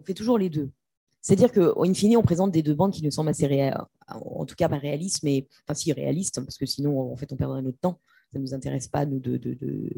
On 0.00 0.04
fait 0.04 0.14
toujours 0.14 0.38
les 0.38 0.50
deux. 0.50 0.72
C'est-à-dire 1.20 1.52
qu'en 1.52 1.94
fine, 1.94 2.16
on 2.16 2.22
présente 2.22 2.50
des 2.50 2.62
deux 2.62 2.74
bandes 2.74 2.92
qui 2.92 3.04
nous 3.04 3.12
semblent 3.12 3.30
assez 3.30 3.46
réelles, 3.46 3.78
en 4.08 4.44
tout 4.44 4.56
cas 4.56 4.68
pas 4.68 4.78
réalistes, 4.78 5.22
mais 5.22 5.46
enfin 5.64 5.74
si 5.74 5.92
réalistes, 5.92 6.40
parce 6.40 6.56
que 6.56 6.66
sinon, 6.66 7.12
en 7.12 7.16
fait, 7.16 7.32
on 7.32 7.36
perdrait 7.36 7.62
notre 7.62 7.78
temps 7.78 8.00
ça 8.32 8.38
ne 8.38 8.44
nous 8.44 8.54
intéresse 8.54 8.88
pas, 8.88 9.06
de, 9.06 9.18
de, 9.18 9.36
de... 9.38 9.90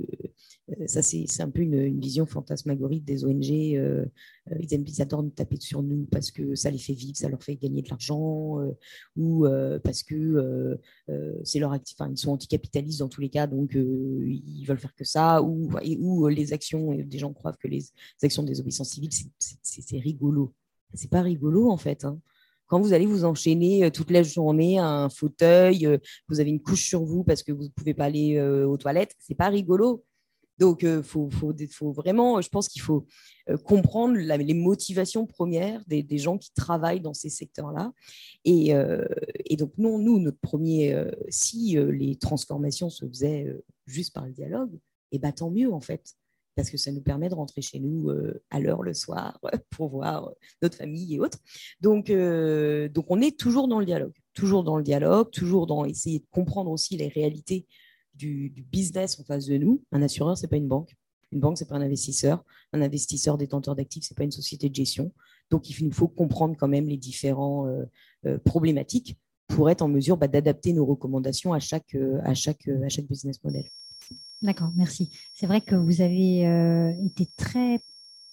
Euh, 0.71 0.87
ça, 0.87 1.03
c'est 1.03 1.41
un 1.41 1.51
peu 1.51 1.63
une, 1.63 2.01
vision 2.01 2.27
fantasmagorique 2.27 3.05
des 3.05 3.25
ONG. 3.25 3.51
Euh, 3.51 4.05
euh, 4.51 4.57
ils, 4.61 4.73
ils 4.73 5.03
adorent 5.03 5.25
nous 5.25 5.31
taper 5.31 5.57
sur 5.59 5.83
nous 5.83 6.07
parce 6.11 6.31
que 6.31 6.55
ça 6.55 6.71
les 6.71 6.79
fait 6.79 6.93
vivre, 6.93 7.17
ça 7.17 7.29
leur 7.29 7.43
fait 7.43 7.57
gagner 7.57 7.83
de 7.83 7.89
l'argent, 7.89 8.59
ou 9.17 9.47
parce 9.83 10.03
que 10.03 10.79
c'est 11.45 11.59
leur 11.59 11.73
enfin, 11.73 12.11
ils 12.11 12.19
sont 12.19 12.31
anticapitalistes 12.31 13.01
dans 13.01 13.09
tous 13.09 13.21
les 13.21 13.31
cas, 13.31 13.47
donc 13.47 13.75
ils 13.75 14.65
veulent 14.67 14.79
faire 14.79 14.95
que 14.95 15.05
ça, 15.05 15.43
ou, 15.43 15.71
ou 15.99 16.29
les 16.29 16.53
actions, 16.53 16.95
des 16.95 17.19
gens 17.19 17.33
croient 17.33 17.53
que 17.53 17.69
les 17.69 17.85
actions 18.23 18.43
de 18.43 18.49
désobéissance 18.49 18.91
civile, 18.91 19.11
c'est 19.39 19.99
rigolo. 19.99 20.55
C'est 20.95 21.11
pas 21.11 21.23
rigolo, 21.23 21.71
en 21.71 21.77
fait. 21.77 22.05
Hein 22.05 22.21
quand 22.71 22.81
vous 22.81 22.93
allez 22.93 23.05
vous 23.05 23.25
enchaîner 23.25 23.85
euh, 23.85 23.91
toute 23.91 24.11
la 24.11 24.23
journée 24.23 24.79
à 24.79 24.87
un 24.87 25.09
fauteuil, 25.11 25.87
euh, 25.87 25.99
vous 26.29 26.39
avez 26.39 26.51
une 26.51 26.63
couche 26.63 26.87
sur 26.87 27.05
vous 27.05 27.25
parce 27.25 27.43
que 27.43 27.51
vous 27.51 27.65
ne 27.65 27.69
pouvez 27.69 27.95
pas 27.95 28.05
aller 28.05 28.37
euh, 28.37 28.67
aux 28.67 28.77
toilettes, 28.77 29.17
c'est 29.19 29.35
pas 29.35 29.49
rigolo. 29.49 30.05
Donc, 30.59 30.85
faut, 31.05 31.31
vraiment, 31.91 32.43
je 32.43 32.51
pense 32.51 32.69
qu'il 32.69 32.83
faut 32.83 33.07
comprendre 33.65 34.19
les 34.19 34.53
motivations 34.53 35.25
premières 35.25 35.83
des, 35.87 36.19
gens 36.19 36.37
qui 36.37 36.53
travaillent 36.53 37.01
dans 37.01 37.15
ces 37.15 37.31
secteurs-là. 37.31 37.95
Et, 38.45 38.75
donc, 39.57 39.73
non, 39.79 39.99
nous, 39.99 40.19
notre 40.19 40.39
premier, 40.39 41.03
si 41.31 41.79
les 41.79 42.17
transformations 42.17 42.91
se 42.91 43.07
faisaient 43.07 43.47
juste 43.87 44.13
par 44.13 44.27
le 44.27 44.33
dialogue, 44.33 44.75
et 44.75 45.17
eh 45.17 45.19
ben, 45.19 45.33
tant 45.33 45.51
mieux, 45.51 45.73
en 45.73 45.81
fait 45.81 46.15
parce 46.61 46.69
que 46.69 46.77
ça 46.77 46.93
nous 46.93 47.01
permet 47.01 47.31
de 47.31 47.35
rentrer 47.35 47.63
chez 47.63 47.79
nous 47.81 48.11
euh, 48.11 48.43
à 48.51 48.61
l'heure 48.61 48.83
le 48.83 48.93
soir 48.93 49.41
pour 49.71 49.89
voir 49.89 50.29
euh, 50.29 50.33
notre 50.61 50.77
famille 50.77 51.15
et 51.15 51.19
autres. 51.19 51.39
Donc, 51.81 52.11
euh, 52.11 52.87
donc 52.91 53.07
on 53.09 53.23
est 53.23 53.39
toujours 53.39 53.67
dans 53.67 53.81
le 53.81 53.87
dialogue, 53.87 54.13
toujours 54.35 54.63
dans 54.63 54.77
le 54.77 54.83
dialogue, 54.83 55.31
toujours 55.31 55.67
dans 55.67 55.87
essayer 55.87 56.19
de 56.19 56.27
comprendre 56.31 56.71
aussi 56.71 56.99
les 56.99 57.09
réalités 57.09 57.67
du, 58.15 58.53
business 58.71 59.19
en 59.19 59.25
face 59.25 59.47
de 59.47 59.57
nous. 59.57 59.83
Un 59.91 60.03
assureur, 60.03 60.37
c'est 60.37 60.49
pas 60.49 60.59
une 60.59 60.69
banque. 60.69 60.95
Une 61.33 61.41
banque, 61.41 61.57
c'est 61.57 61.67
pas 61.67 61.77
un 61.77 61.81
investisseur. 61.81 62.45
Un 62.75 62.83
investisseur 62.83 63.39
détenteur 63.39 63.75
d'actifs, 63.75 64.05
c'est 64.07 64.17
pas 64.17 64.25
une 64.25 64.31
société 64.31 64.69
de 64.69 64.75
gestion. 64.75 65.15
Donc, 65.49 65.71
il 65.71 65.83
nous 65.87 65.93
faut 65.93 66.09
comprendre 66.09 66.57
quand 66.59 66.69
même 66.69 66.89
les 66.89 66.99
différentes 66.99 67.71
problématiques 68.45 69.17
pour 69.49 69.71
être 69.71 69.81
en 69.81 69.89
mesure 69.89 70.19
bah, 70.19 70.29
d'adapter 70.29 70.75
nos 70.75 70.85
recommandations 70.85 71.55
à 71.55 71.59
chaque, 71.59 71.97
à, 72.23 72.35
chaque, 72.35 72.69
à 72.69 72.89
chaque 72.91 73.07
business 73.07 73.43
model. 73.43 73.65
D'accord, 74.43 74.73
merci. 74.75 75.11
C'est 75.35 75.47
vrai 75.47 75.61
que 75.61 75.75
vous 75.75 76.01
avez 76.01 76.47
euh, 76.47 76.93
été 77.05 77.27
très 77.37 77.81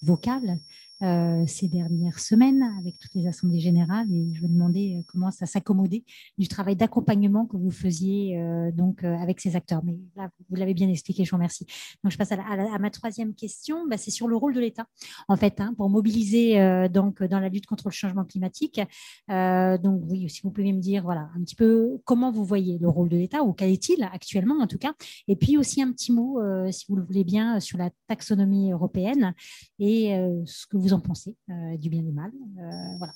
vocal 0.01 0.57
euh, 1.03 1.43
ces 1.45 1.67
dernières 1.67 2.17
semaines 2.17 2.63
avec 2.79 2.97
toutes 2.97 3.13
les 3.13 3.27
assemblées 3.27 3.59
générales 3.59 4.11
et 4.11 4.33
je 4.33 4.41
vais 4.41 4.47
demander 4.47 4.97
euh, 4.97 5.03
comment 5.07 5.29
ça 5.29 5.45
s'accommoder 5.45 6.03
du 6.39 6.47
travail 6.47 6.75
d'accompagnement 6.75 7.45
que 7.45 7.55
vous 7.55 7.69
faisiez 7.69 8.39
euh, 8.39 8.71
donc 8.71 9.03
avec 9.03 9.39
ces 9.39 9.55
acteurs. 9.55 9.83
Mais 9.83 9.95
là, 10.15 10.31
vous 10.49 10.55
l'avez 10.55 10.73
bien 10.73 10.89
expliqué, 10.89 11.23
je 11.23 11.29
vous 11.29 11.35
remercie. 11.35 11.67
Donc, 12.03 12.11
je 12.11 12.17
passe 12.17 12.31
à, 12.31 12.79
ma 12.79 12.89
troisième 12.89 13.35
question. 13.35 13.87
Bah, 13.87 13.97
c'est 13.97 14.09
sur 14.09 14.27
le 14.27 14.35
rôle 14.35 14.55
de 14.55 14.59
l'État, 14.59 14.87
en 15.27 15.35
fait, 15.35 15.61
hein, 15.61 15.75
pour 15.77 15.87
mobiliser 15.89 16.89
donc 16.89 17.21
dans 17.23 17.39
la 17.39 17.49
lutte 17.49 17.67
contre 17.67 17.89
le 17.89 17.93
changement 17.93 18.25
climatique. 18.25 18.81
donc, 19.29 20.01
oui, 20.09 20.29
si 20.29 20.41
vous 20.41 20.49
pouvez 20.49 20.73
me 20.73 20.79
dire, 20.79 21.03
voilà, 21.03 21.29
un 21.35 21.43
petit 21.43 21.55
peu 21.55 21.99
comment 22.05 22.31
vous 22.31 22.43
voyez 22.43 22.79
le 22.79 22.89
rôle 22.89 23.09
de 23.09 23.17
l'État 23.17 23.43
ou 23.43 23.53
quel 23.53 23.69
est-il 23.69 24.03
actuellement, 24.03 24.55
en 24.61 24.67
tout 24.67 24.77
cas. 24.77 24.93
Et 25.27 25.35
puis 25.35 25.57
aussi 25.57 25.81
un 25.81 25.91
petit 25.91 26.11
mot, 26.11 26.39
si 26.71 26.85
vous 26.89 26.95
le 26.95 27.03
voulez 27.03 27.23
bien, 27.23 27.59
sur 27.59 27.77
la 27.77 27.91
taxonomie 28.07 28.71
européenne 28.71 29.33
et 29.79 30.15
ce 30.45 30.65
que 30.65 30.77
vous 30.77 30.86
en 30.93 30.99
pensez 30.99 31.35
euh, 31.49 31.77
du 31.77 31.89
bien 31.89 32.01
et 32.01 32.03
du 32.03 32.11
mal. 32.11 32.31
Euh, 32.59 32.97
voilà. 32.97 33.13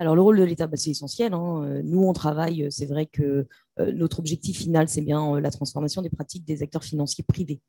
Alors, 0.00 0.14
le 0.14 0.22
rôle 0.22 0.38
de 0.38 0.44
l'État, 0.44 0.68
bah, 0.68 0.76
c'est 0.76 0.90
essentiel. 0.90 1.34
Hein. 1.34 1.64
Euh, 1.64 1.82
nous, 1.82 2.04
on 2.04 2.12
travaille, 2.12 2.68
c'est 2.70 2.86
vrai 2.86 3.06
que 3.06 3.46
notre 3.78 4.18
objectif 4.18 4.58
final, 4.58 4.88
c'est 4.88 5.02
bien 5.02 5.38
la 5.38 5.50
transformation 5.52 6.02
des 6.02 6.10
pratiques 6.10 6.44
des 6.44 6.64
acteurs 6.64 6.82
financiers 6.82 7.22
privés. 7.22 7.60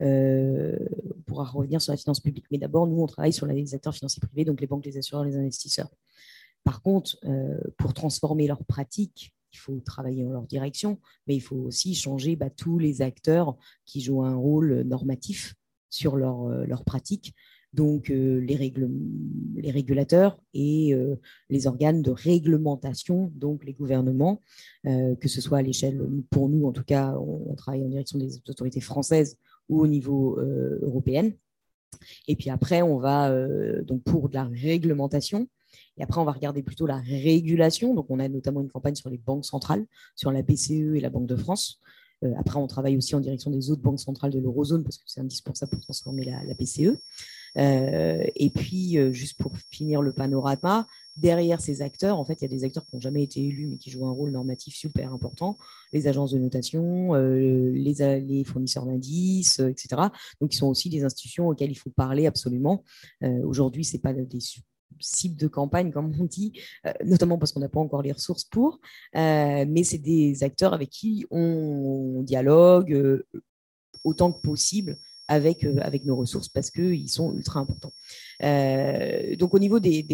on 0.00 1.22
pourra 1.26 1.44
revenir 1.44 1.80
sur 1.80 1.92
la 1.92 1.96
finance 1.96 2.20
publique. 2.20 2.44
Mais 2.50 2.58
d'abord, 2.58 2.86
nous, 2.86 3.00
on 3.02 3.06
travaille 3.06 3.32
sur 3.32 3.46
les 3.46 3.74
acteurs 3.74 3.94
financiers 3.94 4.20
privés, 4.20 4.44
donc 4.44 4.60
les 4.60 4.66
banques, 4.66 4.84
les 4.84 4.98
assureurs, 4.98 5.24
les 5.24 5.36
investisseurs. 5.36 5.90
Par 6.64 6.82
contre, 6.82 7.18
pour 7.78 7.94
transformer 7.94 8.46
leurs 8.46 8.62
pratiques, 8.64 9.32
il 9.54 9.58
faut 9.58 9.80
travailler 9.80 10.24
en 10.26 10.30
leur 10.30 10.46
direction, 10.46 10.98
mais 11.26 11.34
il 11.34 11.40
faut 11.40 11.56
aussi 11.56 11.94
changer 11.94 12.36
bah, 12.36 12.50
tous 12.50 12.78
les 12.78 13.00
acteurs 13.00 13.56
qui 13.86 14.02
jouent 14.02 14.24
un 14.24 14.36
rôle 14.36 14.82
normatif 14.82 15.54
sur 15.94 16.16
leurs 16.16 16.84
pratiques 16.84 17.34
donc 17.74 18.10
euh, 18.10 18.40
les, 18.40 19.70
régulateurs 19.70 20.38
et 20.54 20.94
euh, 20.94 21.16
les 21.50 21.66
organes 21.66 22.02
de 22.02 22.10
réglementation, 22.10 23.32
donc 23.34 23.64
les 23.64 23.72
gouvernements, 23.72 24.40
euh, 24.86 25.16
que 25.16 25.28
ce 25.28 25.40
soit 25.40 25.58
à 25.58 25.62
l'échelle, 25.62 26.00
pour 26.30 26.48
nous 26.48 26.66
en 26.66 26.72
tout 26.72 26.84
cas, 26.84 27.16
on, 27.18 27.54
travaille 27.56 27.82
en 27.82 27.88
direction 27.88 28.18
des 28.18 28.38
autorités 28.48 28.80
françaises 28.80 29.38
ou 29.68 29.80
au 29.80 29.86
niveau 29.86 30.38
européen. 30.82 31.32
Et 32.28 32.36
puis 32.36 32.50
après, 32.50 32.82
on 32.82 32.98
va 32.98 33.32
donc 33.82 34.02
pour 34.02 34.28
de 34.28 34.34
la 34.34 34.44
réglementation. 34.44 35.48
Et 35.96 36.02
après, 36.02 36.20
on 36.20 36.24
va 36.24 36.32
regarder 36.32 36.62
plutôt 36.62 36.86
la 36.86 36.98
régulation. 36.98 37.94
Donc, 37.94 38.06
on 38.10 38.18
a 38.18 38.28
notamment 38.28 38.60
une 38.60 38.68
campagne 38.68 38.96
sur 38.96 39.08
les 39.08 39.16
banques 39.16 39.46
centrales, 39.46 39.86
sur 40.16 40.32
la 40.32 40.42
BCE 40.42 40.96
et 40.96 41.00
la 41.00 41.08
Banque 41.08 41.28
de 41.28 41.36
France. 41.36 41.80
après, 42.36 42.58
on 42.58 42.66
travaille 42.66 42.96
aussi 42.98 43.14
en 43.14 43.20
direction 43.20 43.50
des 43.50 43.70
autres 43.70 43.80
banques 43.80 44.00
centrales 44.00 44.32
de 44.32 44.40
l'eurozone 44.40 44.82
parce 44.82 44.98
que 44.98 45.04
c'est 45.06 45.20
indispensable 45.20 45.70
pour 45.70 45.80
transformer 45.80 46.24
la, 46.24 46.44
la 46.44 46.54
BCE. 46.54 46.98
Euh, 47.58 48.24
et 48.36 48.50
puis, 48.50 48.98
euh, 48.98 49.12
juste 49.12 49.38
pour 49.38 49.56
finir 49.70 50.02
le 50.02 50.12
panorama, 50.12 50.86
derrière 51.16 51.60
ces 51.60 51.82
acteurs, 51.82 52.18
en 52.18 52.24
fait, 52.24 52.34
il 52.40 52.42
y 52.42 52.44
a 52.46 52.48
des 52.48 52.64
acteurs 52.64 52.84
qui 52.84 52.96
n'ont 52.96 53.00
jamais 53.00 53.22
été 53.22 53.44
élus, 53.44 53.66
mais 53.66 53.76
qui 53.76 53.90
jouent 53.90 54.06
un 54.06 54.12
rôle 54.12 54.30
normatif 54.30 54.74
super 54.74 55.12
important, 55.12 55.56
les 55.92 56.08
agences 56.08 56.32
de 56.32 56.38
notation, 56.38 57.14
euh, 57.14 57.70
les, 57.72 58.44
fournisseurs 58.44 58.86
d'indices, 58.86 59.60
etc. 59.60 60.02
Donc, 60.40 60.52
ils 60.52 60.56
sont 60.56 60.66
aussi 60.66 60.88
des 60.88 61.04
institutions 61.04 61.48
auxquelles 61.48 61.70
il 61.70 61.78
faut 61.78 61.90
parler 61.90 62.26
absolument. 62.26 62.82
Aujourd'hui, 63.22 63.84
ce 63.84 63.94
n'est 63.94 64.00
pas 64.00 64.12
des 64.12 64.38
cibles 65.00 65.36
de 65.36 65.46
campagne, 65.46 65.92
comme 65.92 66.12
on 66.18 66.24
dit, 66.24 66.52
notamment 67.04 67.38
parce 67.38 67.52
qu'on 67.52 67.60
n'a 67.60 67.68
pas 67.68 67.80
encore 67.80 68.02
les 68.02 68.12
ressources 68.12 68.44
pour, 68.44 68.80
mais 69.14 69.84
c'est 69.84 69.98
des 69.98 70.42
acteurs 70.42 70.74
avec 70.74 70.90
qui 70.90 71.26
on 71.30 72.22
dialogue 72.22 73.22
autant 74.02 74.32
que 74.32 74.40
possible 74.40 74.98
avec, 75.28 75.64
euh, 75.64 75.78
avec 75.82 76.04
nos 76.04 76.16
ressources 76.16 76.48
parce 76.48 76.70
qu'ils 76.70 77.08
sont 77.08 77.34
ultra 77.34 77.60
importants. 77.60 77.92
Euh, 78.42 79.36
donc 79.36 79.54
au 79.54 79.58
niveau 79.58 79.80
des, 79.80 80.04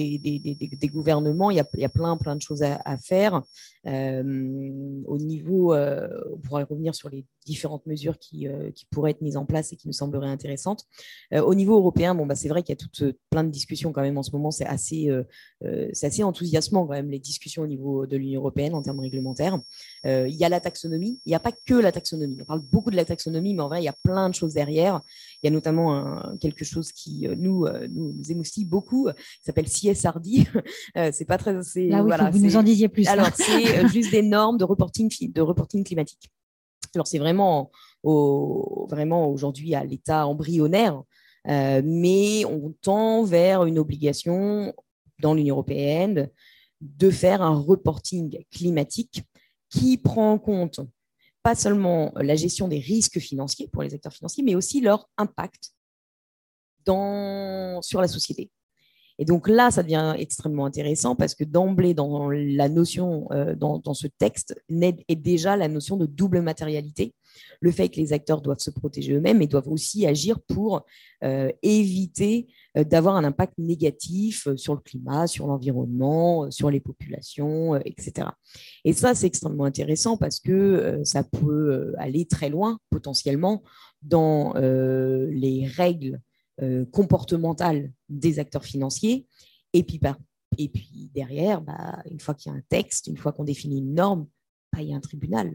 gouvernements, 0.92 1.50
il 1.50 1.56
y, 1.56 1.84
a, 1.84 1.88
plein, 1.88 2.16
plein 2.16 2.36
de 2.36 2.42
choses 2.42 2.62
à, 2.62 2.98
faire. 2.98 3.42
Euh, 3.86 5.02
au 5.06 5.18
niveau, 5.18 5.74
on 5.74 6.38
pourrait 6.42 6.64
revenir 6.64 6.94
sur 6.94 7.08
les 7.08 7.24
différentes 7.46 7.86
mesures 7.86 8.18
qui, 8.18 8.48
pourraient 8.90 9.12
être 9.12 9.22
mises 9.22 9.36
en 9.36 9.46
place 9.46 9.72
et 9.72 9.76
qui 9.76 9.88
nous 9.88 9.92
sembleraient 9.92 10.28
intéressantes. 10.28 10.84
au 11.32 11.54
niveau 11.54 11.76
européen, 11.76 12.14
bon, 12.14 12.26
bah, 12.26 12.34
c'est 12.34 12.48
vrai 12.48 12.62
qu'il 12.62 12.76
y 12.76 13.04
a 13.04 13.12
plein 13.30 13.44
de 13.44 13.50
discussions 13.50 13.92
quand 13.92 14.02
même 14.02 14.18
en 14.18 14.22
ce 14.22 14.32
moment. 14.32 14.50
C'est 14.50 14.66
assez, 14.66 15.08
assez 16.02 16.22
enthousiasmant 16.22 16.86
quand 16.86 16.92
même 16.92 17.10
les 17.10 17.18
discussions 17.18 17.62
au 17.62 17.66
niveau 17.66 18.06
de 18.06 18.16
l'Union 18.16 18.40
européenne 18.40 18.74
en 18.74 18.82
termes 18.82 19.00
réglementaires. 19.00 19.58
il 20.04 20.34
y 20.34 20.44
a 20.44 20.48
la 20.48 20.60
taxonomie. 20.60 21.20
Il 21.24 21.30
n'y 21.30 21.34
a 21.34 21.40
pas 21.40 21.52
que 21.52 21.74
la 21.74 21.92
taxonomie. 21.92 22.38
On 22.42 22.44
parle 22.44 22.62
beaucoup 22.62 22.90
de 22.90 22.96
la 22.96 23.04
taxonomie, 23.04 23.54
mais 23.54 23.62
en 23.62 23.68
vrai, 23.68 23.80
il 23.80 23.84
y 23.84 23.88
a 23.88 23.96
plein 24.02 24.28
de 24.28 24.34
choses 24.34 24.54
derrière. 24.54 25.00
Il 25.42 25.46
y 25.46 25.48
a 25.48 25.50
notamment 25.50 26.22
quelque 26.38 26.64
chose 26.64 26.92
qui 26.92 27.26
nous, 27.36 27.66
nous 27.88 28.10
nous 28.12 28.30
émoustille 28.30 28.64
beaucoup, 28.64 29.08
euh, 29.08 29.12
qui 29.12 29.44
s'appelle 29.44 29.68
CSRD. 29.68 30.46
Euh, 30.96 31.10
c'est 31.12 31.24
pas 31.24 31.38
très. 31.38 31.52
Là, 31.52 32.02
oui, 32.02 32.12
vous 32.32 32.38
nous 32.38 32.56
en 32.56 32.62
disiez 32.62 32.88
plus. 32.88 33.06
Alors, 33.06 33.28
c'est 33.34 33.78
euh, 33.78 33.88
juste 33.92 34.10
des 34.10 34.22
normes 34.22 34.58
de 34.58 34.64
reporting, 34.64 35.10
de 35.32 35.40
reporting 35.40 35.84
climatique. 35.84 36.30
Alors, 36.94 37.06
c'est 37.06 37.18
vraiment, 37.18 37.70
au, 38.02 38.86
vraiment 38.90 39.28
aujourd'hui 39.30 39.74
à 39.74 39.84
l'état 39.84 40.26
embryonnaire, 40.26 41.02
mais 41.46 42.44
on 42.44 42.74
tend 42.82 43.24
vers 43.24 43.64
une 43.64 43.78
obligation 43.78 44.74
dans 45.20 45.34
l'Union 45.34 45.54
européenne 45.56 46.28
de 46.80 47.10
faire 47.10 47.42
un 47.42 47.58
reporting 47.58 48.42
climatique 48.50 49.22
qui 49.68 49.96
prend 49.96 50.32
en 50.32 50.38
compte 50.38 50.80
pas 51.42 51.54
seulement 51.54 52.12
la 52.16 52.36
gestion 52.36 52.68
des 52.68 52.78
risques 52.78 53.18
financiers 53.18 53.68
pour 53.68 53.82
les 53.82 53.94
acteurs 53.94 54.12
financiers, 54.12 54.42
mais 54.44 54.54
aussi 54.54 54.80
leur 54.80 55.08
impact 55.16 55.72
dans, 56.84 57.80
sur 57.82 58.00
la 58.00 58.08
société. 58.08 58.50
Et 59.18 59.26
donc 59.26 59.48
là, 59.48 59.70
ça 59.70 59.82
devient 59.82 60.14
extrêmement 60.18 60.64
intéressant 60.64 61.14
parce 61.14 61.34
que 61.34 61.44
d'emblée, 61.44 61.92
dans 61.92 62.30
la 62.30 62.70
notion, 62.70 63.28
euh, 63.32 63.54
dans, 63.54 63.82
ce 63.92 64.06
texte, 64.06 64.58
est 64.70 65.14
déjà 65.14 65.56
la 65.58 65.68
notion 65.68 65.98
de 65.98 66.06
double 66.06 66.40
matérialité. 66.40 67.14
Le 67.60 67.70
fait 67.70 67.88
que 67.88 67.96
les 67.96 68.12
acteurs 68.12 68.40
doivent 68.40 68.60
se 68.60 68.70
protéger 68.70 69.14
eux-mêmes 69.14 69.42
et 69.42 69.46
doivent 69.46 69.68
aussi 69.68 70.06
agir 70.06 70.40
pour 70.40 70.84
euh, 71.24 71.50
éviter 71.62 72.48
euh, 72.76 72.84
d'avoir 72.84 73.16
un 73.16 73.24
impact 73.24 73.54
négatif 73.58 74.48
sur 74.56 74.74
le 74.74 74.80
climat, 74.80 75.26
sur 75.26 75.46
l'environnement, 75.46 76.50
sur 76.50 76.70
les 76.70 76.80
populations, 76.80 77.76
etc. 77.76 78.28
Et 78.84 78.92
ça, 78.92 79.14
c'est 79.14 79.26
extrêmement 79.26 79.64
intéressant 79.64 80.16
parce 80.16 80.40
que 80.40 81.00
ça 81.04 81.22
peut 81.22 81.94
aller 81.98 82.24
très 82.26 82.48
loin 82.48 82.78
potentiellement 82.90 83.62
dans 84.02 84.54
les 84.54 85.66
règles 85.66 86.20
euh, 86.62 86.84
comportementale 86.84 87.90
des 88.10 88.38
acteurs 88.38 88.64
financiers. 88.64 89.26
Et 89.72 89.82
puis, 89.82 89.98
bah, 89.98 90.18
et 90.58 90.68
puis 90.68 91.10
derrière, 91.14 91.62
bah, 91.62 92.02
une 92.10 92.20
fois 92.20 92.34
qu'il 92.34 92.52
y 92.52 92.54
a 92.54 92.58
un 92.58 92.62
texte, 92.68 93.06
une 93.06 93.16
fois 93.16 93.32
qu'on 93.32 93.44
définit 93.44 93.78
une 93.78 93.94
norme, 93.94 94.26
bah, 94.70 94.82
il 94.82 94.88
y 94.88 94.92
a 94.92 94.96
un 94.96 95.00
tribunal. 95.00 95.54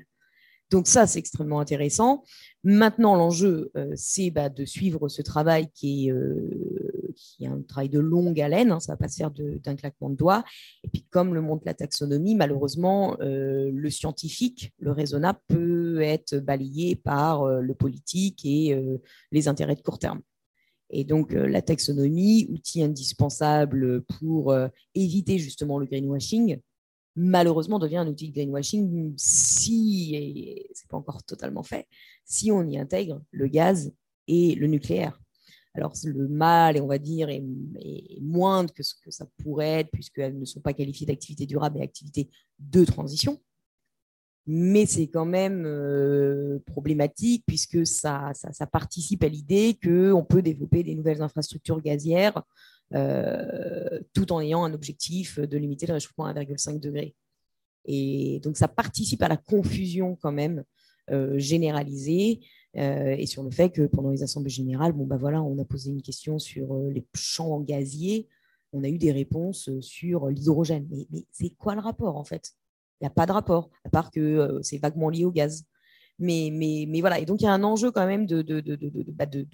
Donc 0.71 0.87
ça, 0.87 1.05
c'est 1.05 1.19
extrêmement 1.19 1.59
intéressant. 1.59 2.23
Maintenant, 2.63 3.15
l'enjeu, 3.15 3.71
euh, 3.77 3.93
c'est 3.95 4.31
de 4.31 4.65
suivre 4.65 5.07
ce 5.09 5.21
travail 5.21 5.69
qui 5.73 6.07
est, 6.07 6.11
euh, 6.11 7.13
qui 7.15 7.43
est, 7.43 7.47
un 7.47 7.61
travail 7.61 7.89
de 7.89 7.99
longue 7.99 8.41
haleine. 8.41 8.71
Hein, 8.71 8.79
ça 8.79 8.93
ne 8.93 8.95
va 8.95 8.97
pas 8.97 9.07
se 9.07 9.17
faire 9.17 9.31
d'un 9.31 9.75
claquement 9.75 10.09
de 10.09 10.15
doigts. 10.15 10.43
Et 10.83 10.87
puis, 10.87 11.05
comme 11.09 11.35
le 11.35 11.41
montre 11.41 11.63
la 11.65 11.75
taxonomie, 11.75 12.35
malheureusement, 12.35 13.15
le 13.19 13.89
scientifique, 13.89 14.73
le 14.79 14.91
raisonnable, 14.91 15.39
peut 15.47 16.01
être 16.01 16.37
balayé 16.37 16.95
par 16.95 17.45
le 17.47 17.73
politique 17.75 18.43
et 18.45 18.75
les 19.31 19.47
intérêts 19.47 19.75
de 19.75 19.81
court 19.81 19.99
terme. 19.99 20.21
Et 20.89 21.03
donc, 21.03 21.33
euh, 21.33 21.47
la 21.47 21.61
taxonomie, 21.61 22.47
outil 22.49 22.83
indispensable 22.83 24.03
pour 24.03 24.51
euh, 24.51 24.67
éviter 24.93 25.37
justement 25.37 25.79
le 25.79 25.85
greenwashing, 25.85 26.59
malheureusement 27.15 27.79
devient 27.79 27.97
un 27.97 28.07
outil 28.07 28.29
de 28.29 28.33
greenwashing 28.33 29.13
si, 29.17 30.15
et 30.15 30.69
c'est 30.73 30.87
pas 30.87 30.97
encore 30.97 31.23
totalement 31.23 31.63
fait, 31.63 31.87
si 32.25 32.51
on 32.51 32.63
y 32.67 32.77
intègre 32.77 33.21
le 33.31 33.47
gaz 33.47 33.93
et 34.27 34.55
le 34.55 34.67
nucléaire. 34.67 35.19
Alors, 35.73 35.93
le 36.05 36.27
mal, 36.29 36.81
on 36.81 36.87
va 36.87 36.97
dire, 36.97 37.29
est, 37.29 37.43
moindre 38.21 38.73
que 38.73 38.81
ce 38.81 38.93
que 38.95 39.11
ça 39.11 39.27
pourrait 39.43 39.81
être, 39.81 39.91
puisqu'elles 39.91 40.39
ne 40.39 40.45
sont 40.45 40.61
pas 40.61 40.73
qualifiées 40.73 41.05
d'activités 41.05 41.45
durables, 41.45 41.77
mais 41.77 41.83
activités 41.83 42.29
de 42.59 42.85
transition 42.85 43.39
mais 44.47 44.85
c'est 44.85 45.07
quand 45.07 45.25
même 45.25 45.63
euh, 45.65 46.59
problématique 46.67 47.43
puisque 47.47 47.85
ça, 47.85 48.31
ça, 48.33 48.67
participe 48.67 49.23
à 49.23 49.27
l'idée 49.27 49.77
qu'on 49.83 50.23
peut 50.23 50.41
développer 50.41 50.83
des 50.83 50.93
nouvelles 50.93 51.21
infrastructures 51.21 51.81
gazières 51.81 52.43
tout 52.91 54.31
en 54.31 54.41
ayant 54.41 54.63
un 54.63 54.73
objectif 54.73 55.39
de 55.39 55.57
limiter 55.57 55.87
le 55.87 55.93
réchauffement 55.93 56.25
à 56.25 56.33
1,5 56.33 56.79
degré. 56.79 57.15
Et 57.85 58.39
donc 58.43 58.57
ça 58.57 58.67
participe 58.67 59.21
à 59.21 59.27
la 59.27 59.37
confusion 59.37 60.15
quand 60.15 60.31
même 60.31 60.63
euh, 61.11 61.37
généralisée 61.37 62.39
et 62.77 63.25
sur 63.25 63.41
le 63.41 63.51
fait 63.51 63.69
que 63.69 63.83
pendant 63.83 64.09
les 64.09 64.21
assemblées 64.21 64.49
générales, 64.49 64.91
bon 64.91 65.05
bah 65.05 65.15
voilà, 65.15 65.41
on 65.41 65.57
a 65.59 65.63
posé 65.63 65.91
une 65.91 66.01
question 66.01 66.39
sur 66.39 66.75
les 66.89 67.05
champs 67.15 67.61
gaziers, 67.61 68.27
on 68.73 68.83
a 68.83 68.89
eu 68.89 68.97
des 68.97 69.13
réponses 69.13 69.69
sur 69.79 70.27
l'hydrogène. 70.27 70.85
mais 71.09 71.25
c'est 71.31 71.51
quoi 71.51 71.73
le 71.75 71.79
rapport 71.79 72.17
en 72.17 72.25
fait? 72.25 72.51
Il 72.99 73.03
n'y 73.03 73.07
a 73.07 73.11
pas 73.11 73.25
de 73.25 73.31
rapport, 73.31 73.69
à 73.83 73.89
part 73.89 74.11
que 74.11 74.19
euh, 74.19 74.59
c'est 74.61 74.77
vaguement 74.77 75.09
lié 75.09 75.25
au 75.25 75.31
gaz. 75.31 75.65
Mais, 76.17 76.49
mais, 76.51 76.85
mais, 76.87 77.01
voilà, 77.01 77.19
et 77.19 77.25
donc 77.25 77.41
il 77.41 77.43
y 77.43 77.47
a 77.47 77.53
un 77.53 77.63
enjeu 77.63 77.91
quand 77.91 78.05
même 78.07 78.25
de, 78.25 78.41
bah, 79.11 79.25
de 79.25 79.45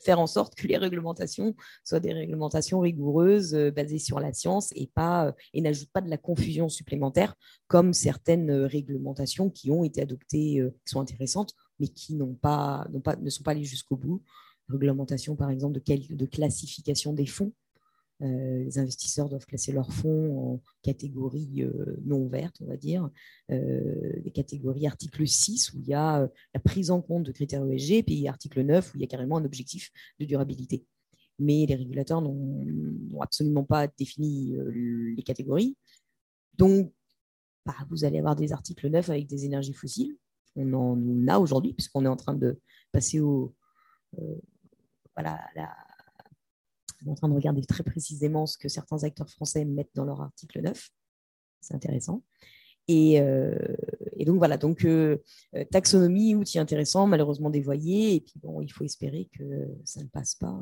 faire 0.00 0.20
en 0.20 0.26
sorte 0.26 0.54
que 0.54 0.66
les 0.66 0.76
réglementations 0.76 1.54
soient 1.84 2.00
des 2.00 2.12
réglementations 2.12 2.80
rigoureuses, 2.80 3.54
euh, 3.54 3.70
basées 3.70 3.98
sur 3.98 4.20
la 4.20 4.32
science 4.32 4.70
et, 4.74 4.86
pas, 4.86 5.34
et 5.52 5.60
n'ajoutent 5.60 5.92
pas 5.92 6.00
de 6.00 6.10
la 6.10 6.16
confusion 6.18 6.68
supplémentaire, 6.68 7.34
comme 7.66 7.92
certaines 7.92 8.50
réglementations 8.50 9.50
qui 9.50 9.70
ont 9.70 9.84
été 9.84 10.02
adoptées, 10.02 10.62
qui 10.84 10.90
sont 10.90 11.00
intéressantes, 11.00 11.54
mais 11.78 11.88
qui 11.88 12.18
pas, 12.40 12.86
pas, 13.04 13.16
ne 13.16 13.30
sont 13.30 13.42
pas 13.42 13.52
allées 13.52 13.64
jusqu'au 13.64 13.96
bout. 13.96 14.22
Réglementation, 14.68 15.36
par 15.36 15.50
exemple, 15.50 15.80
de 15.80 16.26
classification 16.26 17.12
des 17.12 17.26
fonds 17.26 17.52
euh, 18.20 18.64
les 18.64 18.78
investisseurs 18.78 19.28
doivent 19.28 19.46
classer 19.46 19.70
leurs 19.70 19.92
fonds 19.92 20.54
en 20.54 20.62
catégorie 20.82 21.62
euh, 21.62 21.96
non 22.04 22.26
verte, 22.26 22.56
on 22.60 22.66
va 22.66 22.76
dire, 22.76 23.08
euh, 23.52 24.12
les 24.24 24.32
catégories 24.32 24.88
article 24.88 25.26
6 25.26 25.72
où 25.74 25.78
il 25.78 25.86
y 25.86 25.94
a 25.94 26.28
la 26.52 26.60
prise 26.60 26.90
en 26.90 27.00
compte 27.00 27.22
de 27.22 27.32
critères 27.32 27.64
ESG, 27.64 28.04
puis 28.04 28.26
article 28.26 28.62
9 28.62 28.92
où 28.92 28.96
il 28.96 29.02
y 29.02 29.04
a 29.04 29.06
carrément 29.06 29.36
un 29.36 29.44
objectif 29.44 29.90
de 30.18 30.24
durabilité. 30.24 30.84
Mais 31.38 31.66
les 31.66 31.76
régulateurs 31.76 32.20
n'ont 32.20 33.20
absolument 33.20 33.62
pas 33.62 33.86
défini 33.86 34.56
les 35.16 35.22
catégories. 35.22 35.76
Donc, 36.56 36.92
bah, 37.64 37.76
vous 37.90 38.04
allez 38.04 38.18
avoir 38.18 38.34
des 38.34 38.52
articles 38.52 38.88
9 38.88 39.10
avec 39.10 39.28
des 39.28 39.44
énergies 39.44 39.74
fossiles. 39.74 40.16
On 40.56 40.72
en 40.72 41.28
a 41.28 41.38
aujourd'hui, 41.38 41.74
puisqu'on 41.74 42.04
est 42.04 42.08
en 42.08 42.16
train 42.16 42.34
de 42.34 42.58
passer 42.90 43.20
au, 43.20 43.54
voilà, 45.14 45.38
la, 45.54 45.72
en 47.06 47.14
train 47.14 47.28
de 47.28 47.34
regarder 47.34 47.62
très 47.62 47.82
précisément 47.82 48.46
ce 48.46 48.58
que 48.58 48.68
certains 48.68 49.04
acteurs 49.04 49.30
français 49.30 49.64
mettent 49.64 49.94
dans 49.94 50.04
leur 50.04 50.20
article 50.20 50.60
9. 50.60 50.90
C'est 51.60 51.74
intéressant. 51.74 52.22
Et, 52.88 53.20
euh, 53.20 53.54
donc 54.24 54.38
voilà, 54.38 54.56
donc 54.56 54.84
euh, 54.84 55.18
taxonomie, 55.70 56.34
outil 56.34 56.58
intéressant, 56.58 57.06
malheureusement 57.06 57.50
dévoyé. 57.50 58.14
Et 58.14 58.20
puis 58.20 58.34
bon, 58.42 58.60
il 58.62 58.72
faut 58.72 58.84
espérer 58.84 59.28
que 59.38 59.68
ça 59.84 60.02
ne 60.02 60.08
passe 60.08 60.34
pas. 60.34 60.58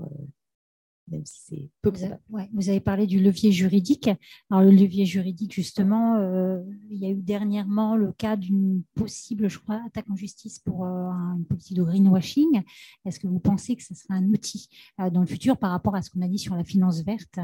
Même 1.09 1.25
si 1.25 1.41
c'est 1.47 1.71
peu 1.83 1.93
probable. 1.93 2.21
vous 2.53 2.69
avez 2.69 2.81
parlé 2.81 3.07
du 3.07 3.21
levier 3.21 3.53
juridique. 3.53 4.11
Alors, 4.51 4.65
le 4.65 4.71
levier 4.71 5.07
juridique, 5.07 5.55
justement, 5.55 6.17
euh, 6.17 6.63
il 6.91 6.99
y 6.99 7.07
a 7.07 7.11
eu 7.11 7.23
dernièrement 7.23 7.97
le 7.97 8.13
cas 8.13 8.37
d'une 8.37 8.83
possible, 8.95 9.49
je 9.49 9.59
crois, 9.59 9.81
attaque 9.87 10.11
en 10.11 10.17
justice 10.17 10.59
pour 10.59 10.85
euh, 10.85 11.11
une 11.37 11.45
politique 11.45 11.77
de 11.77 11.85
greenwashing. 11.85 12.63
Est-ce 13.05 13.21
que 13.21 13.29
vous 13.29 13.39
pensez 13.39 13.77
que 13.77 13.85
ce 13.85 13.95
sera 13.95 14.15
un 14.15 14.29
outil 14.31 14.69
euh, 15.01 15.11
dans 15.11 15.21
le 15.21 15.27
futur 15.27 15.59
par 15.59 15.71
rapport 15.71 15.95
à 15.95 16.03
ce 16.03 16.11
qu'on 16.11 16.23
a 16.23 16.29
dit 16.29 16.39
sur 16.39 16.57
la 16.57 16.65
finance 16.65 17.03
verte, 17.03 17.39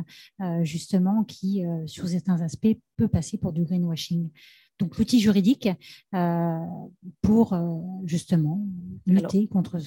justement, 0.62 1.22
qui, 1.24 1.62
sur 1.86 2.08
certains 2.08 2.40
aspects, 2.40 2.76
peut 2.96 3.08
passer 3.08 3.38
pour 3.38 3.52
du 3.52 3.62
greenwashing? 3.62 4.28
Donc 4.78 4.98
l'outil 4.98 5.20
juridique 5.20 5.68
euh, 6.14 6.58
pour 7.20 7.52
euh, 7.52 7.78
justement 8.04 8.60
lutter 9.06 9.46
contre 9.46 9.78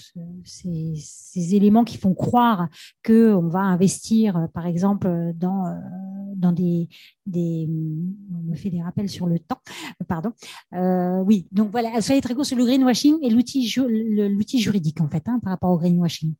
ces, 0.43 1.55
éléments 1.55 1.83
qui 1.83 1.97
font 1.97 2.13
croire 2.13 2.69
qu'on 3.05 3.47
va 3.49 3.59
investir, 3.59 4.47
par 4.53 4.65
exemple, 4.65 5.33
dans, 5.35 5.67
euh, 5.67 5.73
dans 6.35 6.51
des, 6.51 6.87
des... 7.25 7.67
On 8.31 8.51
me 8.51 8.55
fait 8.55 8.69
des 8.69 8.81
rappels 8.81 9.09
sur 9.09 9.25
le 9.25 9.39
temps, 9.39 9.61
pardon. 10.07 10.31
oui, 11.25 11.47
donc 11.51 11.71
voilà, 11.71 12.01
soyez 12.01 12.21
très 12.21 12.33
court 12.33 12.45
sur 12.45 12.57
le 12.57 12.65
greenwashing 12.65 13.17
et 13.21 13.29
l'outil 13.29 13.67
juridique, 14.59 15.01
en 15.01 15.09
fait, 15.09 15.23
hein, 15.27 15.39
par 15.41 15.51
rapport 15.51 15.71
au 15.71 15.77
greenwashing. 15.77 16.33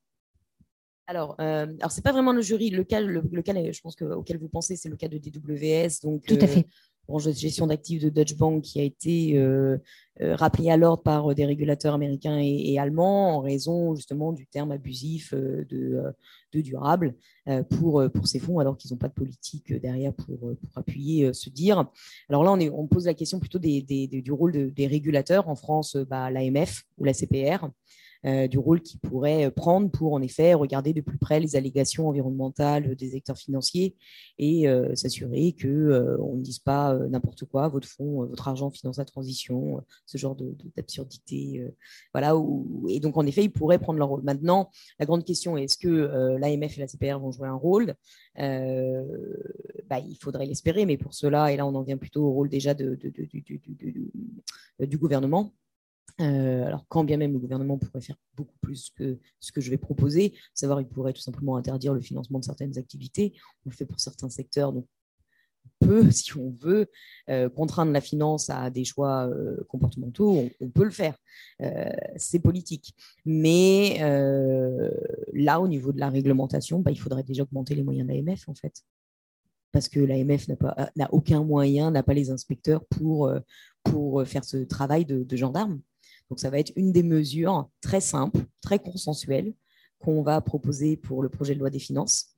Alors, 1.08 1.36
alors 1.40 1.92
c'est 1.92 2.04
pas 2.04 2.12
vraiment 2.12 2.34
le 2.34 2.42
jury. 2.42 2.70
Le 2.70 2.84
cas, 2.84 3.02
le, 3.02 3.22
cas 3.42 3.54
je 3.54 3.82
pense 3.82 3.96
que, 3.96 4.06
auquel 4.06 4.38
vous 4.38 4.50
pensez, 4.50 4.76
c'est 4.76 4.90
le 4.90 4.96
cas 4.96 5.08
de 5.08 5.18
DWS. 5.18 6.02
Donc, 6.04 6.26
Tout 6.26 6.38
à 6.42 6.48
fait 6.48 6.66
branche 7.08 7.26
de 7.26 7.32
gestion 7.32 7.68
d'actifs 7.68 8.02
de 8.02 8.10
Deutsche 8.10 8.36
Bank 8.36 8.64
qui 8.64 8.80
a 8.80 8.84
été 8.84 9.38
euh, 9.38 9.78
euh, 10.22 10.36
rappelé 10.36 10.70
à 10.70 10.78
l'ordre 10.78 11.04
par 11.04 11.32
euh, 11.32 11.36
des 11.36 11.46
régulateurs 11.46 11.94
américains 11.94 12.40
et, 12.40 12.78
allemands 12.80 13.38
en 13.38 13.40
raison 13.40 13.96
justement 13.96 14.34
du 14.34 14.48
terme 14.48 14.72
abusif 14.72 15.34
de, 15.34 16.04
de 16.52 16.62
durable 16.62 17.16
pour, 17.70 18.04
pour 18.14 18.28
ces 18.28 18.40
fonds 18.40 18.60
alors 18.60 18.76
qu'ils 18.76 18.92
n'ont 18.92 18.98
pas 18.98 19.08
de 19.08 19.14
politique 19.14 19.74
derrière 19.74 20.14
pour, 20.14 20.38
pour 20.38 20.70
appuyer 20.76 21.32
ce 21.32 21.50
dire. 21.50 21.86
Alors 22.28 22.44
là, 22.44 22.52
on, 22.52 22.60
est, 22.60 22.70
on 22.70 22.88
pose 22.88 23.06
la 23.06 23.14
question 23.14 23.40
plutôt 23.40 23.60
des, 23.60 23.82
des, 23.82 24.08
du 24.08 24.32
rôle 24.32 24.74
des 24.74 24.88
régulateurs. 24.88 25.48
En 25.48 25.56
France, 25.56 25.96
bah, 25.96 26.30
l'AMF 26.30 26.84
ou 26.98 27.06
la 27.06 27.14
CPR. 27.14 27.70
Euh, 28.26 28.48
du 28.48 28.58
rôle 28.58 28.82
qu'ils 28.82 29.00
pourraient 29.00 29.52
prendre 29.52 29.92
pour, 29.92 30.14
en 30.14 30.22
effet, 30.22 30.56
regarder 30.56 30.94
de 30.94 31.02
plus 31.02 31.20
près 31.20 31.40
les 31.40 31.56
allégations 31.56 32.08
environnementales 32.08 32.96
des 32.96 33.16
acteurs 33.16 33.38
financiers 33.38 33.96
et 34.40 34.68
euh, 34.68 34.96
s'assurer 34.96 35.56
qu'on 35.60 35.68
euh, 35.68 36.36
ne 36.36 36.42
dise 36.42 36.58
pas 36.58 36.98
n'importe 37.10 37.46
quoi, 37.46 37.68
votre 37.68 37.88
fonds, 37.88 38.26
votre 38.26 38.48
argent 38.48 38.72
finance 38.72 38.98
la 38.98 39.06
transition, 39.06 39.84
ce 40.08 40.18
genre 40.18 40.36
d'absurdité. 40.76 41.64
voilà, 42.14 42.34
et 42.90 43.00
donc, 43.00 43.18
en 43.18 43.26
effet, 43.26 43.44
ils 43.44 43.52
pourraient 43.52 43.80
prendre 43.80 44.00
leur 44.00 44.10
rôle. 44.10 44.24
Maintenant, 44.24 44.72
la 45.00 45.06
grande 45.06 45.24
question 45.24 45.58
est 45.58 45.66
est-ce 45.66 45.78
que 45.78 46.38
l'AMF 46.40 46.78
et 46.78 46.82
la 46.82 46.88
CPR 46.88 47.20
vont 47.20 47.32
jouer 47.32 47.48
un 47.48 47.56
rôle? 47.56 47.94
Bah, 48.38 50.00
Il 50.00 50.18
faudrait 50.20 50.46
l'espérer, 50.46 50.86
mais 50.86 50.98
pour 50.98 51.14
cela, 51.14 51.52
et 51.52 51.58
là, 51.58 51.66
on 51.68 51.76
en 51.76 51.84
vient 51.84 51.98
plutôt 51.98 52.24
au 52.24 52.32
rôle 52.32 52.50
déjà 52.50 52.74
de, 52.74 52.98
du 54.80 54.98
gouvernement 54.98 55.52
euh, 56.22 56.66
alors, 56.66 56.86
quand 56.88 57.04
bien 57.04 57.18
même 57.18 57.34
le 57.34 57.40
gouvernement 57.40 57.78
pourrait 57.78 58.02
faire 58.02 58.16
beaucoup 58.36 58.58
plus 58.62 58.90
que 58.96 59.20
ce 59.40 59.52
que 59.52 59.60
je 59.60 59.70
vais 59.70 59.78
proposer, 59.78 60.34
savoir 60.54 60.80
il 60.80 60.88
pourrait 60.88 61.14
tout 61.14 61.22
simplement 61.22 61.58
interdire 61.58 61.94
le 61.94 62.02
financement 62.02 62.40
de 62.40 62.46
certaines 62.46 62.78
activités. 62.78 63.34
On 63.66 63.70
le 63.70 63.76
fait 63.76 63.86
pour 63.86 64.00
certains 64.00 64.30
secteurs, 64.30 64.72
donc 64.72 64.86
on 65.82 65.86
peut, 65.86 66.12
si 66.12 66.38
on 66.38 66.52
veut, 66.52 66.88
euh, 67.30 67.50
contraindre 67.50 67.92
la 67.92 68.00
finance 68.00 68.50
à 68.50 68.70
des 68.70 68.86
choix 68.86 69.28
euh, 69.28 69.58
comportementaux, 69.68 70.50
on, 70.62 70.70
peut 70.70 70.86
le 70.86 70.92
faire. 70.92 71.16
c'est 72.16 72.40
politique. 72.40 72.96
Mais 73.26 74.00
là, 75.34 75.60
au 75.60 75.68
niveau 75.68 75.92
de 75.92 76.00
la 76.00 76.10
réglementation, 76.10 76.80
bah, 76.80 76.92
il 76.92 77.00
faudrait 77.00 77.24
déjà 77.24 77.44
augmenter 77.44 77.76
les 77.76 77.84
moyens 77.84 78.08
de 78.08 78.14
l'AMF, 78.14 78.48
en 78.48 78.56
fait. 78.56 78.84
Parce 79.74 79.90
que 79.90 80.00
l'AMF 80.00 80.48
n'a 80.96 81.14
aucun 81.14 81.44
moyen, 81.44 81.92
n'a 81.92 82.04
pas 82.04 82.14
les 82.14 82.30
inspecteurs 82.30 82.86
pour, 82.86 83.30
pour 83.84 84.26
faire 84.26 84.46
ce 84.46 84.58
travail 84.58 85.04
de, 85.04 85.24
de 85.24 85.36
gendarme. 85.36 85.82
Donc, 86.30 86.40
ça 86.40 86.50
va 86.50 86.60
être 86.60 86.74
une 86.76 86.92
des 86.92 87.04
mesures 87.04 87.70
très 87.82 88.02
simples, 88.02 88.40
très 88.62 88.80
consensuelles 88.80 89.54
qu'on 90.00 90.22
va 90.22 90.42
proposer 90.42 90.98
pour 90.98 91.24
le 91.24 91.30
projet 91.30 91.54
de 91.54 91.60
loi 91.60 91.70
des 91.70 91.80
finances. 91.80 92.36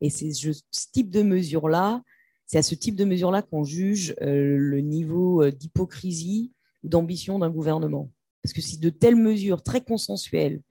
Et 0.00 0.10
c'est 0.10 0.32
ce 0.32 0.52
type 0.92 1.10
de 1.10 1.22
mesure-là, 1.22 2.02
c'est 2.46 2.58
à 2.58 2.62
ce 2.62 2.74
type 2.74 2.96
de 2.96 3.04
mesure-là 3.04 3.42
qu'on 3.42 3.64
juge 3.64 4.14
euh, 4.22 4.56
le 4.56 4.80
niveau 4.80 5.42
euh, 5.42 5.52
d'hypocrisie 5.52 6.52
ou 6.82 6.88
d'ambition 6.88 7.38
d'un 7.38 7.50
gouvernement. 7.50 8.10
Parce 8.42 8.52
que 8.52 8.62
si 8.62 8.78
de 8.78 8.90
telles 8.90 9.16
mesures 9.16 9.62
très 9.62 9.82
consensuelles, 9.82 10.62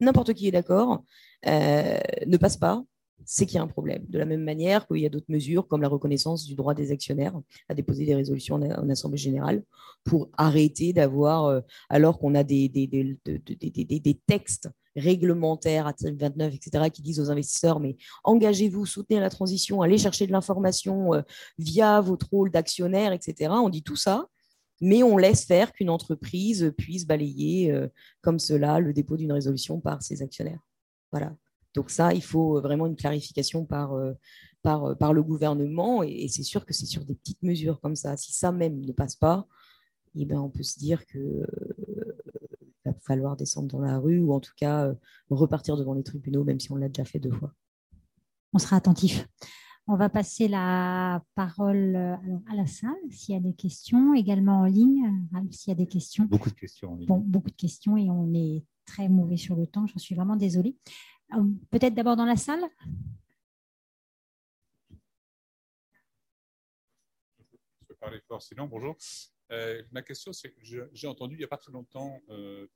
n'importe 0.00 0.32
qui 0.32 0.48
est 0.48 0.52
d'accord, 0.52 1.04
euh, 1.46 1.98
ne 2.26 2.36
passent 2.36 2.56
pas, 2.56 2.82
c'est 3.26 3.46
qu'il 3.46 3.56
y 3.56 3.58
a 3.58 3.62
un 3.62 3.68
problème. 3.68 4.04
De 4.08 4.18
la 4.18 4.24
même 4.24 4.42
manière 4.42 4.86
qu'il 4.86 4.98
y 4.98 5.06
a 5.06 5.08
d'autres 5.08 5.30
mesures, 5.30 5.66
comme 5.66 5.82
la 5.82 5.88
reconnaissance 5.88 6.44
du 6.44 6.54
droit 6.54 6.74
des 6.74 6.92
actionnaires 6.92 7.34
à 7.68 7.74
déposer 7.74 8.04
des 8.04 8.14
résolutions 8.14 8.56
en, 8.56 8.90
Assemblée 8.90 9.18
générale, 9.18 9.62
pour 10.04 10.28
arrêter 10.36 10.92
d'avoir, 10.92 11.46
euh, 11.46 11.60
alors 11.88 12.18
qu'on 12.18 12.34
a 12.34 12.44
des, 12.44 12.70
textes 14.26 14.68
réglementaires, 14.96 15.86
article 15.86 16.16
29, 16.16 16.54
etc., 16.54 16.90
qui 16.92 17.02
disent 17.02 17.20
aux 17.20 17.30
investisseurs, 17.30 17.80
mais 17.80 17.96
engagez-vous, 18.22 18.86
soutenez 18.86 19.20
la 19.20 19.30
transition, 19.30 19.82
allez 19.82 19.98
chercher 19.98 20.26
de 20.26 20.32
l'information 20.32 21.14
euh, 21.14 21.22
via 21.58 22.00
votre 22.00 22.28
rôle 22.30 22.50
d'actionnaire, 22.50 23.12
etc. 23.12 23.50
On 23.50 23.68
dit 23.68 23.82
tout 23.82 23.96
ça, 23.96 24.28
mais 24.80 25.02
on 25.02 25.16
laisse 25.16 25.44
faire 25.44 25.72
qu'une 25.72 25.90
entreprise 25.90 26.72
puisse 26.76 27.06
balayer 27.06 27.72
euh, 27.72 27.88
comme 28.20 28.38
cela 28.38 28.80
le 28.80 28.92
dépôt 28.92 29.16
d'une 29.16 29.32
résolution 29.32 29.80
par 29.80 30.02
ses 30.02 30.22
actionnaires. 30.22 30.60
Voilà. 31.10 31.34
Donc 31.74 31.90
ça, 31.90 32.14
il 32.14 32.22
faut 32.22 32.60
vraiment 32.60 32.86
une 32.86 32.96
clarification 32.96 33.64
par, 33.66 33.92
euh, 33.92 34.12
par, 34.62 34.84
euh, 34.84 34.94
par 34.94 35.12
le 35.12 35.22
gouvernement. 35.22 36.02
Et, 36.02 36.28
c'est 36.28 36.42
sûr 36.42 36.64
que 36.64 36.72
c'est 36.72 36.86
sur 36.86 37.04
des 37.04 37.14
petites 37.14 37.42
mesures 37.42 37.80
comme 37.80 37.96
ça. 37.96 38.16
Si 38.16 38.32
ça 38.32 38.52
même 38.52 38.80
ne 38.80 38.92
passe 38.92 39.16
pas, 39.16 39.46
eh 40.14 40.24
ben, 40.24 40.38
on 40.38 40.48
peut 40.48 40.62
se 40.62 40.78
dire 40.78 41.04
qu'il 41.06 41.20
euh, 41.20 41.46
va 42.84 42.94
falloir 43.02 43.36
descendre 43.36 43.68
dans 43.68 43.80
la 43.80 43.98
rue 43.98 44.20
ou 44.20 44.32
en 44.32 44.40
tout 44.40 44.52
cas 44.56 44.94
repartir 45.28 45.76
devant 45.76 45.94
les 45.94 46.04
tribunaux, 46.04 46.44
même 46.44 46.60
si 46.60 46.70
on 46.70 46.76
l'a 46.76 46.88
déjà 46.88 47.04
fait 47.04 47.18
deux 47.18 47.32
fois. 47.32 47.52
On 48.52 48.58
sera 48.58 48.76
attentif. 48.76 49.26
On 49.86 49.96
va 49.96 50.08
passer 50.08 50.48
la 50.48 51.22
parole 51.34 51.96
à 51.96 52.54
la 52.56 52.66
salle 52.66 52.92
s'il 53.10 53.34
y 53.34 53.38
a 53.38 53.40
des 53.40 53.52
questions, 53.52 54.14
également 54.14 54.60
en 54.60 54.64
ligne, 54.64 55.10
s'il 55.50 55.72
y 55.72 55.72
a 55.72 55.74
des 55.74 55.88
questions. 55.88 56.24
Beaucoup 56.24 56.48
de 56.48 56.54
questions 56.54 56.92
en 56.92 56.96
ligne. 56.96 57.06
Bon, 57.06 57.18
beaucoup 57.18 57.50
de 57.50 57.56
questions 57.56 57.96
et 57.96 58.08
on 58.08 58.32
est 58.32 58.64
très 58.86 59.08
mauvais 59.08 59.36
sur 59.36 59.56
le 59.56 59.66
temps, 59.66 59.86
j'en 59.86 59.98
suis 59.98 60.14
vraiment 60.14 60.36
désolée. 60.36 60.76
Euh, 61.34 61.42
peut-être 61.70 61.94
d'abord 61.94 62.16
dans 62.16 62.24
la 62.24 62.36
salle 62.36 62.62
Je 67.80 67.86
peux 67.88 67.94
parler 67.94 68.20
fort, 68.28 68.42
sinon, 68.42 68.66
bonjour. 68.66 68.96
Euh, 69.50 69.82
ma 69.92 70.02
question, 70.02 70.32
c'est 70.32 70.50
que 70.50 70.60
j'ai 70.92 71.06
entendu 71.06 71.34
il 71.34 71.38
n'y 71.38 71.44
a 71.44 71.48
pas 71.48 71.58
très 71.58 71.72
longtemps, 71.72 72.20
euh, 72.30 72.66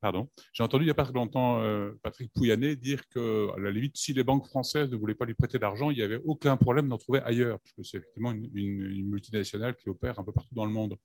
pardon, 0.00 0.28
j'ai 0.52 0.64
entendu 0.64 0.84
il 0.84 0.90
a 0.90 0.94
pas 0.94 1.04
très 1.04 1.12
longtemps 1.12 1.62
Patrick 2.02 2.32
Pouyanné 2.32 2.74
dire 2.74 3.06
que, 3.08 3.50
à 3.54 3.58
la 3.58 3.70
limite, 3.70 3.96
si 3.96 4.12
les 4.12 4.24
banques 4.24 4.46
françaises 4.46 4.90
ne 4.90 4.96
voulaient 4.96 5.14
pas 5.14 5.26
lui 5.26 5.34
prêter 5.34 5.58
d'argent, 5.58 5.90
il 5.90 5.96
n'y 5.96 6.02
avait 6.02 6.20
aucun 6.24 6.56
problème 6.56 6.88
d'en 6.88 6.98
trouver 6.98 7.20
ailleurs, 7.20 7.60
puisque 7.60 7.84
c'est 7.84 7.98
effectivement 7.98 8.32
une, 8.32 9.08
multinationale 9.08 9.76
qui 9.76 9.88
opère 9.88 10.18
un 10.18 10.24
peu 10.24 10.32
partout 10.32 10.54
dans 10.54 10.66
le 10.66 10.72
monde. 10.72 10.96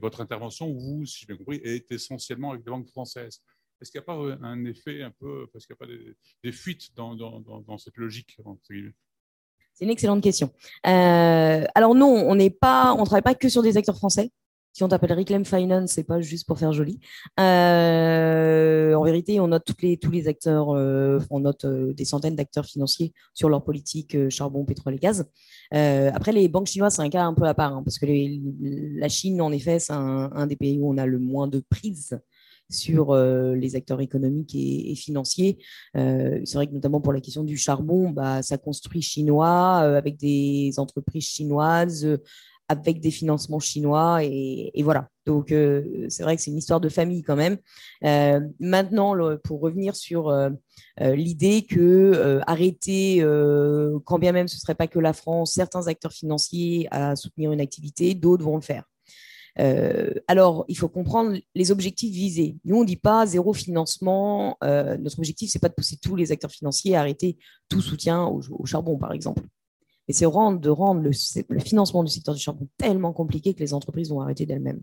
votre 0.00 0.20
intervention, 0.20 0.72
vous, 0.72 1.04
si 1.04 1.20
j'ai 1.20 1.26
bien 1.26 1.36
compris, 1.36 1.56
est 1.64 1.90
essentiellement 1.90 2.52
avec 2.52 2.62
des 2.62 2.70
banques 2.70 2.88
françaises. 2.88 3.42
Est-ce 3.80 3.90
qu'il 3.90 4.00
n'y 4.00 4.02
a 4.02 4.06
pas 4.06 4.46
un 4.46 4.64
effet 4.64 5.02
un 5.02 5.10
peu, 5.10 5.46
parce 5.52 5.66
qu'il 5.66 5.76
n'y 5.78 5.84
a 5.84 5.86
pas 5.86 6.14
des, 6.42 6.52
fuites 6.52 6.94
dans, 6.94 7.78
cette 7.78 7.96
logique 7.96 8.36
C'est 8.60 9.84
une 9.84 9.90
excellente 9.90 10.22
question. 10.22 10.52
alors 10.82 11.94
non, 11.94 12.12
on 12.28 12.34
n'est 12.34 12.50
pas, 12.50 12.94
on 12.94 13.04
travaille 13.04 13.22
pas 13.22 13.34
que 13.34 13.48
sur 13.48 13.62
des 13.62 13.76
acteurs 13.76 13.96
français 13.96 14.30
si 14.78 14.84
on 14.84 14.88
t'appelle 14.88 15.12
Reclaim 15.12 15.42
Finance, 15.42 15.90
c'est 15.90 16.04
pas 16.04 16.20
juste 16.20 16.46
pour 16.46 16.56
faire 16.56 16.72
joli. 16.72 17.00
Euh, 17.40 18.94
en 18.94 19.02
vérité, 19.02 19.40
on 19.40 19.48
note 19.48 19.64
tous 19.64 20.10
les 20.12 20.28
acteurs, 20.28 20.70
euh, 20.70 21.18
on 21.30 21.40
note 21.40 21.64
euh, 21.64 21.92
des 21.94 22.04
centaines 22.04 22.36
d'acteurs 22.36 22.64
financiers 22.64 23.12
sur 23.34 23.48
leur 23.48 23.64
politique 23.64 24.16
charbon, 24.30 24.64
pétrole 24.64 24.94
et 24.94 24.98
gaz. 24.98 25.28
après, 25.72 26.30
les 26.30 26.46
banques 26.46 26.68
chinoises, 26.68 26.94
c'est 26.94 27.02
un 27.02 27.10
cas 27.10 27.24
un 27.24 27.34
peu 27.34 27.44
à 27.44 27.54
part, 27.54 27.74
hein, 27.74 27.82
parce 27.82 27.98
que 27.98 28.06
la 28.06 29.08
Chine, 29.08 29.40
en 29.40 29.50
effet, 29.50 29.80
c'est 29.80 29.92
un, 29.92 30.46
des 30.46 30.54
pays 30.54 30.78
où 30.78 30.88
on 30.88 30.96
a 30.96 31.06
le 31.06 31.18
moins 31.18 31.48
de 31.48 31.60
prise 31.68 32.20
sur 32.70 33.14
les 33.16 33.76
acteurs 33.76 34.00
économiques 34.00 34.54
et, 34.54 34.94
financiers. 34.94 35.58
c'est 35.94 36.54
vrai 36.54 36.66
que 36.66 36.72
notamment 36.72 37.00
pour 37.00 37.12
la 37.12 37.20
question 37.20 37.44
du 37.44 37.56
charbon, 37.56 38.10
bah, 38.10 38.42
ça 38.42 38.58
construit 38.58 39.02
chinois 39.02 39.78
avec 39.78 40.16
des 40.16 40.72
entreprises 40.78 41.24
chinoises 41.24 42.18
avec 42.68 43.00
des 43.00 43.10
financements 43.10 43.58
chinois. 43.58 44.22
Et, 44.22 44.82
voilà. 44.82 45.08
Donc, 45.26 45.52
euh, 45.52 46.06
c'est 46.08 46.22
vrai 46.22 46.36
que 46.36 46.42
c'est 46.42 46.50
une 46.50 46.58
histoire 46.58 46.80
de 46.80 46.88
famille 46.88 47.22
quand 47.22 47.36
même. 47.36 47.56
Euh, 48.04 48.40
maintenant, 48.60 49.14
pour 49.42 49.60
revenir 49.60 49.96
sur 49.96 50.28
euh, 50.28 50.50
l'idée 51.00 51.62
que 51.62 52.40
arrêter, 52.46 53.24
quand 54.04 54.18
bien 54.18 54.32
même 54.32 54.48
ce 54.48 54.56
ne 54.56 54.60
serait 54.60 54.74
pas 54.74 54.86
que 54.86 54.98
la 54.98 55.12
France, 55.12 55.54
certains 55.54 55.86
acteurs 55.86 56.12
financiers 56.12 56.88
à 56.90 57.16
soutenir 57.16 57.52
une 57.52 57.60
activité, 57.60 58.14
d'autres 58.14 58.44
vont 58.44 58.56
le 58.56 58.62
faire. 58.62 58.84
Alors, 59.56 60.64
il 60.68 60.76
faut 60.76 60.88
comprendre 60.88 61.36
les 61.54 61.70
objectifs 61.70 62.14
visés. 62.14 62.56
Nous, 62.64 62.76
on 62.76 62.82
ne 62.82 62.86
dit 62.86 62.96
pas 62.96 63.26
zéro 63.26 63.52
financement. 63.52 64.56
notre 64.62 65.18
objectif, 65.18 65.50
c'est 65.50 65.58
pas 65.58 65.68
de 65.68 65.74
pousser 65.74 65.96
tous 65.96 66.16
les 66.16 66.32
acteurs 66.32 66.50
financiers 66.50 66.96
à 66.96 67.00
arrêter 67.00 67.38
tout 67.68 67.80
soutien 67.80 68.24
au 68.26 68.66
charbon, 68.66 68.98
par 68.98 69.12
exemple. 69.12 69.42
Et 70.08 70.14
c'est 70.14 70.24
de 70.24 70.70
rendre 70.70 71.02
le, 71.02 71.60
financement 71.60 72.02
du 72.02 72.10
secteur 72.10 72.34
du 72.34 72.40
charbon 72.40 72.66
tellement 72.78 73.12
compliqué 73.12 73.54
que 73.54 73.60
les 73.60 73.74
entreprises 73.74 74.08
vont 74.08 74.20
arrêter 74.20 74.46
d'elles-mêmes. 74.46 74.80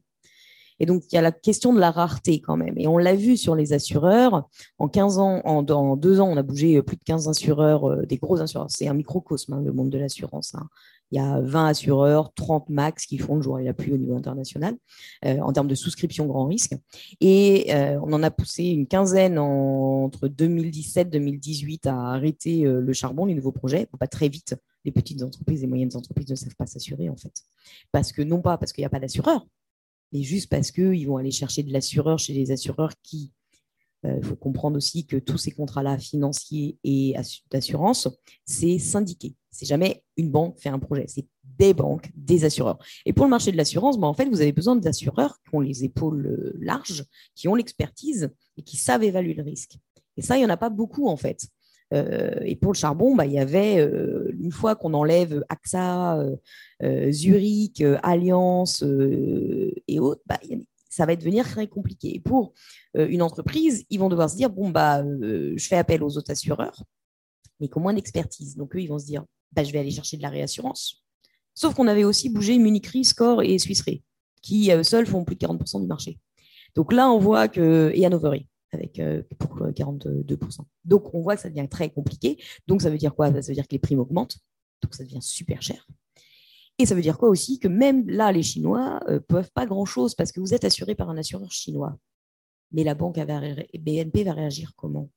Et 0.80 0.86
donc, 0.86 1.04
il 1.10 1.16
y 1.16 1.18
a 1.18 1.22
la 1.22 1.32
question 1.32 1.74
de 1.74 1.80
la 1.80 1.90
rareté 1.90 2.42
quand 2.42 2.58
même. 2.58 2.78
Et 2.78 2.86
on 2.86 2.98
l'a 2.98 3.16
vu 3.16 3.38
sur 3.38 3.56
les 3.56 3.72
assureurs. 3.74 4.48
En 4.78 4.90
15 4.90 5.20
ans, 5.20 5.42
en, 5.46 5.64
deux 5.96 6.20
ans, 6.20 6.30
on 6.30 6.38
a 6.38 6.44
bougé 6.44 6.82
plus 6.84 6.98
de 6.98 7.04
15 7.04 7.30
assureurs, 7.30 7.90
euh, 7.90 8.06
des 8.06 8.18
gros 8.18 8.42
assureurs. 8.42 8.68
C'est 8.70 8.88
un 8.88 8.94
microcosme, 8.94 9.54
hein, 9.54 9.62
le 9.64 9.72
monde 9.72 9.90
de 9.90 9.98
l'assurance. 9.98 10.54
Hein. 10.54 10.68
Il 11.12 11.18
y 11.18 11.22
a 11.22 11.40
20 11.40 11.68
assureurs, 11.68 12.34
30 12.34 12.70
max 12.70 13.06
qui 13.06 13.18
font 13.18 13.36
le 13.36 13.42
jour 13.42 13.60
et 13.60 13.64
la 13.64 13.74
pluie 13.74 13.94
au 13.94 13.98
niveau 13.98 14.16
international 14.16 14.76
euh, 15.24 15.40
en 15.40 15.54
termes 15.54 15.68
de 15.68 15.76
souscription 15.76 16.26
grand 16.26 16.48
risque. 16.48 16.74
Et 17.22 17.74
euh, 17.74 18.00
on 18.02 18.12
en 18.14 18.24
a 18.24 18.32
poussé 18.32 18.66
une 18.66 18.88
quinzaine 18.88 19.38
entre 19.38 20.28
2017 20.28 21.10
2018 21.10 21.88
à 21.88 21.96
arrêter 22.12 22.64
le 22.64 22.94
charbon, 22.94 23.26
les 23.26 23.36
nouveaux 23.36 23.52
projets, 23.52 23.88
pas 24.00 24.08
très 24.08 24.30
vite 24.30 24.56
les 24.86 24.92
petites 24.92 25.24
entreprises 25.24 25.64
et 25.64 25.68
moyennes 25.68 25.96
entreprises 25.96 26.30
ne 26.30 26.36
savent 26.36 26.56
pas 26.56 26.68
s'assurer, 26.68 27.10
en 27.10 27.18
fait. 27.18 27.44
Parce 27.92 28.12
que, 28.12 28.22
non 28.22 28.42
pas 28.42 28.58
parce 28.58 28.72
qu'il 28.72 28.84
n'y 28.84 28.86
a 28.86 28.90
pas 28.90 29.00
d'assureur, 29.00 29.46
mais 30.14 30.22
juste 30.22 30.50
parce 30.50 30.72
qu'ils 30.72 31.08
vont 31.08 31.18
aller 31.18 31.32
chercher 31.32 31.64
de 31.64 31.74
l'assureur 31.74 32.20
chez 32.20 32.34
les 32.34 32.52
assureurs 32.52 32.94
qui. 33.04 33.34
Il 34.06 34.12
euh, 34.12 34.22
faut 34.22 34.36
comprendre 34.36 34.78
aussi 34.78 35.06
que 35.06 35.18
tous 35.18 35.38
ces 35.38 35.52
contrats-là, 35.52 35.98
financiers 35.98 36.78
et 36.84 37.16
d'assurance, 37.50 38.08
c'est 38.46 38.78
syndiqué. 38.78 39.36
C'est 39.52 39.66
jamais 39.66 40.04
une 40.18 40.30
banque 40.30 40.60
fait 40.60 40.70
un 40.70 40.80
projet, 40.80 41.06
c'est 41.08 41.26
des 41.58 41.74
banques, 41.74 42.12
des 42.16 42.44
assureurs. 42.44 42.78
Et 43.06 43.14
pour 43.14 43.26
le 43.26 43.30
marché 43.30 43.52
de 43.52 43.58
l'assurance, 43.58 43.98
ben, 43.98 44.08
en 44.08 44.14
fait, 44.14 44.26
vous 44.26 44.42
avez 44.42 44.52
besoin 44.52 44.76
d'assureurs 44.76 45.40
qui 45.44 45.56
ont 45.56 45.60
les 45.60 45.84
épaules 45.84 46.28
euh, 46.28 46.58
larges, 46.60 47.06
qui 47.36 47.48
ont 47.48 47.56
l'expertise 47.56 48.30
et 48.58 48.64
qui 48.64 48.78
savent 48.78 49.04
évaluer 49.04 49.34
le 49.34 49.44
risque. 49.44 49.78
Et 50.18 50.22
ça, 50.22 50.36
il 50.36 50.40
n'y 50.40 50.46
en 50.46 50.50
a 50.50 50.58
pas 50.58 50.70
beaucoup, 50.70 51.08
en 51.08 51.18
fait. 51.18 51.48
Euh, 51.94 52.40
et 52.44 52.56
pour 52.56 52.74
le 52.74 52.78
charbon, 52.78 53.16
bah, 53.16 53.26
il 53.26 53.32
y 53.32 53.40
avait, 53.40 53.78
une 54.38 54.52
fois 54.52 54.76
qu'on 54.76 54.94
enlève 54.94 55.44
AXA, 55.50 56.26
Zurich, 57.12 57.84
Alliance 58.02 58.84
et 58.84 60.00
autres, 60.00 60.22
bah, 60.26 60.40
ça 60.96 61.06
va 61.06 61.16
devenir 61.16 61.46
très 61.46 61.68
compliqué. 61.68 62.16
Et 62.16 62.20
pour 62.20 62.54
une 62.96 63.22
entreprise, 63.22 63.86
ils 63.90 64.00
vont 64.00 64.10
devoir 64.10 64.30
se 64.30 64.36
dire, 64.36 64.50
bon, 64.50 64.70
bah, 64.70 65.04
je 65.04 65.66
fais 65.68 65.76
appel 65.76 66.04
aux 66.04 66.18
autres 66.18 66.32
assureurs, 66.32 66.84
mais 67.60 67.68
qui 67.68 67.78
ont 67.78 67.82
moins 67.82 67.94
d'expertise. 67.94 68.56
Donc, 68.56 68.76
eux, 68.76 68.82
ils 68.82 68.88
vont 68.88 69.00
se 69.00 69.06
dire, 69.06 69.26
bah, 69.52 69.64
je 69.64 69.72
vais 69.72 69.80
aller 69.80 69.92
chercher 69.92 70.18
de 70.18 70.22
la 70.22 70.30
réassurance. 70.30 71.04
Sauf 71.54 71.74
qu'on 71.74 71.88
avait 71.88 72.04
aussi 72.04 72.30
bougé 72.30 72.58
Munich 72.58 72.88
Re, 72.88 73.04
Score 73.04 73.44
et 73.44 73.60
Swiss 73.60 73.82
Re, 73.82 74.02
qui 74.42 74.72
seuls 74.84 75.06
font 75.06 75.26
plus 75.26 75.36
de 75.36 75.46
40% 75.46 75.82
du 75.82 75.88
marché. 75.88 76.20
Donc 76.76 76.94
là, 76.94 77.10
on 77.10 77.20
voit 77.20 77.48
que, 77.48 77.92
et 77.94 78.06
Hannover 78.06 78.46
avec 78.76 79.00
euh, 79.00 79.24
pour 79.40 79.58
42%. 79.58 80.60
Donc, 80.84 81.14
on 81.14 81.22
voit 81.22 81.36
que 81.36 81.42
ça 81.42 81.50
devient 81.50 81.68
très 81.70 81.90
compliqué. 81.90 82.38
Donc, 82.68 82.82
ça 82.82 82.90
veut 82.90 82.98
dire 82.98 83.16
quoi? 83.16 83.28
Ça 83.28 83.48
veut 83.48 83.54
dire 83.54 83.68
que 83.68 83.74
les 83.74 83.80
primes 83.80 84.00
augmentent. 84.00 84.38
Donc, 84.82 84.94
ça 84.94 85.04
devient 85.04 85.22
super 85.22 85.62
cher. 85.62 85.88
Et 86.78 86.86
ça 86.86 86.96
veut 86.96 87.02
dire 87.02 87.18
quoi 87.18 87.30
aussi 87.30 87.60
Que 87.60 87.68
même 87.68 88.08
là, 88.10 88.32
les 88.32 88.44
Chinois 88.44 89.00
ne 89.08 89.16
euh, 89.16 89.20
peuvent 89.20 89.52
pas 89.54 89.66
grand-chose 89.66 90.16
parce 90.16 90.32
que 90.32 90.40
vous 90.40 90.54
êtes 90.54 90.66
assuré 90.66 90.96
par 90.96 91.10
un 91.10 91.18
assureur 91.18 91.52
chinois. 91.52 91.98
Mais 92.72 92.84
la 92.84 92.96
banque 92.96 93.18
BNP 93.18 94.24
va 94.24 94.34
réagir 94.34 94.74
comment? 94.76 95.10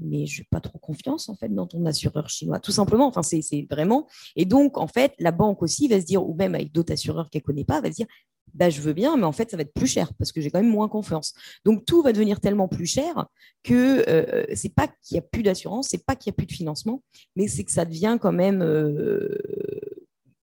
Mais 0.00 0.26
je 0.26 0.40
n'ai 0.40 0.46
pas 0.50 0.60
trop 0.60 0.78
confiance 0.78 1.28
en 1.28 1.36
fait 1.36 1.48
dans 1.48 1.66
ton 1.66 1.84
assureur 1.86 2.28
chinois, 2.28 2.58
tout 2.58 2.72
simplement. 2.72 3.06
Enfin, 3.06 3.22
c'est 3.22 3.66
vraiment. 3.70 4.08
Et 4.34 4.44
donc, 4.44 4.78
en 4.78 4.88
fait, 4.88 5.14
la 5.18 5.30
banque 5.30 5.62
aussi 5.62 5.86
va 5.86 6.00
se 6.00 6.06
dire, 6.06 6.26
ou 6.26 6.34
même 6.34 6.54
avec 6.54 6.72
d'autres 6.72 6.92
assureurs 6.92 7.30
qu'elle 7.30 7.42
ne 7.42 7.46
connaît 7.46 7.64
pas, 7.64 7.80
va 7.80 7.90
se 7.90 7.96
dire, 7.96 8.06
bah, 8.54 8.70
je 8.70 8.80
veux 8.80 8.92
bien, 8.92 9.16
mais 9.16 9.24
en 9.24 9.32
fait, 9.32 9.50
ça 9.50 9.56
va 9.56 9.62
être 9.62 9.74
plus 9.74 9.86
cher 9.86 10.12
parce 10.14 10.32
que 10.32 10.40
j'ai 10.40 10.50
quand 10.50 10.60
même 10.60 10.70
moins 10.70 10.88
confiance. 10.88 11.34
Donc, 11.64 11.84
tout 11.84 12.02
va 12.02 12.12
devenir 12.12 12.40
tellement 12.40 12.68
plus 12.68 12.86
cher 12.86 13.26
que 13.62 14.08
euh, 14.08 14.44
c'est 14.54 14.74
pas 14.74 14.86
qu'il 14.86 15.16
n'y 15.16 15.18
a 15.18 15.22
plus 15.22 15.42
d'assurance, 15.42 15.88
c'est 15.88 16.04
pas 16.04 16.14
qu'il 16.16 16.30
n'y 16.30 16.34
a 16.34 16.36
plus 16.36 16.46
de 16.46 16.52
financement, 16.52 17.02
mais 17.36 17.48
c'est 17.48 17.64
que 17.64 17.72
ça 17.72 17.84
devient 17.84 18.18
quand 18.20 18.32
même 18.32 18.62
euh, 18.62 19.36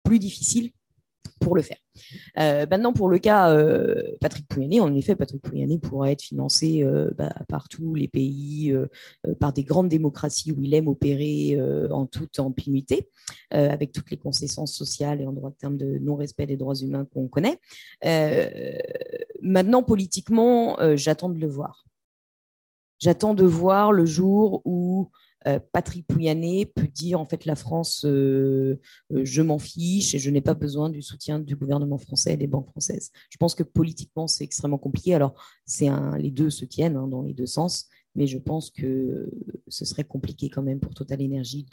plus 0.05 0.19
difficile 0.19 0.71
pour 1.39 1.55
le 1.55 1.61
faire. 1.61 1.77
Euh, 2.39 2.65
maintenant, 2.69 2.93
pour 2.93 3.09
le 3.09 3.19
cas 3.19 3.51
euh, 3.51 4.01
Patrick 4.21 4.47
Pouyanné, 4.47 4.79
en 4.79 4.93
effet, 4.95 5.15
Patrick 5.15 5.41
Pouyanné 5.41 5.79
pourrait 5.79 6.13
être 6.13 6.21
financé 6.21 6.83
euh, 6.83 7.11
bah, 7.17 7.33
par 7.47 7.67
tous 7.69 7.93
les 7.93 8.07
pays, 8.07 8.73
par 9.39 9.53
des 9.53 9.63
grandes 9.63 9.89
démocraties 9.89 10.51
où 10.51 10.61
il 10.61 10.73
aime 10.73 10.87
opérer 10.87 11.59
en 11.91 12.05
toute 12.05 12.39
impunité, 12.39 13.09
avec 13.51 13.91
toutes 13.91 14.11
les 14.11 14.17
concessions 14.17 14.65
sociales 14.65 15.21
et 15.21 15.27
en 15.27 15.33
droit 15.33 15.49
de 15.49 15.55
terme 15.55 15.77
de 15.77 15.97
non-respect 15.99 16.45
des 16.45 16.57
droits 16.57 16.75
humains 16.75 17.05
qu'on 17.05 17.27
connaît. 17.27 17.59
maintenant, 19.41 19.83
politiquement, 19.83 20.77
j'attends 20.95 21.29
de 21.29 21.39
le 21.39 21.47
voir. 21.47 21.85
J'attends 22.99 23.33
de 23.33 23.45
voir 23.45 23.91
le 23.91 24.05
jour 24.05 24.61
où 24.65 25.09
Patrick 25.71 26.07
Pouyanné 26.07 26.65
peut 26.65 26.87
dire 26.87 27.19
en 27.19 27.25
fait 27.25 27.45
la 27.45 27.55
France, 27.55 28.03
euh, 28.05 28.79
euh, 29.13 29.21
je 29.23 29.41
m'en 29.41 29.59
fiche 29.59 30.15
et 30.15 30.19
je 30.19 30.31
n'ai 30.31 30.41
pas 30.41 30.55
besoin 30.55 30.89
du 30.89 31.01
soutien 31.01 31.39
du 31.39 31.55
gouvernement 31.55 31.97
français 31.97 32.33
et 32.33 32.37
des 32.37 32.47
banques 32.47 32.69
françaises. 32.69 33.11
Je 33.29 33.37
pense 33.37 33.53
que 33.53 33.63
politiquement 33.63 34.27
c'est 34.27 34.43
extrêmement 34.43 34.79
compliqué. 34.79 35.13
Alors 35.13 35.33
c'est 35.65 35.89
les 36.17 36.31
deux 36.31 36.49
se 36.49 36.65
tiennent 36.65 36.95
hein, 36.97 37.07
dans 37.07 37.21
les 37.21 37.33
deux 37.33 37.45
sens, 37.45 37.87
mais 38.15 38.25
je 38.25 38.39
pense 38.39 38.71
que 38.71 39.29
ce 39.67 39.85
serait 39.85 40.03
compliqué 40.03 40.49
quand 40.49 40.63
même 40.63 40.79
pour 40.79 40.93
Total 40.93 41.23
Energy 41.23 41.65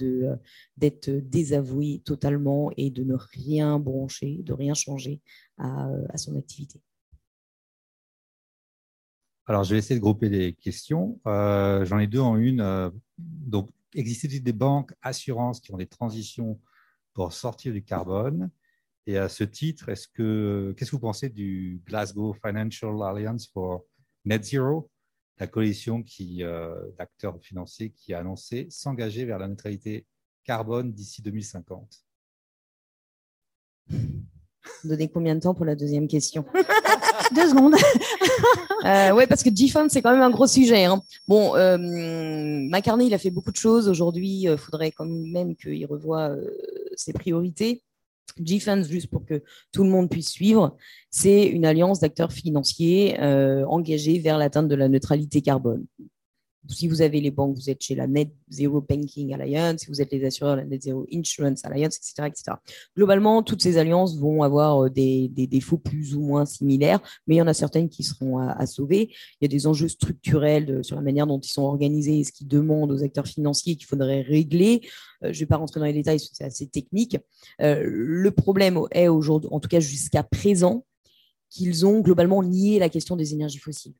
d'être 0.76 1.10
désavoué 1.10 2.02
totalement 2.04 2.70
et 2.76 2.90
de 2.90 3.04
ne 3.04 3.14
rien 3.14 3.78
brancher, 3.78 4.40
de 4.42 4.52
rien 4.52 4.74
changer 4.74 5.20
à 5.58 6.16
son 6.16 6.36
activité. 6.36 6.80
Alors, 9.47 9.64
je 9.64 9.74
vais 9.74 9.78
essayer 9.78 9.97
de 9.97 10.01
grouper 10.01 10.28
les 10.28 10.53
questions. 10.55 11.20
J'en 11.24 11.99
ai 11.99 12.07
deux 12.07 12.20
en 12.20 12.36
une 12.36 12.93
donc, 13.18 13.70
existe-t-il 13.95 14.43
des 14.43 14.53
banques, 14.53 14.93
assurances 15.03 15.61
qui 15.61 15.72
ont 15.72 15.76
des 15.76 15.86
transitions 15.86 16.61
pour 17.14 17.32
sortir 17.32 17.72
du 17.72 17.82
carbone? 17.82 18.51
Et 19.07 19.18
à 19.18 19.28
ce 19.28 19.45
titre, 19.45 19.88
est-ce 19.88 20.07
que, 20.07 20.74
qu'est-ce 20.76 20.90
que 20.90 20.97
vous 20.97 21.01
pensez 21.01 21.28
du 21.28 21.82
Glasgow 21.86 22.34
Financial 22.34 22.95
Alliance 23.03 23.49
for 23.49 23.84
Net 24.24 24.45
Zero, 24.45 24.90
la 25.38 25.49
coalition 25.49 26.03
qui, 26.03 26.45
euh, 26.45 26.74
d'acteurs 26.97 27.36
financiers 27.43 27.90
qui 27.90 28.14
a 28.14 28.20
annoncé 28.20 28.68
s'engager 28.70 29.24
vers 29.24 29.38
la 29.38 29.49
neutralité 29.49 30.07
carbone 30.45 30.93
d'ici 30.93 31.20
2050 31.22 32.05
Donner 34.84 35.09
combien 35.09 35.34
de 35.34 35.40
temps 35.40 35.55
pour 35.55 35.64
la 35.64 35.74
deuxième 35.74 36.07
question? 36.07 36.45
Deux 37.35 37.49
secondes. 37.49 37.74
euh, 38.85 39.12
ouais, 39.12 39.26
parce 39.26 39.43
que 39.43 39.55
G-Fund, 39.55 39.89
c'est 39.91 40.03
quand 40.03 40.12
même 40.12 40.22
un 40.22 40.30
gros 40.30 40.47
sujet. 40.47 40.85
Hein. 40.85 41.01
Bon, 41.28 41.55
euh, 41.57 41.78
McCartney, 41.78 43.07
il 43.07 43.14
a 43.14 43.18
fait 43.18 43.30
beaucoup 43.30 43.51
de 43.51 43.57
choses. 43.57 43.89
Aujourd'hui, 43.89 44.28
il 44.28 44.49
euh, 44.49 44.57
faudrait 44.57 44.91
quand 44.91 45.07
même 45.07 45.57
qu'il 45.57 45.87
revoie 45.87 46.30
euh, 46.30 46.47
ses 46.97 47.12
priorités. 47.12 47.83
G-Funds, 48.43 48.85
juste 48.85 49.09
pour 49.09 49.24
que 49.24 49.43
tout 49.72 49.85
le 49.85 49.91
monde 49.91 50.09
puisse 50.09 50.30
suivre, 50.30 50.76
c'est 51.11 51.45
une 51.47 51.64
alliance 51.64 52.01
d'acteurs 52.01 52.33
financiers 52.33 53.20
euh, 53.20 53.64
engagés 53.66 54.18
vers 54.18 54.39
l'atteinte 54.39 54.68
de 54.68 54.74
la 54.74 54.89
neutralité 54.89 55.43
carbone. 55.43 55.85
Si 56.68 56.86
vous 56.86 57.02
avez 57.02 57.20
les 57.20 57.30
banques, 57.30 57.56
vous 57.56 57.70
êtes 57.70 57.82
chez 57.82 57.94
la 57.94 58.06
Net 58.06 58.30
Zero 58.48 58.80
Banking 58.80 59.34
Alliance. 59.34 59.80
Si 59.80 59.86
vous 59.88 60.00
êtes 60.00 60.12
les 60.12 60.24
assureurs, 60.24 60.56
la 60.56 60.64
Net 60.64 60.82
Zero 60.82 61.06
Insurance 61.12 61.64
Alliance, 61.64 61.96
etc., 61.96 62.28
etc. 62.28 62.56
Globalement, 62.96 63.42
toutes 63.42 63.62
ces 63.62 63.78
alliances 63.78 64.16
vont 64.16 64.42
avoir 64.42 64.88
des, 64.88 65.28
défauts 65.28 65.78
plus 65.78 66.14
ou 66.14 66.20
moins 66.20 66.46
similaires, 66.46 67.00
mais 67.26 67.34
il 67.34 67.38
y 67.38 67.42
en 67.42 67.48
a 67.48 67.54
certaines 67.54 67.88
qui 67.88 68.04
seront 68.04 68.38
à, 68.38 68.64
sauver. 68.66 69.10
Il 69.40 69.44
y 69.44 69.44
a 69.46 69.48
des 69.48 69.66
enjeux 69.66 69.88
structurels 69.88 70.84
sur 70.84 70.94
la 70.94 71.02
manière 71.02 71.26
dont 71.26 71.40
ils 71.40 71.50
sont 71.50 71.62
organisés 71.62 72.20
et 72.20 72.24
ce 72.24 72.32
qui 72.32 72.44
demandent 72.44 72.92
aux 72.92 73.02
acteurs 73.02 73.26
financiers 73.26 73.74
qu'il 73.74 73.86
faudrait 73.86 74.22
régler. 74.22 74.82
je 75.22 75.28
ne 75.28 75.32
vais 75.32 75.46
pas 75.46 75.56
rentrer 75.56 75.80
dans 75.80 75.86
les 75.86 75.92
détails, 75.92 76.20
c'est 76.20 76.44
assez 76.44 76.68
technique. 76.68 77.18
le 77.58 78.30
problème 78.30 78.78
est 78.92 79.08
aujourd'hui, 79.08 79.48
en 79.52 79.58
tout 79.58 79.68
cas 79.68 79.80
jusqu'à 79.80 80.22
présent, 80.22 80.84
qu'ils 81.52 81.84
ont 81.84 82.00
globalement 82.00 82.42
nié 82.42 82.78
la 82.78 82.88
question 82.88 83.16
des 83.16 83.34
énergies 83.34 83.58
fossiles. 83.58 83.94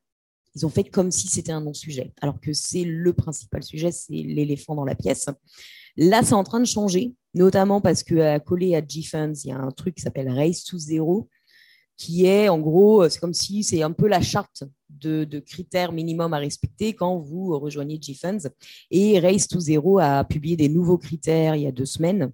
Ils 0.55 0.65
ont 0.65 0.69
fait 0.69 0.83
comme 0.83 1.11
si 1.11 1.27
c'était 1.27 1.51
un 1.51 1.61
non-sujet, 1.61 2.13
alors 2.21 2.39
que 2.39 2.53
c'est 2.53 2.83
le 2.83 3.13
principal 3.13 3.63
sujet, 3.63 3.91
c'est 3.91 4.13
l'éléphant 4.13 4.75
dans 4.75 4.85
la 4.85 4.95
pièce. 4.95 5.25
Là, 5.97 6.21
c'est 6.23 6.33
en 6.33 6.43
train 6.43 6.59
de 6.59 6.65
changer, 6.65 7.13
notamment 7.33 7.81
parce 7.81 8.03
que 8.03 8.37
collé 8.39 8.75
à 8.75 8.81
G-Funds, 8.85 9.33
il 9.43 9.49
y 9.49 9.51
a 9.51 9.57
un 9.57 9.71
truc 9.71 9.95
qui 9.95 10.01
s'appelle 10.01 10.29
Race 10.29 10.63
to 10.63 10.77
Zero, 10.77 11.29
qui 11.97 12.25
est 12.25 12.49
en 12.49 12.59
gros, 12.59 13.07
c'est 13.09 13.19
comme 13.19 13.33
si 13.33 13.63
c'est 13.63 13.83
un 13.83 13.91
peu 13.91 14.07
la 14.07 14.21
charte 14.21 14.63
de, 14.89 15.23
de, 15.23 15.39
critères 15.39 15.91
minimums 15.91 16.33
à 16.33 16.37
respecter 16.37 16.93
quand 16.93 17.19
vous 17.19 17.57
rejoignez 17.59 17.99
G-Funds. 18.01 18.49
Et 18.91 19.19
Race 19.19 19.47
to 19.47 19.59
Zero 19.59 19.99
a 19.99 20.23
publié 20.23 20.55
des 20.55 20.69
nouveaux 20.69 20.97
critères 20.97 21.55
il 21.55 21.63
y 21.63 21.67
a 21.67 21.71
deux 21.71 21.85
semaines 21.85 22.31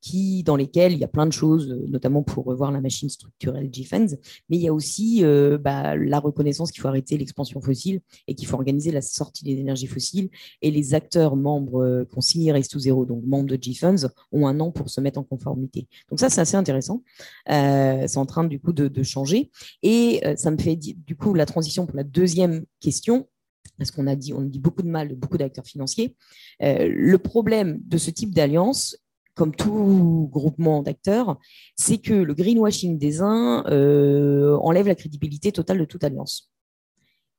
qui, 0.00 0.42
dans 0.42 0.56
lesquels 0.56 0.92
il 0.92 0.98
y 0.98 1.04
a 1.04 1.08
plein 1.08 1.26
de 1.26 1.32
choses, 1.32 1.70
euh, 1.70 1.86
notamment 1.88 2.22
pour 2.22 2.44
revoir 2.44 2.72
la 2.72 2.80
machine 2.80 3.08
structurelle 3.08 3.70
GFENS, 3.70 4.16
mais 4.48 4.56
il 4.56 4.62
y 4.62 4.68
a 4.68 4.72
aussi 4.72 5.24
euh, 5.24 5.58
bah, 5.58 5.96
la 5.96 6.18
reconnaissance 6.18 6.72
qu'il 6.72 6.80
faut 6.80 6.88
arrêter 6.88 7.18
l'expansion 7.18 7.60
fossile 7.60 8.00
et 8.26 8.34
qu'il 8.34 8.46
faut 8.46 8.56
organiser 8.56 8.90
la 8.90 9.02
sortie 9.02 9.44
des 9.44 9.58
énergies 9.58 9.86
fossiles. 9.86 10.30
Et 10.62 10.70
les 10.70 10.94
acteurs 10.94 11.36
membres 11.36 11.82
euh, 11.82 12.04
qui 12.04 12.16
ont 12.16 12.22
signé 12.22 12.52
Race 12.52 12.68
Zero, 12.76 13.04
donc 13.04 13.24
membres 13.24 13.48
de 13.48 13.56
GFunds, 13.56 14.08
ont 14.32 14.46
un 14.46 14.58
an 14.60 14.70
pour 14.70 14.88
se 14.88 15.00
mettre 15.00 15.18
en 15.18 15.24
conformité. 15.24 15.86
Donc 16.08 16.20
ça, 16.20 16.30
c'est 16.30 16.40
assez 16.40 16.56
intéressant. 16.56 17.02
c'est 17.46 18.16
en 18.16 18.26
train 18.26 18.44
du 18.44 18.58
coup 18.58 18.72
de, 18.72 18.88
de 18.88 19.02
changer. 19.02 19.50
Et 19.82 20.22
ça 20.36 20.50
me 20.50 20.58
fait 20.58 20.76
du 20.76 21.16
coup 21.16 21.34
la 21.34 21.46
transition 21.46 21.86
pour 21.86 21.96
la 21.96 22.04
deuxième 22.04 22.64
question, 22.80 23.28
parce 23.76 23.90
qu'on 23.90 24.06
a 24.06 24.16
dit, 24.16 24.32
on 24.32 24.42
dit 24.42 24.58
beaucoup 24.58 24.82
de 24.82 24.88
mal 24.88 25.08
de 25.08 25.14
beaucoup 25.14 25.36
d'acteurs 25.36 25.66
financiers. 25.66 26.16
le 26.60 27.16
problème 27.16 27.80
de 27.84 27.98
ce 27.98 28.10
type 28.10 28.34
d'alliance, 28.34 28.96
comme 29.40 29.54
tout 29.54 30.28
groupement 30.30 30.82
d'acteurs, 30.82 31.38
c'est 31.74 31.96
que 31.96 32.12
le 32.12 32.34
greenwashing 32.34 32.98
des 32.98 33.22
uns 33.22 33.64
euh, 33.68 34.58
enlève 34.58 34.86
la 34.86 34.94
crédibilité 34.94 35.50
totale 35.50 35.78
de 35.78 35.86
toute 35.86 36.04
alliance. 36.04 36.52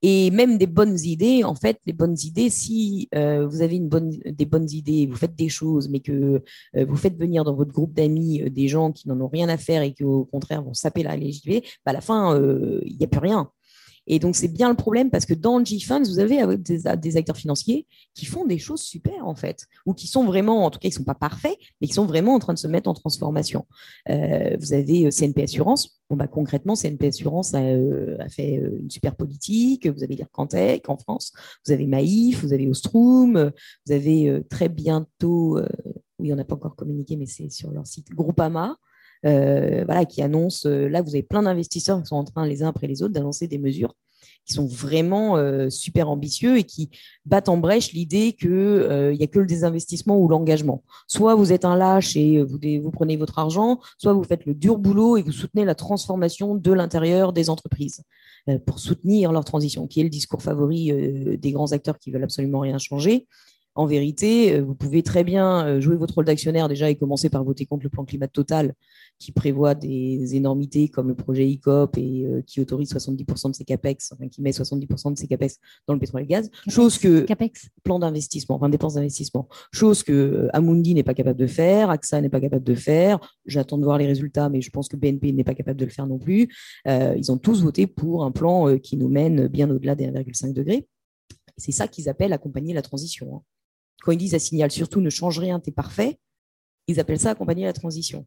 Et 0.01 0.31
même 0.31 0.57
des 0.57 0.65
bonnes 0.65 0.97
idées, 0.97 1.43
en 1.43 1.53
fait, 1.53 1.77
les 1.85 1.93
bonnes 1.93 2.17
idées, 2.23 2.49
si 2.49 3.07
euh, 3.13 3.45
vous 3.45 3.61
avez 3.61 3.75
une 3.75 3.87
bonne, 3.87 4.09
des 4.09 4.47
bonnes 4.47 4.71
idées, 4.71 5.05
vous 5.05 5.15
faites 5.15 5.35
des 5.35 5.47
choses, 5.47 5.89
mais 5.89 5.99
que 5.99 6.41
euh, 6.75 6.85
vous 6.89 6.95
faites 6.95 7.19
venir 7.19 7.43
dans 7.43 7.53
votre 7.53 7.71
groupe 7.71 7.93
d'amis 7.93 8.49
des 8.49 8.67
gens 8.67 8.91
qui 8.91 9.07
n'en 9.07 9.21
ont 9.21 9.27
rien 9.27 9.47
à 9.47 9.57
faire 9.57 9.83
et 9.83 9.93
qui, 9.93 10.03
au 10.03 10.25
contraire, 10.25 10.63
vont 10.63 10.73
saper 10.73 11.03
la 11.03 11.15
légitimité, 11.15 11.67
bah, 11.85 11.91
à 11.91 11.93
la 11.93 12.01
fin, 12.01 12.35
il 12.83 12.97
n'y 12.97 13.05
a 13.05 13.07
plus 13.07 13.19
rien. 13.19 13.51
Et 14.07 14.19
donc, 14.19 14.35
c'est 14.35 14.47
bien 14.47 14.69
le 14.69 14.75
problème 14.75 15.09
parce 15.09 15.25
que 15.25 15.33
dans 15.33 15.63
G-Funds, 15.63 16.03
vous 16.03 16.19
avez 16.19 16.41
euh, 16.41 16.57
des, 16.57 17.17
acteurs 17.17 17.37
financiers 17.37 17.87
qui 18.13 18.25
font 18.25 18.45
des 18.45 18.57
choses 18.57 18.81
super, 18.81 19.27
en 19.27 19.35
fait, 19.35 19.67
ou 19.85 19.93
qui 19.93 20.07
sont 20.07 20.25
vraiment, 20.25 20.65
en 20.65 20.71
tout 20.71 20.79
cas, 20.79 20.87
ils 20.87 20.91
ne 20.91 20.97
sont 20.97 21.03
pas 21.03 21.15
parfaits, 21.15 21.57
mais 21.79 21.87
qui 21.87 21.93
sont 21.93 22.05
vraiment 22.05 22.33
en 22.33 22.39
train 22.39 22.53
de 22.53 22.59
se 22.59 22.67
mettre 22.67 22.89
en 22.89 22.93
transformation. 22.93 23.65
Euh, 24.09 24.57
vous 24.59 24.73
avez 24.73 25.05
euh, 25.05 25.11
CNP 25.11 25.43
Assurance. 25.43 26.01
Bah, 26.09 26.27
concrètement, 26.27 26.75
CNP 26.75 27.07
Assurance 27.07 27.53
a, 27.53 27.61
fait 28.29 28.55
une 28.55 28.89
super 28.89 29.15
politique. 29.15 29.87
Vous 29.87 30.03
avez 30.03 30.15
l'Ircantec 30.15 30.89
en 30.89 30.97
France. 30.97 31.31
Vous 31.65 31.71
avez 31.71 31.87
Maïf, 31.87 32.43
vous 32.43 32.53
avez 32.53 32.67
Ostrom. 32.67 33.51
Vous 33.85 33.93
avez 33.93 34.41
très 34.49 34.67
bientôt, 34.67 35.57
oui, 36.19 36.33
on 36.33 36.35
n'a 36.35 36.43
pas 36.43 36.55
encore 36.55 36.75
communiqué, 36.75 37.15
mais 37.15 37.27
c'est 37.27 37.49
sur 37.49 37.71
leur 37.71 37.87
site, 37.87 38.09
Groupama. 38.09 38.77
Euh, 39.25 39.83
voilà, 39.85 40.05
qui 40.05 40.21
annonce, 40.21 40.65
euh, 40.65 40.87
là, 40.87 41.01
vous 41.01 41.09
avez 41.09 41.23
plein 41.23 41.43
d'investisseurs 41.43 42.01
qui 42.01 42.07
sont 42.07 42.15
en 42.15 42.23
train, 42.23 42.45
les 42.45 42.63
uns 42.63 42.69
après 42.69 42.87
les 42.87 43.03
autres, 43.03 43.13
d'annoncer 43.13 43.47
des 43.47 43.59
mesures 43.59 43.93
qui 44.47 44.53
sont 44.53 44.65
vraiment 44.65 45.37
euh, 45.37 45.69
super 45.69 46.09
ambitieux 46.09 46.57
et 46.57 46.63
qui 46.63 46.89
battent 47.25 47.49
en 47.49 47.57
brèche 47.57 47.93
l'idée 47.93 48.33
qu'il 48.33 48.49
n'y 48.49 49.23
a 49.23 49.27
que 49.27 49.37
le 49.37 49.45
désinvestissement 49.45 50.17
ou 50.17 50.27
l'engagement. 50.27 50.83
Soit 51.07 51.35
vous 51.35 51.53
êtes 51.53 51.63
un 51.63 51.75
lâche 51.75 52.15
et 52.15 52.41
vous, 52.41 52.57
vous 52.81 52.91
prenez 52.91 53.17
votre 53.17 53.37
argent, 53.37 53.79
soit 53.99 54.13
vous 54.13 54.23
faites 54.23 54.45
le 54.45 54.55
dur 54.55 54.79
boulot 54.79 55.17
et 55.17 55.21
vous 55.21 55.31
soutenez 55.31 55.63
la 55.63 55.75
transformation 55.75 56.55
de 56.55 56.71
l'intérieur 56.71 57.33
des 57.33 57.51
entreprises 57.51 58.01
pour 58.65 58.79
soutenir 58.79 59.31
leur 59.31 59.45
transition, 59.45 59.85
qui 59.85 59.99
est 59.99 60.03
le 60.03 60.09
discours 60.09 60.41
favori 60.41 61.37
des 61.37 61.51
grands 61.51 61.71
acteurs 61.71 61.99
qui 61.99 62.09
veulent 62.09 62.23
absolument 62.23 62.61
rien 62.61 62.79
changer 62.79 63.27
en 63.75 63.85
vérité, 63.85 64.59
vous 64.59 64.75
pouvez 64.75 65.03
très 65.03 65.23
bien 65.23 65.79
jouer 65.79 65.95
votre 65.95 66.15
rôle 66.15 66.25
d'actionnaire 66.25 66.67
déjà 66.67 66.89
et 66.89 66.95
commencer 66.95 67.29
par 67.29 67.43
voter 67.43 67.65
contre 67.65 67.83
le 67.83 67.89
plan 67.89 68.05
climat 68.05 68.27
total 68.27 68.73
qui 69.21 69.31
prévoit 69.31 69.75
des 69.75 70.35
énormités 70.35 70.89
comme 70.89 71.07
le 71.07 71.15
projet 71.15 71.47
ICOP 71.47 71.97
et 71.97 72.25
euh, 72.25 72.41
qui 72.41 72.59
autorise 72.59 72.91
70% 72.91 73.51
de 73.51 73.55
ses 73.55 73.63
capex, 73.63 74.11
enfin 74.11 74.27
qui 74.27 74.41
met 74.41 74.49
70% 74.49 75.13
de 75.13 75.17
ses 75.17 75.27
capex 75.27 75.59
dans 75.87 75.93
le 75.93 75.99
pétrole 75.99 76.21
et 76.21 76.23
le 76.23 76.29
gaz, 76.29 76.49
chose 76.67 76.97
que 76.97 77.21
capex. 77.21 77.69
plan 77.83 77.99
d'investissement, 77.99 78.55
enfin 78.55 78.67
dépenses 78.67 78.95
d'investissement, 78.95 79.47
chose 79.71 80.01
que 80.01 80.11
euh, 80.11 80.49
Amundi 80.53 80.95
n'est 80.95 81.03
pas 81.03 81.13
capable 81.13 81.39
de 81.39 81.45
faire, 81.45 81.91
AXA 81.91 82.19
n'est 82.19 82.29
pas 82.29 82.41
capable 82.41 82.63
de 82.63 82.73
faire. 82.73 83.19
J'attends 83.45 83.77
de 83.77 83.83
voir 83.83 83.99
les 83.99 84.07
résultats, 84.07 84.49
mais 84.49 84.61
je 84.61 84.71
pense 84.71 84.89
que 84.89 84.97
BNP 84.97 85.31
n'est 85.33 85.43
pas 85.43 85.55
capable 85.55 85.79
de 85.79 85.85
le 85.85 85.91
faire 85.91 86.07
non 86.07 86.17
plus. 86.17 86.51
Euh, 86.87 87.13
ils 87.15 87.31
ont 87.31 87.37
tous 87.37 87.61
voté 87.61 87.85
pour 87.85 88.25
un 88.25 88.31
plan 88.31 88.77
qui 88.79 88.97
nous 88.97 89.07
mène 89.07 89.47
bien 89.47 89.69
au-delà 89.69 89.93
des 89.93 90.07
1,5 90.07 90.53
degrés. 90.53 90.87
C'est 91.57 91.71
ça 91.71 91.87
qu'ils 91.87 92.09
appellent 92.09 92.33
accompagner 92.33 92.73
la 92.73 92.81
transition. 92.81 93.35
Hein. 93.35 93.41
Quand 94.01 94.11
ils 94.11 94.17
disent 94.17 94.35
à 94.35 94.39
signal 94.39 94.71
surtout 94.71 95.01
ne 95.01 95.09
change 95.09 95.39
rien, 95.39 95.59
t'es 95.59 95.71
parfait, 95.71 96.19
ils 96.87 96.99
appellent 96.99 97.19
ça 97.19 97.31
accompagner 97.31 97.65
la 97.65 97.73
transition. 97.73 98.25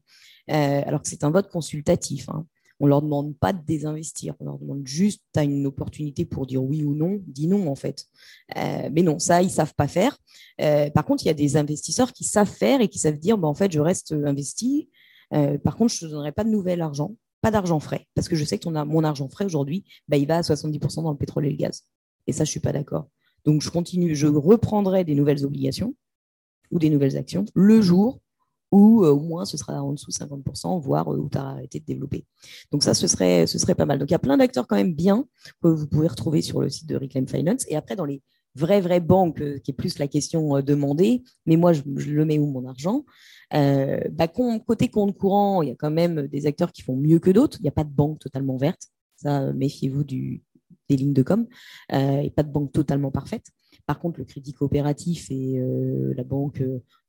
Euh, 0.51 0.83
alors 0.87 1.03
que 1.03 1.09
c'est 1.09 1.25
un 1.25 1.31
vote 1.31 1.49
consultatif. 1.49 2.29
Hein. 2.29 2.47
On 2.81 2.87
ne 2.87 2.91
leur 2.91 3.03
demande 3.03 3.37
pas 3.39 3.53
de 3.53 3.65
désinvestir, 3.65 4.35
on 4.41 4.47
leur 4.47 4.59
demande 4.59 4.85
juste, 4.85 5.23
tu 5.33 5.41
as 5.41 5.45
une 5.45 5.65
opportunité 5.65 6.25
pour 6.25 6.45
dire 6.47 6.63
oui 6.63 6.83
ou 6.85 6.95
non, 6.95 7.21
dis 7.27 7.47
non 7.47 7.69
en 7.69 7.77
fait. 7.77 8.07
Euh, 8.57 8.91
mais 8.93 9.03
non, 9.03 9.19
ça, 9.19 9.43
ils 9.43 9.47
ne 9.47 9.51
savent 9.51 9.75
pas 9.75 9.87
faire. 9.87 10.19
Euh, 10.61 10.91
par 10.91 11.05
contre, 11.05 11.23
il 11.25 11.29
y 11.29 11.31
a 11.31 11.35
des 11.35 11.57
investisseurs 11.57 12.13
qui 12.13 12.25
savent 12.25 12.51
faire 12.51 12.81
et 12.81 12.89
qui 12.89 12.99
savent 12.99 13.19
dire, 13.19 13.39
bah, 13.39 13.47
en 13.47 13.55
fait, 13.55 13.71
je 13.71 13.81
reste 13.81 14.13
investi. 14.13 14.91
par 15.63 15.77
contre, 15.77 15.95
je 15.95 16.05
ne 16.05 16.11
te 16.11 16.15
donnerai 16.15 16.33
pas 16.33 16.45
de 16.45 16.51
nouvel 16.51 16.83
argent, 16.83 17.15
pas 17.41 17.53
d'argent 17.53 17.79
frais, 17.79 18.07
parce 18.15 18.29
que 18.29 18.37
je 18.37 18.45
sais 18.45 18.59
que 18.59 18.69
mon 18.69 19.05
argent 19.05 19.29
frais 19.29 19.45
aujourd'hui, 19.45 19.85
bah, 20.09 20.17
il 20.17 20.27
va 20.27 20.39
à 20.39 20.41
70% 20.43 21.03
dans 21.05 21.13
le 21.13 21.17
pétrole 21.17 21.47
et 21.47 21.51
le 21.51 21.57
gaz. 21.57 21.85
Et 22.27 22.33
ça, 22.33 22.45
je 22.45 22.49
ne 22.49 22.53
suis 22.53 22.61
pas 22.61 22.73
d'accord. 22.73 23.09
Donc, 23.45 23.63
je 23.63 24.27
reprendrai 24.27 25.05
des 25.05 25.15
nouvelles 25.15 25.45
obligations 25.45 25.95
ou 26.71 26.79
des 26.79 26.91
nouvelles 26.91 27.17
actions 27.17 27.45
le 27.55 27.81
jour 27.81 28.21
ou 28.75 29.05
euh, 29.05 29.11
au 29.11 29.21
moins 29.21 29.45
ce 29.45 29.57
sera 29.57 29.81
en 29.81 29.93
dessous 29.93 30.11
de 30.11 30.17
50%, 30.17 30.81
voire 30.81 31.13
euh, 31.13 31.19
où 31.19 31.29
tu 31.31 31.39
as 31.39 31.45
arrêté 31.45 31.79
de 31.79 31.85
développer. 31.85 32.25
Donc 32.73 32.83
ça, 32.83 32.93
ce 32.93 33.07
serait, 33.07 33.47
pas 33.77 33.87
mal. 33.87 34.01
Donc 34.01 34.11
il 34.11 34.13
y 34.13 34.17
a 34.17 34.19
plein 34.19 34.37
d'acteurs 34.37 34.67
quand 34.67 34.75
même 34.75 34.95
bien 34.95 35.25
que 35.63 35.69
vous 35.69 35.87
pouvez 35.87 36.09
retrouver 36.09 36.43
sur 36.43 36.61
le 36.61 36.69
site 36.69 36.89
de 36.89 36.97
Reclaim 36.97 37.27
Finance. 37.27 37.65
Et 37.69 37.77
après, 37.77 37.95
dans 37.95 38.05
les 38.05 38.21
vraies, 38.57 38.81
vraies 38.81 39.01
banques, 39.01 39.41
euh, 39.41 39.59
qui 39.61 39.71
est 39.71 39.75
plus 39.75 39.99
la 39.99 40.09
question 40.09 40.61
demandée, 40.61 41.23
mais 41.47 41.57
moi, 41.57 41.73
je, 41.73 41.83
le 41.85 42.25
mets 42.25 42.41
où 42.41 42.47
mon 42.47 42.67
argent 42.67 43.05
bah, 43.53 44.29
Côté 44.67 44.89
compte 44.89 45.17
courant, 45.17 45.63
il 45.63 45.69
y 45.69 45.73
a 45.73 45.77
quand 45.77 45.93
même 45.93 46.27
des 46.27 46.47
acteurs 46.47 46.73
qui 46.73 46.83
font 46.83 46.97
mieux 46.97 47.21
que 47.21 47.31
d'autres. 47.31 47.59
Il 47.61 47.63
n'y 47.63 47.69
a 47.69 47.73
pas 47.73 47.85
de 47.85 47.95
banque 47.95 48.19
totalement 48.19 48.57
verte. 48.57 48.89
Ça, 49.15 49.53
méfiez-vous 49.53 50.03
des 50.89 50.97
lignes 50.97 51.13
de 51.13 51.23
com. 51.23 51.47
et 51.93 52.31
pas 52.35 52.43
de 52.43 52.53
banque 52.53 52.73
totalement 52.73 53.11
parfaite. 53.11 53.47
Par 53.87 53.99
contre, 53.99 54.19
le 54.19 54.25
crédit 54.25 54.53
coopératif 54.53 55.31
et 55.31 55.61
la 56.17 56.25
banque 56.25 56.63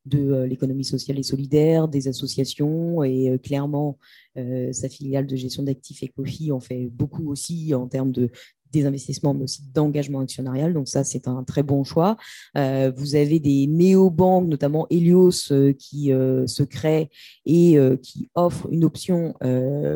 de 0.05 0.31
euh, 0.31 0.47
l'économie 0.47 0.85
sociale 0.85 1.19
et 1.19 1.23
solidaire, 1.23 1.87
des 1.87 2.07
associations 2.07 3.03
et 3.03 3.29
euh, 3.29 3.37
clairement 3.37 3.97
euh, 4.37 4.71
sa 4.71 4.89
filiale 4.89 5.25
de 5.25 5.35
gestion 5.35 5.63
d'actifs 5.63 6.03
Ecofi 6.03 6.51
en 6.51 6.59
fait 6.59 6.87
beaucoup 6.91 7.31
aussi 7.31 7.73
en 7.73 7.87
termes 7.87 8.11
de 8.11 8.29
des 8.71 8.85
investissements, 8.85 9.33
mais 9.33 9.43
aussi 9.43 9.61
d'engagement 9.73 10.19
actionnarial. 10.19 10.73
Donc 10.73 10.89
ça, 10.89 11.05
c'est 11.05 11.29
un 11.29 11.45
très 11.45 11.63
bon 11.63 11.85
choix. 11.85 12.17
vous 12.55 13.15
avez 13.15 13.39
des 13.39 13.67
néobanques, 13.67 14.49
notamment 14.49 14.85
Helios, 14.89 15.49
qui 15.79 16.07
se 16.07 16.63
créent 16.63 17.09
et 17.45 17.77
qui 18.03 18.29
offrent 18.35 18.67
une 18.69 18.83
option 18.83 19.33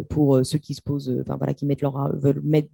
pour 0.08 0.46
ceux 0.46 0.60
qui 0.60 0.76
se 0.76 0.82
posent, 0.82 1.14
enfin 1.20 1.36
voilà, 1.36 1.54
qui 1.54 1.66
mettent 1.66 1.82
leur, 1.82 2.16
veulent 2.16 2.42
mettre 2.42 2.70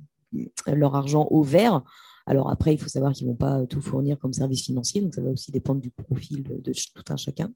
leur 0.67 0.95
argent 0.95 1.27
au 1.31 1.43
vert 1.43 1.83
alors 2.27 2.49
après, 2.49 2.73
il 2.73 2.79
faut 2.79 2.89
savoir 2.89 3.13
qu'ils 3.13 3.27
ne 3.27 3.31
vont 3.31 3.37
pas 3.37 3.65
tout 3.67 3.81
fournir 3.81 4.17
comme 4.17 4.33
service 4.33 4.63
financier, 4.63 5.01
donc 5.01 5.13
ça 5.13 5.21
va 5.21 5.29
aussi 5.29 5.51
dépendre 5.51 5.79
du 5.79 5.91
profil 5.91 6.43
de, 6.43 6.71
tout 6.71 7.03
un 7.09 7.17
chacun. 7.17 7.53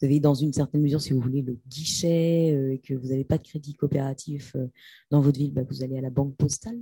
Vous 0.00 0.06
avez 0.06 0.20
dans 0.20 0.34
une 0.34 0.52
certaine 0.52 0.80
mesure, 0.80 1.02
si 1.02 1.12
vous 1.12 1.20
voulez, 1.20 1.42
le 1.42 1.58
guichet 1.68 2.52
euh, 2.54 2.72
et 2.72 2.78
que 2.78 2.94
vous 2.94 3.08
n'avez 3.08 3.24
pas 3.24 3.36
de 3.36 3.42
crédit 3.42 3.74
coopératif 3.74 4.54
euh, 4.56 4.68
dans 5.10 5.20
votre 5.20 5.38
ville, 5.38 5.52
bah, 5.52 5.62
vous 5.68 5.82
allez 5.82 5.98
à 5.98 6.00
la 6.00 6.10
banque 6.10 6.34
postale. 6.36 6.78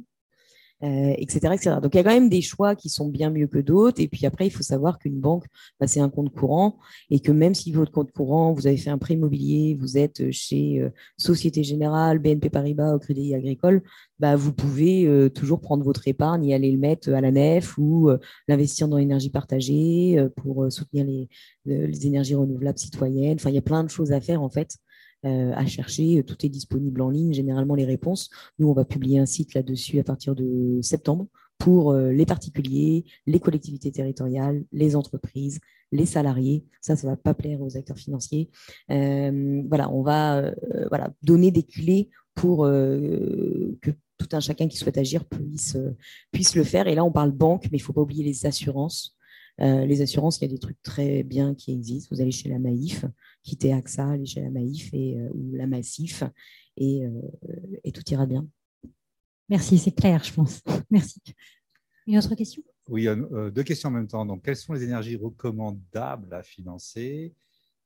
Euh, 0.83 1.15
etc., 1.17 1.41
Donc 1.81 1.95
il 1.95 1.97
y 1.97 2.01
a 2.01 2.03
quand 2.03 2.11
même 2.11 2.29
des 2.29 2.43
choix 2.43 2.75
qui 2.75 2.89
sont 2.89 3.09
bien 3.09 3.31
mieux 3.31 3.47
que 3.47 3.59
d'autres. 3.59 4.01
Et 4.01 4.09
puis 4.09 4.27
après, 4.27 4.47
il 4.47 4.51
faut 4.51 4.63
savoir 4.63 4.99
qu'une 4.99 5.19
banque, 5.19 5.45
bah, 5.81 5.87
c'est 5.87 6.01
un 6.01 6.11
compte 6.11 6.35
courant 6.35 6.79
et 7.11 7.21
que 7.21 7.33
même 7.33 7.55
si 7.55 7.73
votre 7.73 7.93
compte 7.93 8.13
courant, 8.13 8.53
vous 8.53 8.67
avez 8.67 8.77
fait 8.77 8.91
un 8.91 8.99
prêt 8.99 9.15
immobilier, 9.15 9.77
vous 9.79 9.97
êtes 9.97 10.31
chez 10.31 10.81
euh, 10.81 10.91
Société 11.17 11.63
Générale, 11.63 12.19
BNP 12.19 12.51
Paribas, 12.51 12.95
au 12.95 12.99
Crédit 12.99 13.35
Agricole, 13.35 13.83
bah, 14.19 14.37
vous 14.37 14.53
pouvez 14.53 15.07
euh, 15.07 15.31
toujours 15.31 15.61
prendre 15.61 15.85
votre 15.85 16.07
épargne 16.09 16.45
et 16.45 16.55
aller 16.55 16.71
le 16.71 16.79
mettre 16.79 17.11
à 17.13 17.21
la 17.21 17.31
nef 17.31 17.79
ou 17.79 18.11
l'investir 18.49 18.89
dans 18.89 18.99
l'énergie 18.99 19.31
partagée 19.31 20.23
pour 20.37 20.71
soutenir 20.71 21.07
les, 21.07 21.29
les 21.65 22.07
énergies 22.07 22.35
renouvelables 22.35 22.79
citoyennes. 22.79 23.37
Enfin, 23.41 23.51
il 23.51 23.55
y 23.55 23.59
a 23.59 23.63
plein 23.63 23.85
de 23.85 23.91
choses 23.91 24.13
à 24.13 24.21
faire 24.21 24.43
en 24.43 24.51
fait. 24.51 24.77
Euh, 25.25 25.53
à 25.55 25.65
chercher. 25.65 26.23
Tout 26.25 26.45
est 26.45 26.51
disponible 26.51 27.01
en 27.01 27.09
ligne, 27.09 27.33
généralement 27.33 27.75
les 27.75 27.87
réponses. 27.87 28.29
Nous, 28.59 28.69
on 28.69 28.75
va 28.75 28.85
publier 28.85 29.19
un 29.19 29.25
site 29.25 29.55
là-dessus 29.55 29.99
à 29.99 30.05
partir 30.05 30.35
de 30.35 30.81
septembre 30.83 31.29
pour 31.57 31.93
euh, 31.93 32.13
les 32.13 32.27
particuliers, 32.27 33.07
les 33.27 33.41
collectivités 33.41 33.91
territoriales, 33.91 34.65
les 34.73 34.97
entreprises, 34.97 35.61
les 35.93 36.05
salariés. 36.05 36.67
Ça, 36.83 36.95
ça 36.95 37.07
ne 37.07 37.13
va 37.13 37.17
pas 37.17 37.33
plaire 37.33 37.63
aux 37.63 37.75
acteurs 37.75 37.97
financiers. 37.97 38.51
Euh, 38.91 39.63
voilà, 39.67 39.91
on 39.91 40.03
va 40.03 40.53
voilà, 40.91 41.11
donner 41.23 41.51
des 41.51 41.63
clés 41.63 42.11
pour 42.35 42.65
que 42.65 43.91
tout 44.19 44.29
un 44.33 44.41
chacun 44.41 44.69
qui 44.69 44.77
souhaite 44.77 44.99
agir 44.99 45.25
puisse, 45.25 45.79
puisse 46.33 46.55
le 46.55 46.65
faire. 46.65 46.87
Et 46.87 46.95
là, 46.95 47.05
on 47.05 47.13
parle 47.13 47.31
banque, 47.31 47.69
mais 47.71 47.79
il 47.79 47.81
ne 47.81 47.85
faut 47.85 47.93
pas 47.95 48.03
oublier 48.03 48.25
les 48.25 48.45
assurances. 48.45 49.17
Les 49.59 50.03
assurances, 50.03 50.39
il 50.39 50.43
y 50.43 50.45
a 50.47 50.49
des 50.49 50.59
trucs 50.59 50.83
très 50.83 51.23
bien 51.23 51.55
qui 51.55 51.73
existent. 51.73 52.15
Vous 52.15 52.21
allez 52.21 52.33
chez 52.33 52.49
la 52.49 52.59
Maïf, 52.59 53.05
quitter 53.45 53.73
AXA, 53.73 54.11
aller 54.11 54.27
chez 54.27 54.41
la 54.41 54.51
Maïf 54.51 54.91
et, 54.93 55.19
euh, 55.19 55.29
ou 55.33 55.55
la 55.55 55.67
Massif, 55.67 56.25
et, 56.77 57.05
euh, 57.05 57.21
et, 57.85 57.93
tout 57.93 58.03
ira 58.11 58.27
bien. 58.27 58.49
Merci, 59.49 59.79
c'est 59.79 59.93
clair, 59.93 60.25
je 60.25 60.33
pense. 60.33 60.63
Merci. 60.91 61.21
Une 62.07 62.19
autre 62.19 62.35
question? 62.35 62.63
Oui, 62.89 63.07
euh, 63.07 63.51
deux 63.51 63.63
questions 63.63 63.91
en 63.91 63.93
même 63.93 64.09
temps. 64.09 64.27
Donc, 64.27 64.45
quelles 64.45 64.57
sont 64.57 64.73
les 64.73 64.83
énergies 64.83 65.17
recommandables 65.17 66.35
à 66.35 66.43
financer? 66.43 67.35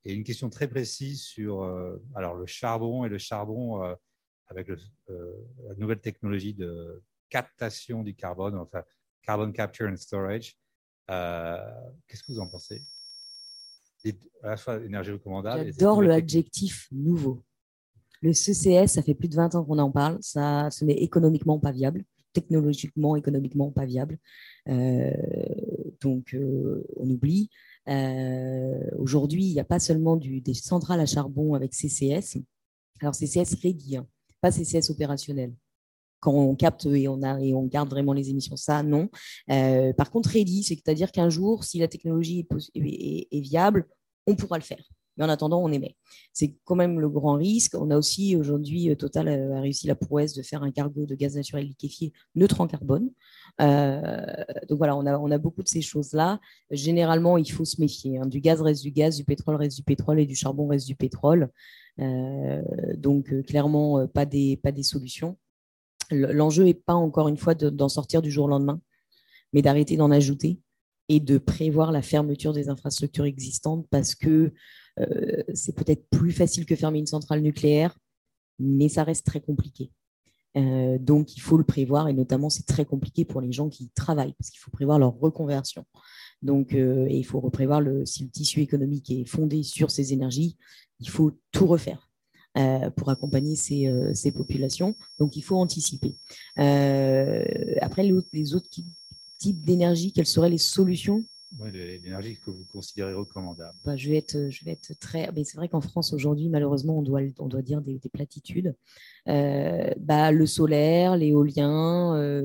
Et 0.04 0.14
une 0.14 0.24
question 0.24 0.48
très 0.48 0.68
précise 0.68 1.22
sur 1.22 1.64
alors, 2.14 2.34
le 2.34 2.46
charbon 2.46 3.04
et 3.04 3.08
le 3.08 3.18
charbon 3.18 3.82
avec 4.46 4.68
la 4.68 5.74
nouvelle 5.76 6.00
technologie 6.00 6.54
de 6.54 7.02
captation 7.28 8.02
du 8.04 8.14
carbone, 8.14 8.56
enfin, 8.56 8.84
carbon 9.22 9.52
capture 9.52 9.88
and 9.88 9.96
storage. 9.96 10.56
Qu'est-ce 11.08 12.22
que 12.22 12.32
vous 12.32 12.40
en 12.40 12.48
pensez? 12.48 12.82
À 14.42 14.50
la 14.50 14.56
fois 14.56 14.82
énergie 14.82 15.10
recommandable. 15.10 15.72
J'adore 15.72 16.02
le 16.02 16.12
adjectif 16.12 16.88
nouveau. 16.92 17.42
Le 18.20 18.32
CCS, 18.32 18.88
ça 18.88 19.02
fait 19.02 19.14
plus 19.14 19.28
de 19.28 19.36
20 19.36 19.54
ans 19.54 19.64
qu'on 19.64 19.78
en 19.78 19.90
parle. 19.90 20.18
Ça, 20.20 20.70
ce 20.70 20.84
n'est 20.84 20.94
économiquement 20.94 21.58
pas 21.58 21.72
viable, 21.72 22.04
technologiquement, 22.32 23.16
économiquement 23.16 23.70
pas 23.70 23.84
viable. 23.84 24.18
Euh, 24.68 25.12
donc, 26.00 26.34
euh, 26.34 26.84
on 26.96 27.08
oublie. 27.08 27.50
Euh, 27.88 28.78
aujourd'hui, 28.98 29.44
il 29.44 29.52
n'y 29.52 29.60
a 29.60 29.64
pas 29.64 29.78
seulement 29.78 30.16
du, 30.16 30.40
des 30.40 30.54
centrales 30.54 31.00
à 31.00 31.06
charbon 31.06 31.54
avec 31.54 31.74
CCS. 31.74 32.38
Alors, 33.00 33.14
CCS 33.14 33.54
ready, 33.62 33.96
hein, 33.96 34.06
pas 34.40 34.50
CCS 34.50 34.90
opérationnel 34.90 35.52
quand 36.20 36.32
on 36.32 36.54
capte 36.54 36.86
et 36.86 37.08
on, 37.08 37.22
a, 37.22 37.40
et 37.40 37.54
on 37.54 37.64
garde 37.64 37.90
vraiment 37.90 38.12
les 38.12 38.30
émissions. 38.30 38.56
Ça, 38.56 38.82
non. 38.82 39.08
par 39.96 40.10
contre, 40.10 40.30
ready, 40.30 40.62
c'est-à-dire 40.62 41.12
qu'un 41.12 41.30
jour, 41.30 41.64
si 41.64 41.78
la 41.78 41.88
technologie 41.88 42.46
est, 42.74 43.40
viable, 43.40 43.86
on 44.26 44.36
pourra 44.36 44.58
le 44.58 44.64
faire. 44.64 44.82
Mais 45.18 45.24
en 45.24 45.28
attendant, 45.28 45.60
on 45.60 45.72
émet. 45.72 45.96
C'est 46.32 46.54
quand 46.64 46.76
même 46.76 47.00
le 47.00 47.08
grand 47.08 47.34
risque. 47.34 47.74
On 47.74 47.90
a 47.90 47.98
aussi 47.98 48.36
aujourd'hui, 48.36 48.88
euh, 48.88 48.94
Total 48.94 49.28
a 49.28 49.60
réussi 49.60 49.88
la 49.88 49.96
prouesse 49.96 50.32
de 50.32 50.42
faire 50.42 50.62
un 50.62 50.70
cargo 50.70 51.06
de 51.06 51.14
gaz 51.16 51.34
naturel 51.34 51.66
liquéfié 51.66 52.12
neutre 52.36 52.60
en 52.60 52.68
carbone. 52.68 53.10
Euh, 53.60 54.24
donc 54.68 54.78
voilà, 54.78 54.96
on 54.96 55.30
a, 55.30 55.38
beaucoup 55.38 55.64
de 55.64 55.68
ces 55.68 55.82
choses-là. 55.82 56.40
Généralement, 56.70 57.36
il 57.36 57.50
faut 57.50 57.64
se 57.64 57.80
méfier. 57.80 58.18
Hein. 58.18 58.26
Du 58.26 58.40
gaz 58.40 58.62
reste 58.62 58.82
du 58.82 58.92
gaz, 58.92 59.16
du 59.16 59.24
pétrole 59.24 59.56
reste 59.56 59.76
du 59.76 59.82
pétrole 59.82 60.20
et 60.20 60.26
du 60.26 60.36
charbon 60.36 60.68
reste 60.68 60.86
du 60.86 60.94
pétrole. 60.94 61.50
Euh, 61.98 62.62
donc 62.96 63.34
clairement, 63.42 64.06
pas 64.06 64.24
des, 64.24 64.56
pas 64.56 64.70
des 64.70 64.84
solutions. 64.84 65.36
L'enjeu 66.10 66.64
n'est 66.64 66.74
pas 66.74 66.94
encore 66.94 67.28
une 67.28 67.36
fois 67.36 67.54
d'en 67.54 67.88
sortir 67.88 68.22
du 68.22 68.30
jour 68.30 68.46
au 68.46 68.48
lendemain, 68.48 68.80
mais 69.52 69.62
d'arrêter 69.62 69.96
d'en 69.96 70.10
ajouter 70.10 70.60
et 71.08 71.20
de 71.20 71.38
prévoir 71.38 71.92
la 71.92 72.02
fermeture 72.02 72.52
des 72.52 72.68
infrastructures 72.68 73.24
existantes 73.24 73.86
parce 73.90 74.14
que 74.14 74.52
euh, 75.00 75.42
c'est 75.54 75.74
peut-être 75.74 76.06
plus 76.10 76.32
facile 76.32 76.66
que 76.66 76.76
fermer 76.76 76.98
une 76.98 77.06
centrale 77.06 77.40
nucléaire, 77.40 77.96
mais 78.58 78.88
ça 78.88 79.04
reste 79.04 79.24
très 79.24 79.40
compliqué. 79.40 79.90
Euh, 80.56 80.98
donc, 80.98 81.36
il 81.36 81.40
faut 81.40 81.56
le 81.56 81.64
prévoir 81.64 82.08
et 82.08 82.12
notamment, 82.12 82.50
c'est 82.50 82.66
très 82.66 82.84
compliqué 82.84 83.24
pour 83.24 83.40
les 83.40 83.52
gens 83.52 83.68
qui 83.68 83.90
travaillent 83.90 84.34
parce 84.34 84.50
qu'il 84.50 84.60
faut 84.60 84.70
prévoir 84.70 84.98
leur 84.98 85.18
reconversion. 85.18 85.84
Donc, 86.42 86.74
euh, 86.74 87.06
il 87.10 87.24
faut 87.24 87.40
reprévoir 87.40 87.82
si 88.04 88.24
le 88.24 88.30
tissu 88.30 88.60
économique 88.60 89.10
est 89.10 89.24
fondé 89.24 89.62
sur 89.62 89.90
ces 89.90 90.12
énergies, 90.12 90.56
il 91.00 91.08
faut 91.08 91.32
tout 91.52 91.66
refaire. 91.66 92.07
Pour 92.96 93.10
accompagner 93.10 93.56
ces, 93.56 93.92
ces, 94.14 94.32
populations. 94.32 94.94
Donc, 95.18 95.36
il 95.36 95.42
faut 95.42 95.56
anticiper. 95.56 96.14
après, 96.56 98.02
les 98.02 98.12
autres, 98.12 98.28
les 98.32 98.54
autres 98.54 98.68
type 99.38 99.64
d'énergie 99.64 100.12
Quelles 100.12 100.26
seraient 100.26 100.50
les 100.50 100.58
solutions? 100.58 101.24
L'énergie 101.72 102.36
que 102.36 102.50
vous 102.50 102.66
considérez 102.70 103.14
recommandable. 103.14 103.74
Bah, 103.84 103.96
je, 103.96 104.10
vais 104.10 104.18
être, 104.18 104.50
je 104.50 104.64
vais 104.66 104.72
être 104.72 104.92
très. 105.00 105.32
Mais 105.32 105.44
c'est 105.44 105.56
vrai 105.56 105.68
qu'en 105.68 105.80
France, 105.80 106.12
aujourd'hui, 106.12 106.50
malheureusement, 106.50 106.98
on 106.98 107.02
doit, 107.02 107.22
on 107.38 107.46
doit 107.46 107.62
dire 107.62 107.80
des, 107.80 107.98
platitudes. 108.12 108.74
Euh, 109.28 109.90
bah, 109.98 110.32
le 110.32 110.46
solaire, 110.46 111.16
l'éolien, 111.16 112.14
euh, 112.16 112.40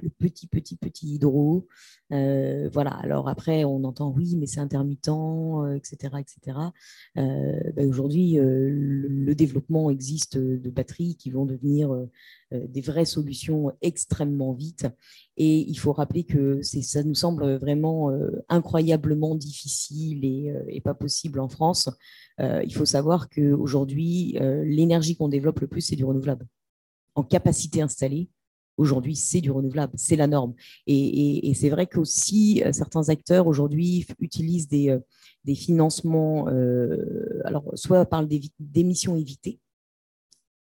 le 0.00 0.10
petit, 0.18 0.46
petit, 0.46 0.76
petit 0.76 1.14
hydro. 1.14 1.66
Euh, 2.12 2.68
voilà. 2.72 2.90
Alors 3.02 3.28
après, 3.28 3.64
on 3.64 3.82
entend 3.84 4.10
oui, 4.10 4.36
mais 4.36 4.46
c'est 4.46 4.60
intermittent, 4.60 5.08
etc. 5.74 6.16
etc. 6.18 6.58
Bah, 7.16 7.82
aujourd'hui, 7.88 8.36
le, 8.40 9.34
développement 9.34 9.90
existe 9.90 10.36
de 10.36 10.70
batteries 10.70 11.16
qui 11.16 11.30
vont 11.30 11.46
devenir 11.46 11.96
des 12.52 12.80
vraies 12.80 13.04
solutions 13.04 13.72
extrêmement 13.80 14.52
vite. 14.52 14.86
Et 15.36 15.60
il 15.60 15.76
faut 15.76 15.92
rappeler 15.92 16.24
que 16.24 16.60
ça 16.62 17.02
nous 17.02 17.14
semble 17.14 17.54
vraiment 17.56 18.10
incroyablement 18.48 19.34
difficile 19.34 20.24
et, 20.24 20.52
et, 20.68 20.80
pas 20.80 20.94
possible 20.94 21.40
en 21.40 21.48
France. 21.48 21.88
Il 22.40 22.74
faut 22.74 22.86
savoir 22.86 23.28
qu'aujourd'hui, 23.28 24.36
l'énergie 24.64 25.16
qu'on 25.16 25.28
développe 25.28 25.60
le 25.60 25.66
plus, 25.66 25.82
c'est 25.82 25.96
du 25.96 26.04
renouvelable. 26.04 26.46
En 27.14 27.22
capacité 27.22 27.82
installée, 27.82 28.30
aujourd'hui, 28.80 29.14
c'est 29.14 29.40
du 29.40 29.50
renouvelable, 29.50 29.92
c'est 29.96 30.16
la 30.16 30.26
norme. 30.26 30.54
Et, 30.86 31.52
c'est 31.54 31.68
vrai 31.68 31.86
qu'aussi, 31.86 32.62
euh, 32.64 32.72
certains 32.72 33.08
acteurs 33.08 33.46
aujourd'hui 33.46 34.06
utilisent 34.18 34.68
des, 34.68 34.88
euh, 34.88 35.54
financements, 35.54 36.48
euh, 36.48 37.40
alors 37.44 37.64
soit 37.74 38.04
par 38.04 38.26
d'émissions 38.58 39.16
évitées, 39.16 39.58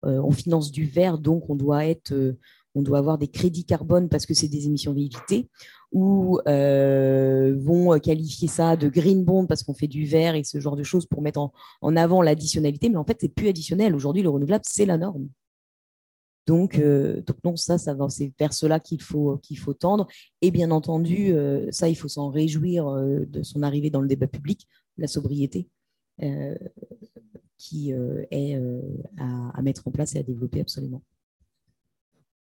on 0.04 0.32
finance 0.32 0.72
du 0.72 0.84
vert, 0.84 1.16
donc 1.16 1.48
on 1.48 1.54
doit 1.54 1.86
être 1.86 2.34
on 2.74 2.82
doit 2.82 2.98
avoir 2.98 3.18
des 3.18 3.28
crédits 3.28 3.64
carbone 3.64 4.08
parce 4.08 4.26
que 4.26 4.34
c'est 4.34 4.48
des 4.48 4.66
émissions 4.66 4.96
évitées, 4.96 5.48
ou 5.92 6.40
vont 6.46 7.98
qualifier 8.00 8.48
ça 8.48 8.76
de 8.76 8.88
green 8.88 9.24
bond 9.24 9.46
parce 9.46 9.62
qu'on 9.62 9.74
fait 9.74 9.88
du 9.88 10.06
vert 10.06 10.34
et 10.34 10.44
ce 10.44 10.58
genre 10.58 10.76
de 10.76 10.82
choses 10.82 11.06
pour 11.06 11.22
mettre 11.22 11.50
en, 11.80 11.96
avant 11.96 12.22
l'additionnalité, 12.22 12.88
mais 12.88 12.96
en 12.96 13.04
fait, 13.04 13.18
c'est 13.20 13.28
plus 13.28 13.48
additionnel. 13.48 13.94
Aujourd'hui, 13.94 14.22
le 14.22 14.30
renouvelable, 14.30 14.64
c'est 14.66 14.86
la 14.86 14.98
norme. 14.98 15.28
Donc, 16.46 16.78
euh, 16.78 17.22
non, 17.44 17.56
ça, 17.56 17.78
c'est 17.78 18.32
vers 18.38 18.52
cela 18.52 18.80
qu'il 18.80 19.00
faut, 19.00 19.40
faut 19.58 19.74
tendre. 19.74 20.08
Et 20.40 20.50
bien 20.50 20.70
entendu, 20.70 21.32
euh, 21.32 21.70
ça, 21.70 21.88
il 21.88 21.94
faut 21.94 22.08
s'en 22.08 22.30
réjouir 22.30 22.88
euh, 22.88 23.24
de 23.26 23.42
son 23.42 23.62
arrivée 23.62 23.90
dans 23.90 24.00
le 24.00 24.08
débat 24.08 24.26
public, 24.26 24.66
la 24.98 25.06
sobriété, 25.06 25.68
qui 27.58 27.92
est 27.92 28.60
à, 29.18 29.62
mettre 29.62 29.86
en 29.86 29.90
place 29.90 30.14
et 30.14 30.18
à 30.18 30.22
développer 30.22 30.60
absolument. 30.60 31.02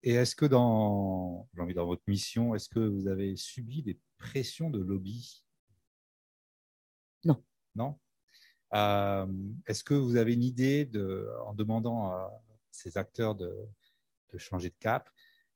Et 0.08 0.12
est-ce 0.12 0.34
que 0.34 0.46
dans, 0.46 1.46
dans 1.54 1.86
votre 1.86 2.04
mission, 2.06 2.54
est-ce 2.54 2.70
que 2.70 2.78
vous 2.80 3.08
avez 3.08 3.36
subi 3.36 3.82
des 3.82 4.00
pressions 4.16 4.70
de 4.70 4.78
lobby? 4.78 5.44
Non. 7.26 7.44
Non? 7.74 7.98
Est-ce 9.66 9.84
que 9.84 9.92
vous 9.92 10.16
avez 10.16 10.32
une 10.32 10.44
idée 10.44 10.86
de, 10.86 11.28
en 11.44 11.52
demandant 11.52 12.06
à 12.06 12.32
ces 12.70 12.96
acteurs 12.96 13.34
de, 13.34 13.54
de 14.32 14.38
changer 14.38 14.70
de 14.70 14.76
cap, 14.80 15.10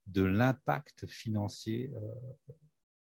de 0.06 0.22
l'impact 0.22 1.06
financier 1.06 1.90
euh, 1.96 2.52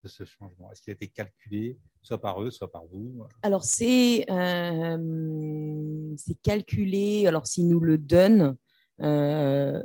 de 0.04 0.08
ce 0.08 0.24
changement? 0.24 0.70
Est-ce 0.70 0.82
qu'il 0.82 0.92
a 0.92 0.94
été 0.94 1.08
calculé, 1.08 1.76
soit 2.02 2.20
par 2.20 2.40
eux, 2.40 2.52
soit 2.52 2.70
par 2.70 2.86
vous? 2.86 3.26
Alors, 3.42 3.64
c'est 3.64 4.30
euh, 4.30 6.14
calculé, 6.44 7.26
alors 7.26 7.48
s'ils 7.48 7.66
nous 7.66 7.80
le 7.80 7.98
donnent. 7.98 8.56
Euh, 9.00 9.82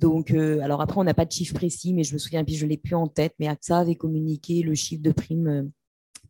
donc, 0.00 0.30
alors 0.30 0.80
après, 0.80 0.98
on 0.98 1.04
n'a 1.04 1.14
pas 1.14 1.26
de 1.26 1.32
chiffre 1.32 1.54
précis, 1.54 1.92
mais 1.92 2.04
je 2.04 2.14
me 2.14 2.18
souviens, 2.18 2.42
puis 2.42 2.56
je 2.56 2.64
ne 2.64 2.70
l'ai 2.70 2.78
plus 2.78 2.94
en 2.94 3.06
tête, 3.06 3.34
mais 3.38 3.48
AXA 3.48 3.78
avait 3.78 3.96
communiqué 3.96 4.62
le 4.62 4.74
chiffre 4.74 5.02
de 5.02 5.12
prime 5.12 5.70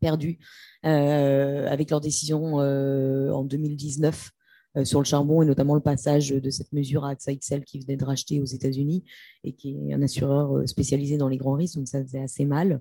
perdu 0.00 0.38
avec 0.82 1.90
leur 1.90 2.00
décision 2.00 2.54
en 2.54 3.44
2019 3.44 4.30
sur 4.84 5.00
le 5.00 5.04
charbon 5.04 5.42
et 5.42 5.46
notamment 5.46 5.74
le 5.74 5.80
passage 5.80 6.30
de 6.30 6.50
cette 6.50 6.72
mesure 6.72 7.04
à 7.04 7.10
AXA 7.10 7.34
XL 7.34 7.64
qui 7.64 7.80
venait 7.80 7.96
de 7.96 8.04
racheter 8.04 8.40
aux 8.40 8.44
États-Unis 8.44 9.04
et 9.44 9.52
qui 9.52 9.76
est 9.88 9.94
un 9.94 10.02
assureur 10.02 10.68
spécialisé 10.68 11.16
dans 11.16 11.28
les 11.28 11.36
grands 11.36 11.54
risques, 11.54 11.76
donc 11.76 11.88
ça 11.88 12.02
faisait 12.02 12.22
assez 12.22 12.44
mal. 12.44 12.80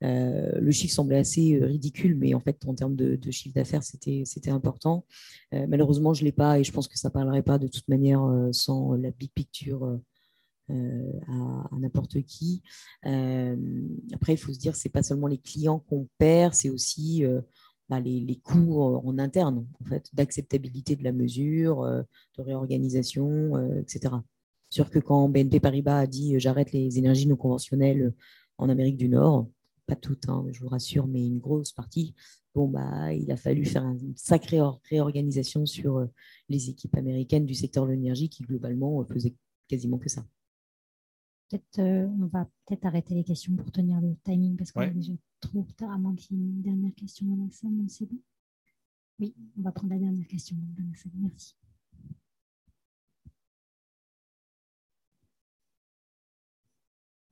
le 0.00 0.70
chiffre 0.70 0.94
semblait 0.94 1.18
assez 1.18 1.58
ridicule, 1.60 2.16
mais 2.16 2.32
en 2.32 2.40
fait, 2.40 2.64
en 2.66 2.74
termes 2.74 2.96
de, 2.96 3.30
chiffre 3.30 3.54
d'affaires, 3.54 3.82
c'était 3.82 4.50
important. 4.50 5.04
malheureusement, 5.52 6.14
je 6.14 6.22
ne 6.22 6.26
l'ai 6.26 6.32
pas 6.32 6.58
et 6.58 6.64
je 6.64 6.72
pense 6.72 6.88
que 6.88 6.98
ça 6.98 7.08
ne 7.08 7.12
parlerait 7.12 7.42
pas 7.42 7.58
de 7.58 7.68
toute 7.68 7.88
manière 7.88 8.26
sans 8.52 8.94
la 8.94 9.10
big 9.10 9.32
picture 9.34 9.98
euh, 10.70 11.12
à, 11.28 11.76
n'importe 11.78 12.22
qui. 12.22 12.62
Euh, 13.06 13.56
après, 14.12 14.34
il 14.34 14.36
faut 14.36 14.52
se 14.52 14.58
dire, 14.58 14.76
c'est 14.76 14.88
pas 14.88 15.02
seulement 15.02 15.26
les 15.26 15.38
clients 15.38 15.80
qu'on 15.80 16.08
perd, 16.18 16.54
c'est 16.54 16.70
aussi 16.70 17.24
euh, 17.24 17.40
bah, 17.88 18.00
les, 18.00 18.40
coûts 18.42 18.80
en 18.82 19.18
interne, 19.18 19.66
en 19.80 19.84
fait, 19.84 20.08
d'acceptabilité 20.12 20.96
de 20.96 21.04
la 21.04 21.12
mesure, 21.12 21.82
de 21.82 22.42
réorganisation, 22.42 23.80
etc. 23.80 24.14
Sûr 24.68 24.90
que 24.90 25.00
quand 25.00 25.28
BNP 25.28 25.58
Paribas 25.60 25.98
a 25.98 26.06
dit 26.06 26.38
j'arrête 26.38 26.72
les 26.72 26.98
énergies 26.98 27.26
non 27.26 27.36
conventionnelles 27.36 28.12
en 28.58 28.68
Amérique 28.68 28.96
du 28.96 29.08
Nord, 29.08 29.48
pas 29.86 29.96
toutes, 29.96 30.28
hein, 30.28 30.44
je 30.52 30.60
vous 30.60 30.68
rassure, 30.68 31.08
mais 31.08 31.26
une 31.26 31.40
grosse 31.40 31.72
partie, 31.72 32.14
bon, 32.54 32.68
bah, 32.68 33.12
il 33.12 33.30
a 33.32 33.36
fallu 33.36 33.64
faire 33.64 33.84
une 33.84 34.14
sacrée 34.16 34.60
réorganisation 34.88 35.66
sur 35.66 36.06
les 36.48 36.70
équipes 36.70 36.96
américaines 36.96 37.46
du 37.46 37.54
secteur 37.54 37.86
de 37.86 37.92
l'énergie 37.92 38.28
qui, 38.28 38.44
globalement, 38.44 39.04
faisaient 39.04 39.34
quasiment 39.68 39.98
que 39.98 40.08
ça. 40.08 40.24
Peut-être, 41.50 41.80
euh, 41.80 42.06
on 42.20 42.26
va 42.26 42.48
peut-être 42.64 42.86
arrêter 42.86 43.14
les 43.14 43.24
questions 43.24 43.56
pour 43.56 43.72
tenir 43.72 44.00
le 44.00 44.14
timing 44.22 44.56
parce 44.56 44.70
qu'on 44.70 44.82
est 44.82 44.90
déjà 44.90 45.12
trop 45.40 45.66
tard, 45.76 45.90
à 45.90 45.98
moins 45.98 46.14
qu'il 46.14 46.36
y 46.36 46.40
ait 46.40 46.44
une 46.44 46.62
dernière 46.62 46.94
question 46.94 47.26
dans 47.26 47.42
la 47.42 47.50
salle. 47.50 47.72
C'est 47.88 48.06
bon 48.06 48.20
Oui, 49.18 49.34
on 49.58 49.62
va 49.62 49.72
prendre 49.72 49.92
la 49.92 49.98
dernière 49.98 50.28
question 50.28 50.56
dans 50.56 50.88
la 50.88 50.96
salle. 50.96 51.10
Merci. 51.16 51.56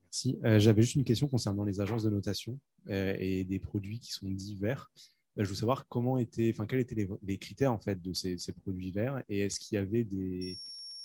Merci. 0.03 0.37
Euh, 0.43 0.59
j'avais 0.59 0.81
juste 0.81 0.95
une 0.95 1.05
question 1.05 1.29
concernant 1.29 1.63
les 1.63 1.79
agences 1.79 2.03
de 2.03 2.09
notation 2.09 2.59
euh, 2.89 3.15
et 3.19 3.45
des 3.45 3.59
produits 3.59 4.01
qui 4.01 4.11
sont 4.11 4.29
divers. 4.29 4.91
je 5.37 5.45
veux 5.45 5.55
savoir 5.55 5.87
comment 5.87 6.17
étaient, 6.17 6.51
enfin, 6.53 6.65
quels 6.65 6.81
étaient 6.81 7.07
les, 7.21 7.37
critères 7.37 7.71
en 7.71 7.79
fait 7.79 8.01
de 8.01 8.11
ces, 8.11 8.37
ces 8.37 8.51
produits 8.51 8.91
verts 8.91 9.23
et 9.29 9.39
est-ce 9.39 9.61
qu'il 9.61 9.75
y 9.75 9.77
avait 9.77 10.03
des, 10.03 10.59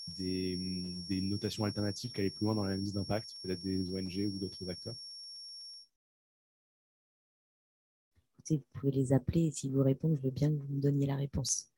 des, 0.08 1.20
notations 1.22 1.64
alternatives 1.64 2.12
qui 2.12 2.20
allaient 2.20 2.30
plus 2.30 2.44
loin 2.44 2.54
dans 2.54 2.64
l'analyse 2.64 2.92
d'impact, 2.92 3.36
peut-être 3.42 3.60
des 3.60 3.94
ONG 3.94 4.32
ou 4.34 4.38
d'autres 4.38 4.68
acteurs 4.68 4.96
Vous 8.50 8.60
pouvez 8.74 8.92
les 8.92 9.12
appeler 9.12 9.46
et 9.46 9.50
s'ils 9.50 9.72
vous 9.72 9.82
répondent, 9.82 10.16
je 10.16 10.22
veux 10.22 10.30
bien 10.30 10.50
que 10.50 10.56
vous 10.56 10.74
me 10.74 10.80
donniez 10.80 11.06
la 11.06 11.16
réponse. 11.16 11.70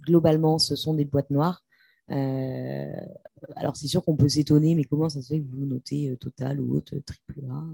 Globalement, 0.00 0.58
ce 0.58 0.74
sont 0.74 0.94
des 0.94 1.04
boîtes 1.04 1.30
noires. 1.30 1.64
Euh, 2.10 2.92
alors, 3.54 3.76
c'est 3.76 3.86
sûr 3.86 4.04
qu'on 4.04 4.16
peut 4.16 4.28
s'étonner, 4.28 4.74
mais 4.74 4.84
comment 4.84 5.08
ça 5.08 5.22
se 5.22 5.28
fait 5.28 5.40
que 5.40 5.46
vous 5.46 5.64
notez 5.64 6.10
euh, 6.10 6.16
Total 6.16 6.60
ou 6.60 6.76
autre 6.76 6.98
triple 6.98 7.44
A 7.50 7.64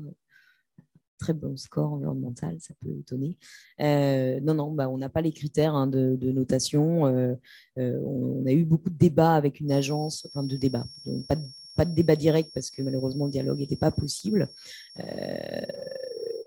très 1.19 1.33
bon 1.33 1.57
score 1.57 1.93
environnemental, 1.93 2.57
ça 2.61 2.75
peut 2.81 2.91
étonner. 2.99 3.37
Euh, 3.81 4.41
non, 4.41 4.55
non, 4.55 4.73
bah, 4.73 4.89
on 4.89 4.99
n'a 4.99 5.09
pas 5.09 5.21
les 5.21 5.33
critères 5.33 5.75
hein, 5.75 5.87
de, 5.87 6.17
notation. 6.33 7.07
Euh, 7.07 7.35
euh, 7.79 8.01
on, 8.05 8.47
a 8.47 8.53
eu 8.53 8.65
beaucoup 8.65 8.91
de 8.91 8.97
débats 8.97 9.35
avec 9.35 9.61
une 9.61 9.73
agence, 9.73 10.27
enfin 10.27 10.43
de 10.43 10.57
débats, 10.57 10.87
pas, 11.29 11.37
de, 11.37 11.45
pas, 11.77 11.85
de, 11.85 11.95
débat 11.95 12.17
direct 12.17 12.51
parce 12.55 12.71
que 12.71 12.83
malheureusement 12.83 13.27
le 13.27 13.33
dialogue 13.33 13.59
n'était 13.59 13.77
pas 13.77 13.91
possible. 13.91 14.49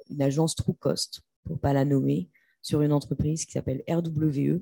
une 0.09 0.21
agence 0.21 0.55
True 0.55 0.73
Cost, 0.73 1.21
pour 1.43 1.55
ne 1.55 1.61
pas 1.61 1.73
la 1.73 1.85
nommer, 1.85 2.29
sur 2.61 2.81
une 2.81 2.93
entreprise 2.93 3.45
qui 3.45 3.53
s'appelle 3.53 3.83
RWE, 3.87 4.61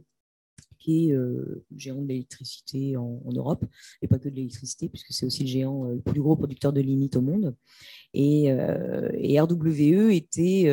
qui 0.80 1.10
est 1.10 1.14
euh, 1.14 1.64
géant 1.76 2.02
de 2.02 2.08
l'électricité 2.08 2.98
en, 2.98 3.22
Europe, 3.36 3.66
et 4.02 4.08
pas 4.08 4.18
que 4.18 4.30
de 4.30 4.36
l'électricité, 4.36 4.90
puisque 4.90 5.12
c'est 5.12 5.26
aussi 5.26 5.44
le 5.44 5.50
géant, 5.50 5.86
euh, 5.86 5.96
le 5.96 6.02
plus 6.02 6.22
gros 6.22 6.36
producteur 6.36 6.74
de 6.74 6.82
limites 6.82 7.16
au 7.16 7.22
monde. 7.22 7.56
Et, 8.14 8.52
euh, 8.52 9.10
RWE 9.42 10.12
était, 10.12 10.64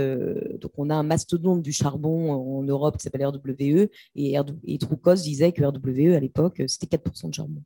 donc 0.59 0.73
on 0.79 0.89
a 0.89 0.95
un 0.95 1.03
mastodonte 1.03 1.63
du 1.63 1.73
charbon 1.73 2.33
en 2.33 2.63
Europe 2.63 2.97
qui 2.97 3.03
s'appelle 3.03 3.27
RWE, 3.27 3.89
et, 4.15 4.37
et 4.65 4.79
Troukos 4.79 5.17
disait 5.17 5.53
que 5.53 5.63
RWE 5.63 6.15
à 6.15 6.21
l'époque, 6.21 6.63
c'était 6.67 6.97
4% 6.97 7.29
de 7.29 7.35
charbon. 7.35 7.63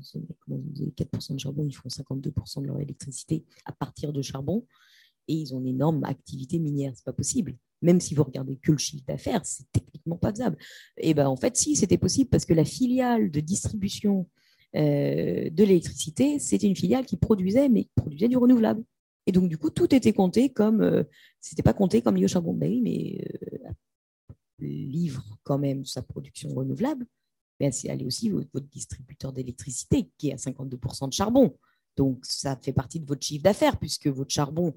4% 0.00 1.34
de 1.34 1.38
charbon, 1.38 1.66
ils 1.66 1.74
font 1.74 1.88
52% 1.88 2.62
de 2.62 2.66
leur 2.66 2.78
électricité 2.80 3.44
à 3.64 3.72
partir 3.72 4.12
de 4.12 4.22
charbon, 4.22 4.64
et 5.26 5.34
ils 5.34 5.54
ont 5.54 5.60
une 5.60 5.66
énorme 5.66 6.04
activité 6.04 6.58
minière, 6.58 6.92
c'est 6.94 7.04
pas 7.04 7.12
possible 7.12 7.56
même 7.82 8.00
si 8.00 8.14
vous 8.14 8.24
regardez 8.24 8.56
que 8.56 8.72
le 8.72 8.78
chiffre 8.78 9.04
d'affaires, 9.06 9.44
c'est 9.44 9.70
techniquement 9.72 10.16
pas 10.16 10.30
faisable. 10.30 10.56
Et 10.96 11.14
ben 11.14 11.26
en 11.26 11.36
fait, 11.36 11.56
si 11.56 11.76
c'était 11.76 11.98
possible 11.98 12.30
parce 12.30 12.44
que 12.44 12.54
la 12.54 12.64
filiale 12.64 13.30
de 13.30 13.40
distribution 13.40 14.28
euh, 14.76 15.48
de 15.50 15.64
l'électricité, 15.64 16.38
c'était 16.38 16.66
une 16.66 16.76
filiale 16.76 17.06
qui 17.06 17.16
produisait, 17.16 17.68
mais 17.68 17.84
qui 17.84 17.92
produisait 17.94 18.28
du 18.28 18.36
renouvelable. 18.36 18.82
Et 19.26 19.32
donc 19.32 19.48
du 19.48 19.58
coup, 19.58 19.70
tout 19.70 19.94
était 19.94 20.12
compté 20.12 20.50
comme, 20.50 20.80
euh, 20.80 21.04
c'était 21.40 21.62
pas 21.62 21.74
compté 21.74 22.02
comme 22.02 22.16
lié 22.16 22.24
au 22.24 22.28
charbon 22.28 22.54
de 22.54 22.58
mais 22.58 23.24
euh, 23.54 23.68
livre 24.58 25.38
quand 25.44 25.58
même 25.58 25.84
sa 25.84 26.02
production 26.02 26.52
renouvelable. 26.54 27.06
Mais 27.60 27.72
c'est 27.72 27.90
aller 27.90 28.04
aussi 28.04 28.30
votre, 28.30 28.48
votre 28.52 28.68
distributeur 28.68 29.32
d'électricité 29.32 30.10
qui 30.16 30.30
est 30.30 30.32
à 30.32 30.36
52% 30.36 31.08
de 31.08 31.12
charbon. 31.12 31.56
Donc 31.96 32.24
ça 32.24 32.56
fait 32.56 32.72
partie 32.72 33.00
de 33.00 33.06
votre 33.06 33.24
chiffre 33.24 33.42
d'affaires 33.42 33.78
puisque 33.78 34.06
votre 34.06 34.30
charbon, 34.30 34.74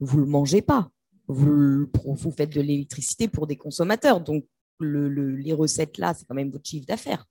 vous 0.00 0.18
le 0.18 0.26
mangez 0.26 0.62
pas 0.62 0.90
vous, 1.26 1.88
faites 2.36 2.52
de 2.52 2.60
l'électricité 2.60 3.28
pour 3.28 3.46
des 3.46 3.56
consommateurs. 3.56 4.20
Donc, 4.20 4.44
les 4.80 5.52
recettes 5.52 5.98
là, 5.98 6.14
c'est 6.14 6.26
quand 6.26 6.34
même 6.34 6.50
votre 6.50 6.68
chiffre 6.68 6.86
d'affaires. 6.86 7.26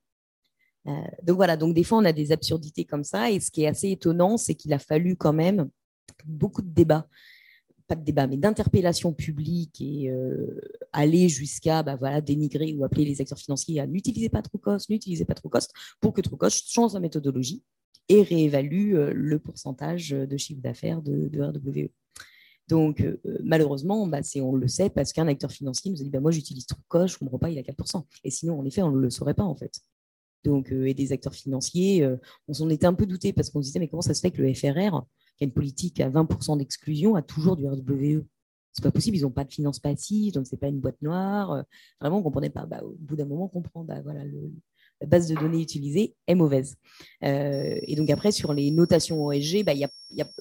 Euh, 0.88 0.92
donc 1.24 1.38
voilà, 1.38 1.56
donc 1.56 1.74
des 1.74 1.84
fois 1.84 2.00
on 2.00 2.06
a 2.06 2.14
des 2.14 2.32
absurdités 2.32 2.86
comme 2.86 3.04
ça. 3.04 3.32
Et 3.32 3.40
ce 3.40 3.52
qui 3.52 3.64
est 3.64 3.68
assez 3.68 3.92
étonnant, 3.92 4.38
c'est 4.38 4.56
qu'il 4.56 4.74
a 4.74 4.80
fallu 4.80 5.16
quand 5.16 5.34
même 5.34 5.70
beaucoup 6.26 6.62
de 6.62 6.70
débats, 6.70 7.08
pas 7.88 7.96
de 7.96 8.04
débats, 8.04 8.28
mais 8.28 8.38
d'interpellations 8.38 9.14
publiques 9.14 9.82
et 9.82 10.10
euh, 10.10 10.60
aller 10.92 11.30
jusqu'à 11.30 11.84
bah, 11.84 11.96
voilà, 11.96 12.22
dénigrer 12.22 12.74
ou 12.74 12.84
appeler 12.84 13.06
les 13.06 13.22
acteurs 13.22 13.40
financiers 13.40 13.80
à 13.80 13.88
n'utiliser 13.88 14.30
pas 14.30 14.42
trop 14.42 14.58
cost, 14.58 14.90
n'utilisez 14.90 15.26
pas 15.26 15.36
trop 15.36 15.50
cost, 15.50 15.72
pour 16.00 16.14
que 16.14 16.22
trop 16.22 16.38
cost 16.38 16.70
change 16.70 16.92
sa 16.92 17.00
méthodologie 17.00 17.64
et 18.10 18.22
réévalue 18.22 18.96
euh, 18.96 19.14
le 19.14 19.40
pourcentage 19.40 20.10
de 20.10 20.38
chiffre 20.38 20.62
d'affaires 20.62 21.02
de, 21.02 21.30
de 21.30 21.42
RWE. 21.42 21.90
Donc, 22.74 23.02
euh, 23.02 23.22
malheureusement, 23.44 24.08
bah, 24.08 24.22
on 24.38 24.56
le 24.56 24.68
sait 24.68 24.90
parce 24.90 25.14
qu'un 25.14 25.28
acteur 25.28 25.52
financier 25.52 25.92
nous 25.92 26.02
a 26.02 26.04
dit 26.04 26.10
bah, 26.10 26.20
Moi, 26.20 26.32
j'utilise 26.32 26.66
Trucoche, 26.66 27.12
je 27.12 27.18
ne 27.18 27.20
comprends 27.20 27.38
pas, 27.38 27.52
il 27.52 27.60
a 27.60 27.62
4%. 27.62 28.04
Et 28.24 28.32
sinon, 28.32 28.60
en 28.60 28.66
effet, 28.66 28.82
on 28.82 28.90
ne 28.90 29.00
le 29.00 29.12
saurait 29.12 29.36
pas, 29.36 29.44
en 29.44 29.56
fait. 29.56 29.80
Donc, 30.44 30.72
euh, 30.72 30.88
et 30.88 30.96
des 30.96 31.12
acteurs 31.12 31.36
financiers, 31.36 32.04
euh, 32.04 32.18
on 32.48 32.54
s'en 32.54 32.68
était 32.72 32.88
un 32.88 32.96
peu 32.96 33.06
douté 33.06 33.32
parce 33.32 33.52
qu'on 33.52 33.62
se 33.62 33.68
disait 33.68 33.78
Mais 33.78 33.88
comment 33.88 34.02
ça 34.02 34.16
se 34.16 34.22
fait 34.22 34.32
que 34.32 34.42
le 34.42 34.52
FRR, 34.56 35.06
qui 35.38 35.44
a 35.44 35.46
une 35.46 35.52
politique 35.52 36.00
à 36.00 36.10
20% 36.10 36.58
d'exclusion, 36.58 37.14
a 37.14 37.22
toujours 37.22 37.56
du 37.58 37.68
RWE 37.68 38.26
c'est 38.76 38.82
pas 38.82 38.90
possible, 38.90 39.16
ils 39.16 39.22
n'ont 39.22 39.30
pas 39.30 39.44
de 39.44 39.54
finances 39.54 39.78
passives, 39.78 40.34
donc 40.34 40.48
c'est 40.48 40.58
pas 40.58 40.68
une 40.68 40.80
boîte 40.80 41.00
noire. 41.04 41.64
Vraiment, 42.02 42.16
on 42.16 42.20
ne 42.22 42.24
comprenait 42.24 42.50
pas. 42.50 42.66
Bah, 42.66 42.82
au 42.84 42.96
bout 42.98 43.16
d'un 43.16 43.26
moment, 43.26 43.46
on 43.46 43.48
comprend. 43.48 43.84
Bah, 43.84 44.02
voilà, 44.02 44.24
la 45.00 45.06
base 45.06 45.28
de 45.28 45.36
données 45.36 45.62
utilisée 45.62 46.16
est 46.26 46.34
mauvaise. 46.34 46.76
et 47.22 47.96
donc 47.96 48.10
après, 48.10 48.32
sur 48.32 48.52
les 48.52 48.72
notations 48.72 49.24
OSG, 49.28 49.64
bah, 49.64 49.74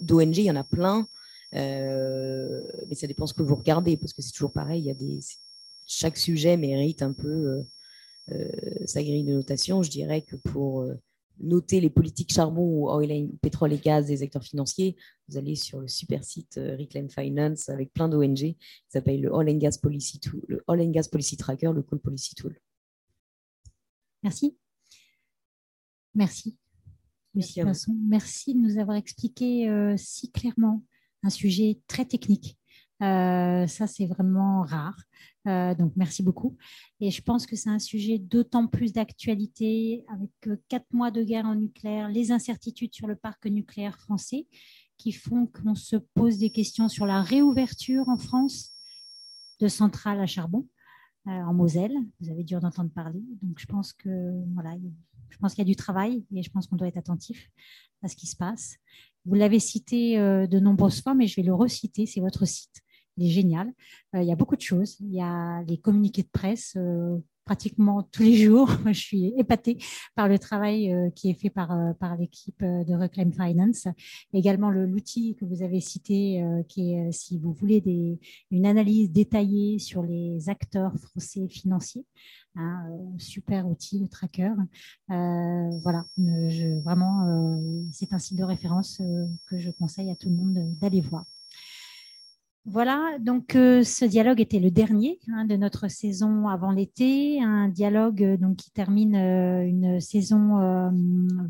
d'ONG, 0.00 0.38
il 0.38 0.44
y 0.44 0.50
en 0.50 0.56
a 0.56 0.64
plein. 0.64 1.06
Euh, 1.55 2.62
mais 2.88 2.94
ça 2.94 3.07
dépend 3.07 3.26
ce 3.26 3.34
que 3.34 3.42
vous 3.42 3.55
regardez, 3.55 3.96
parce 3.96 4.12
que 4.12 4.22
c'est 4.22 4.32
toujours 4.32 4.53
pareil. 4.53 4.80
Il 4.80 4.86
y 4.86 4.90
a 4.90 4.94
des, 4.94 5.20
chaque 5.86 6.16
sujet 6.16 6.57
mérite 6.57 7.03
un 7.03 7.12
peu 7.12 7.28
euh, 7.28 7.62
euh, 8.32 8.86
sa 8.86 9.03
grille 9.03 9.24
de 9.24 9.32
notation. 9.32 9.82
Je 9.82 9.90
dirais 9.90 10.22
que 10.22 10.36
pour 10.36 10.86
noter 11.40 11.80
les 11.80 11.90
politiques 11.90 12.32
charbon 12.32 12.62
ou 12.62 12.90
oil 12.90 13.28
pétrole 13.40 13.72
et 13.72 13.78
gaz 13.78 14.07
des 14.07 14.22
acteurs 14.22 14.44
financiers, 14.44 14.96
vous 15.28 15.36
allez 15.36 15.57
sur 15.57 15.80
le 15.80 15.88
super 15.88 16.24
site 16.24 16.55
Reclaim 16.57 17.09
Finance 17.09 17.68
avec 17.68 17.92
plein 17.92 18.09
d'ONG 18.09 18.36
qui 18.36 18.59
s'appelle 18.88 19.20
le 19.20 19.32
Oil 19.32 19.50
and 19.50 19.59
Gas 19.59 19.78
Policy 19.82 20.20
Tool, 20.20 20.42
le 20.46 20.62
Oil 20.68 20.82
and 20.82 20.90
Gas 20.90 21.09
Policy 21.11 21.36
Tracker, 21.36 21.72
le 21.74 21.82
Coal 21.82 22.00
Policy 22.00 22.34
Tool. 22.34 22.59
Merci. 24.22 24.57
Merci. 26.14 26.57
Merci, 27.34 27.62
Merci 28.07 28.55
de 28.55 28.61
nous 28.61 28.78
avoir 28.78 28.98
expliqué 28.98 29.94
si 29.96 30.30
clairement 30.30 30.82
un 31.22 31.30
sujet 31.30 31.80
très 31.86 32.04
technique. 32.04 32.56
Euh, 33.02 33.66
ça, 33.66 33.86
c'est 33.86 34.06
vraiment 34.06 34.62
rare. 34.62 34.96
Euh, 35.48 35.74
donc, 35.74 35.92
merci 35.96 36.22
beaucoup. 36.22 36.56
Et 37.00 37.10
je 37.10 37.20
pense 37.20 37.46
que 37.46 37.56
c'est 37.56 37.70
un 37.70 37.80
sujet 37.80 38.18
d'autant 38.18 38.68
plus 38.68 38.92
d'actualité 38.92 40.04
avec 40.08 40.30
euh, 40.46 40.56
quatre 40.68 40.86
mois 40.92 41.10
de 41.10 41.22
guerre 41.22 41.46
en 41.46 41.56
nucléaire, 41.56 42.08
les 42.08 42.30
incertitudes 42.30 42.94
sur 42.94 43.08
le 43.08 43.16
parc 43.16 43.46
nucléaire 43.46 43.98
français 43.98 44.46
qui 44.98 45.10
font 45.10 45.46
qu'on 45.46 45.74
se 45.74 45.96
pose 45.96 46.38
des 46.38 46.50
questions 46.50 46.88
sur 46.88 47.06
la 47.06 47.22
réouverture 47.22 48.08
en 48.08 48.18
France 48.18 48.70
de 49.58 49.66
centrales 49.66 50.20
à 50.20 50.26
charbon 50.26 50.68
en 51.24 51.54
Moselle. 51.54 51.94
Vous 52.20 52.30
avez 52.30 52.44
dû 52.44 52.54
en 52.54 52.62
entendre 52.62 52.90
parler. 52.90 53.20
Donc, 53.42 53.58
je 53.58 53.66
pense 53.66 53.92
que 53.92 54.32
voilà, 54.54 54.76
je 55.28 55.38
pense 55.38 55.54
qu'il 55.54 55.62
y 55.62 55.66
a 55.68 55.72
du 55.72 55.76
travail 55.76 56.24
et 56.32 56.42
je 56.42 56.50
pense 56.50 56.68
qu'on 56.68 56.76
doit 56.76 56.86
être 56.86 56.98
attentif 56.98 57.50
à 58.03 58.09
ce 58.09 58.16
qui 58.16 58.26
se 58.26 58.36
passe. 58.36 58.76
Vous 59.24 59.34
l'avez 59.34 59.61
cité 59.61 60.18
euh, 60.18 60.46
de 60.46 60.59
nombreuses 60.59 61.03
fois, 61.03 61.14
mais 61.14 61.26
je 61.26 61.36
vais 61.36 61.46
le 61.46 61.55
reciter. 61.55 62.07
C'est 62.07 62.20
votre 62.20 62.44
site. 62.44 62.82
Il 63.16 63.26
est 63.26 63.30
génial. 63.30 63.72
Euh, 64.14 64.22
il 64.22 64.28
y 64.28 64.32
a 64.32 64.36
beaucoup 64.36 64.57
de 64.57 64.62
choses. 64.62 64.96
Il 65.00 65.12
y 65.12 65.20
a 65.20 65.62
les 65.62 65.78
communiqués 65.78 66.22
de 66.22 66.30
presse. 66.32 66.76
Euh, 67.43 67.53
pratiquement 67.53 68.03
tous 68.03 68.22
les 68.22 68.36
jours. 68.36 68.68
Je 68.86 68.93
suis 68.93 69.32
épatée 69.36 69.78
par 70.14 70.28
le 70.28 70.38
travail 70.38 70.95
qui 71.14 71.30
est 71.30 71.34
fait 71.34 71.51
par, 71.51 71.76
par 71.99 72.16
l'équipe 72.16 72.62
de 72.62 72.95
Reclaim 72.95 73.30
Finance. 73.32 73.86
Également 74.32 74.70
l'outil 74.70 75.36
que 75.36 75.45
vous 75.45 75.62
avez 75.62 75.80
cité, 75.80 76.43
qui 76.68 76.95
est, 76.95 77.12
si 77.12 77.38
vous 77.38 77.53
voulez, 77.53 77.82
une 78.51 78.66
analyse 78.66 79.11
détaillée 79.11 79.78
sur 79.78 80.03
les 80.03 80.49
acteurs 80.49 80.95
français 80.99 81.49
financiers. 81.49 82.07
Un 82.55 82.88
super 83.18 83.66
outil, 83.66 84.01
le 84.01 84.09
tracker. 84.09 84.55
voilà, 85.09 86.05
vraiment, 86.84 87.59
c'est 87.93 88.12
un 88.12 88.18
site 88.18 88.38
de 88.38 88.45
référence 88.45 89.01
que 89.47 89.59
je 89.59 89.70
conseille 89.70 90.11
à 90.11 90.16
tout 90.16 90.28
le 90.28 90.36
monde 90.36 90.78
d'aller 90.78 91.01
voir. 91.01 91.24
Voilà, 92.64 93.18
donc 93.18 93.56
euh, 93.56 93.82
ce 93.82 94.04
dialogue 94.04 94.40
était 94.40 94.60
le 94.60 94.70
dernier 94.70 95.18
hein, 95.32 95.46
de 95.46 95.56
notre 95.56 95.88
saison 95.88 96.46
avant 96.46 96.70
l'été, 96.70 97.42
un 97.42 97.68
dialogue 97.68 98.22
euh, 98.22 98.36
donc 98.36 98.54
qui 98.58 98.70
termine 98.70 99.16
euh, 99.16 99.66
une 99.66 100.00
saison 100.00 100.92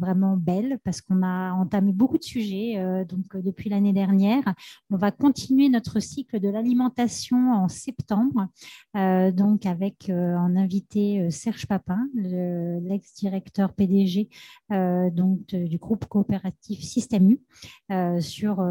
vraiment 0.01 0.39
belle 0.39 0.79
parce 0.85 1.03
qu'on 1.03 1.23
a 1.23 1.53
entamé 1.53 1.93
beaucoup 1.93 2.17
de 2.17 2.23
sujets 2.23 3.05
donc 3.09 3.37
depuis 3.37 3.69
l'année 3.69 3.93
dernière. 3.93 4.43
On 4.91 4.97
va 4.97 5.11
continuer 5.11 5.69
notre 5.69 6.01
cycle 6.01 6.41
de 6.41 6.49
l'alimentation 6.49 7.53
en 7.53 7.69
septembre, 7.69 8.49
donc 8.95 9.67
avec 9.67 10.11
en 10.11 10.57
invité 10.57 11.31
Serge 11.31 11.67
Papin, 11.67 12.09
l'ex-directeur 12.15 13.73
PDG 13.75 14.29
du 14.71 15.79
groupe 15.79 16.07
coopératif 16.07 16.83
Système 16.83 17.31
U, 17.31 17.41
sur 18.21 18.65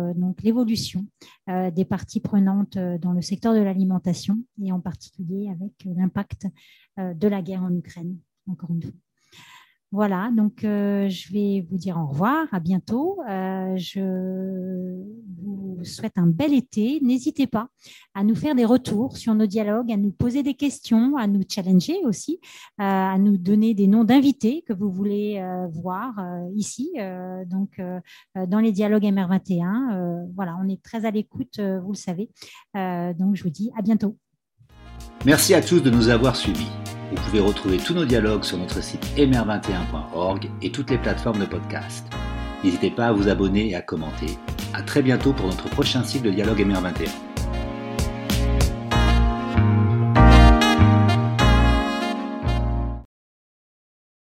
l'évolution 0.43 1.05
des 1.47 1.85
parties 1.85 2.21
euh, 2.33 2.97
dans 2.97 3.11
le 3.11 3.21
secteur 3.21 3.53
de 3.53 3.59
l'alimentation 3.59 4.37
et 4.61 4.71
en 4.71 4.79
particulier 4.79 5.49
avec 5.49 5.71
l'impact 5.85 6.47
euh, 6.99 7.13
de 7.13 7.27
la 7.27 7.41
guerre 7.41 7.63
en 7.63 7.73
Ukraine, 7.73 8.17
encore 8.47 8.71
une 8.71 8.81
fois. 8.81 8.91
Voilà, 9.93 10.31
donc 10.31 10.63
euh, 10.63 11.09
je 11.09 11.33
vais 11.33 11.67
vous 11.69 11.75
dire 11.75 11.97
au 11.97 12.07
revoir, 12.07 12.47
à 12.53 12.61
bientôt. 12.61 13.17
je 13.27 14.95
vous 15.43 15.83
souhaite 15.83 16.17
un 16.17 16.27
bel 16.27 16.53
été. 16.53 16.99
N'hésitez 17.01 17.45
pas 17.45 17.67
à 18.13 18.23
nous 18.23 18.35
faire 18.35 18.55
des 18.55 18.63
retours 18.63 19.17
sur 19.17 19.35
nos 19.35 19.47
dialogues, 19.47 19.91
à 19.91 19.97
nous 19.97 20.13
poser 20.13 20.43
des 20.43 20.53
questions, 20.53 21.17
à 21.17 21.27
nous 21.27 21.41
challenger 21.45 21.97
aussi, 22.05 22.39
à 22.77 23.17
nous 23.17 23.37
donner 23.37 23.73
des 23.73 23.87
noms 23.87 24.05
d'invités 24.05 24.63
que 24.65 24.71
vous 24.71 24.89
voulez 24.89 25.43
voir 25.73 26.13
ici, 26.55 26.93
donc 27.47 27.81
dans 28.35 28.59
les 28.59 28.71
dialogues 28.71 29.03
MR21. 29.03 30.29
voilà, 30.33 30.55
on 30.63 30.69
est 30.69 30.81
très 30.81 31.05
à 31.05 31.11
l'écoute, 31.11 31.59
vous 31.59 31.91
le 31.91 31.97
savez. 31.97 32.29
donc 32.73 33.35
je 33.35 33.43
vous 33.43 33.49
dis 33.49 33.71
à 33.77 33.81
bientôt. 33.81 34.15
Merci 35.25 35.53
à 35.53 35.61
tous 35.61 35.81
de 35.81 35.89
nous 35.89 36.09
avoir 36.09 36.35
suivis. 36.35 36.71
Vous 37.11 37.21
pouvez 37.23 37.39
retrouver 37.39 37.77
tous 37.77 37.93
nos 37.93 38.05
dialogues 38.05 38.43
sur 38.43 38.57
notre 38.57 38.81
site 38.81 39.05
mr21.org 39.17 40.49
et 40.61 40.71
toutes 40.71 40.89
les 40.89 40.97
plateformes 40.97 41.39
de 41.39 41.45
podcast. 41.45 42.05
N'hésitez 42.63 42.89
pas 42.91 43.07
à 43.07 43.11
vous 43.11 43.27
abonner 43.27 43.69
et 43.69 43.75
à 43.75 43.81
commenter. 43.81 44.37
À 44.73 44.81
très 44.81 45.01
bientôt 45.01 45.33
pour 45.33 45.47
notre 45.47 45.69
prochain 45.69 46.03
cycle 46.03 46.27
de 46.27 46.31
dialogue 46.31 46.59
MR21. 46.59 47.30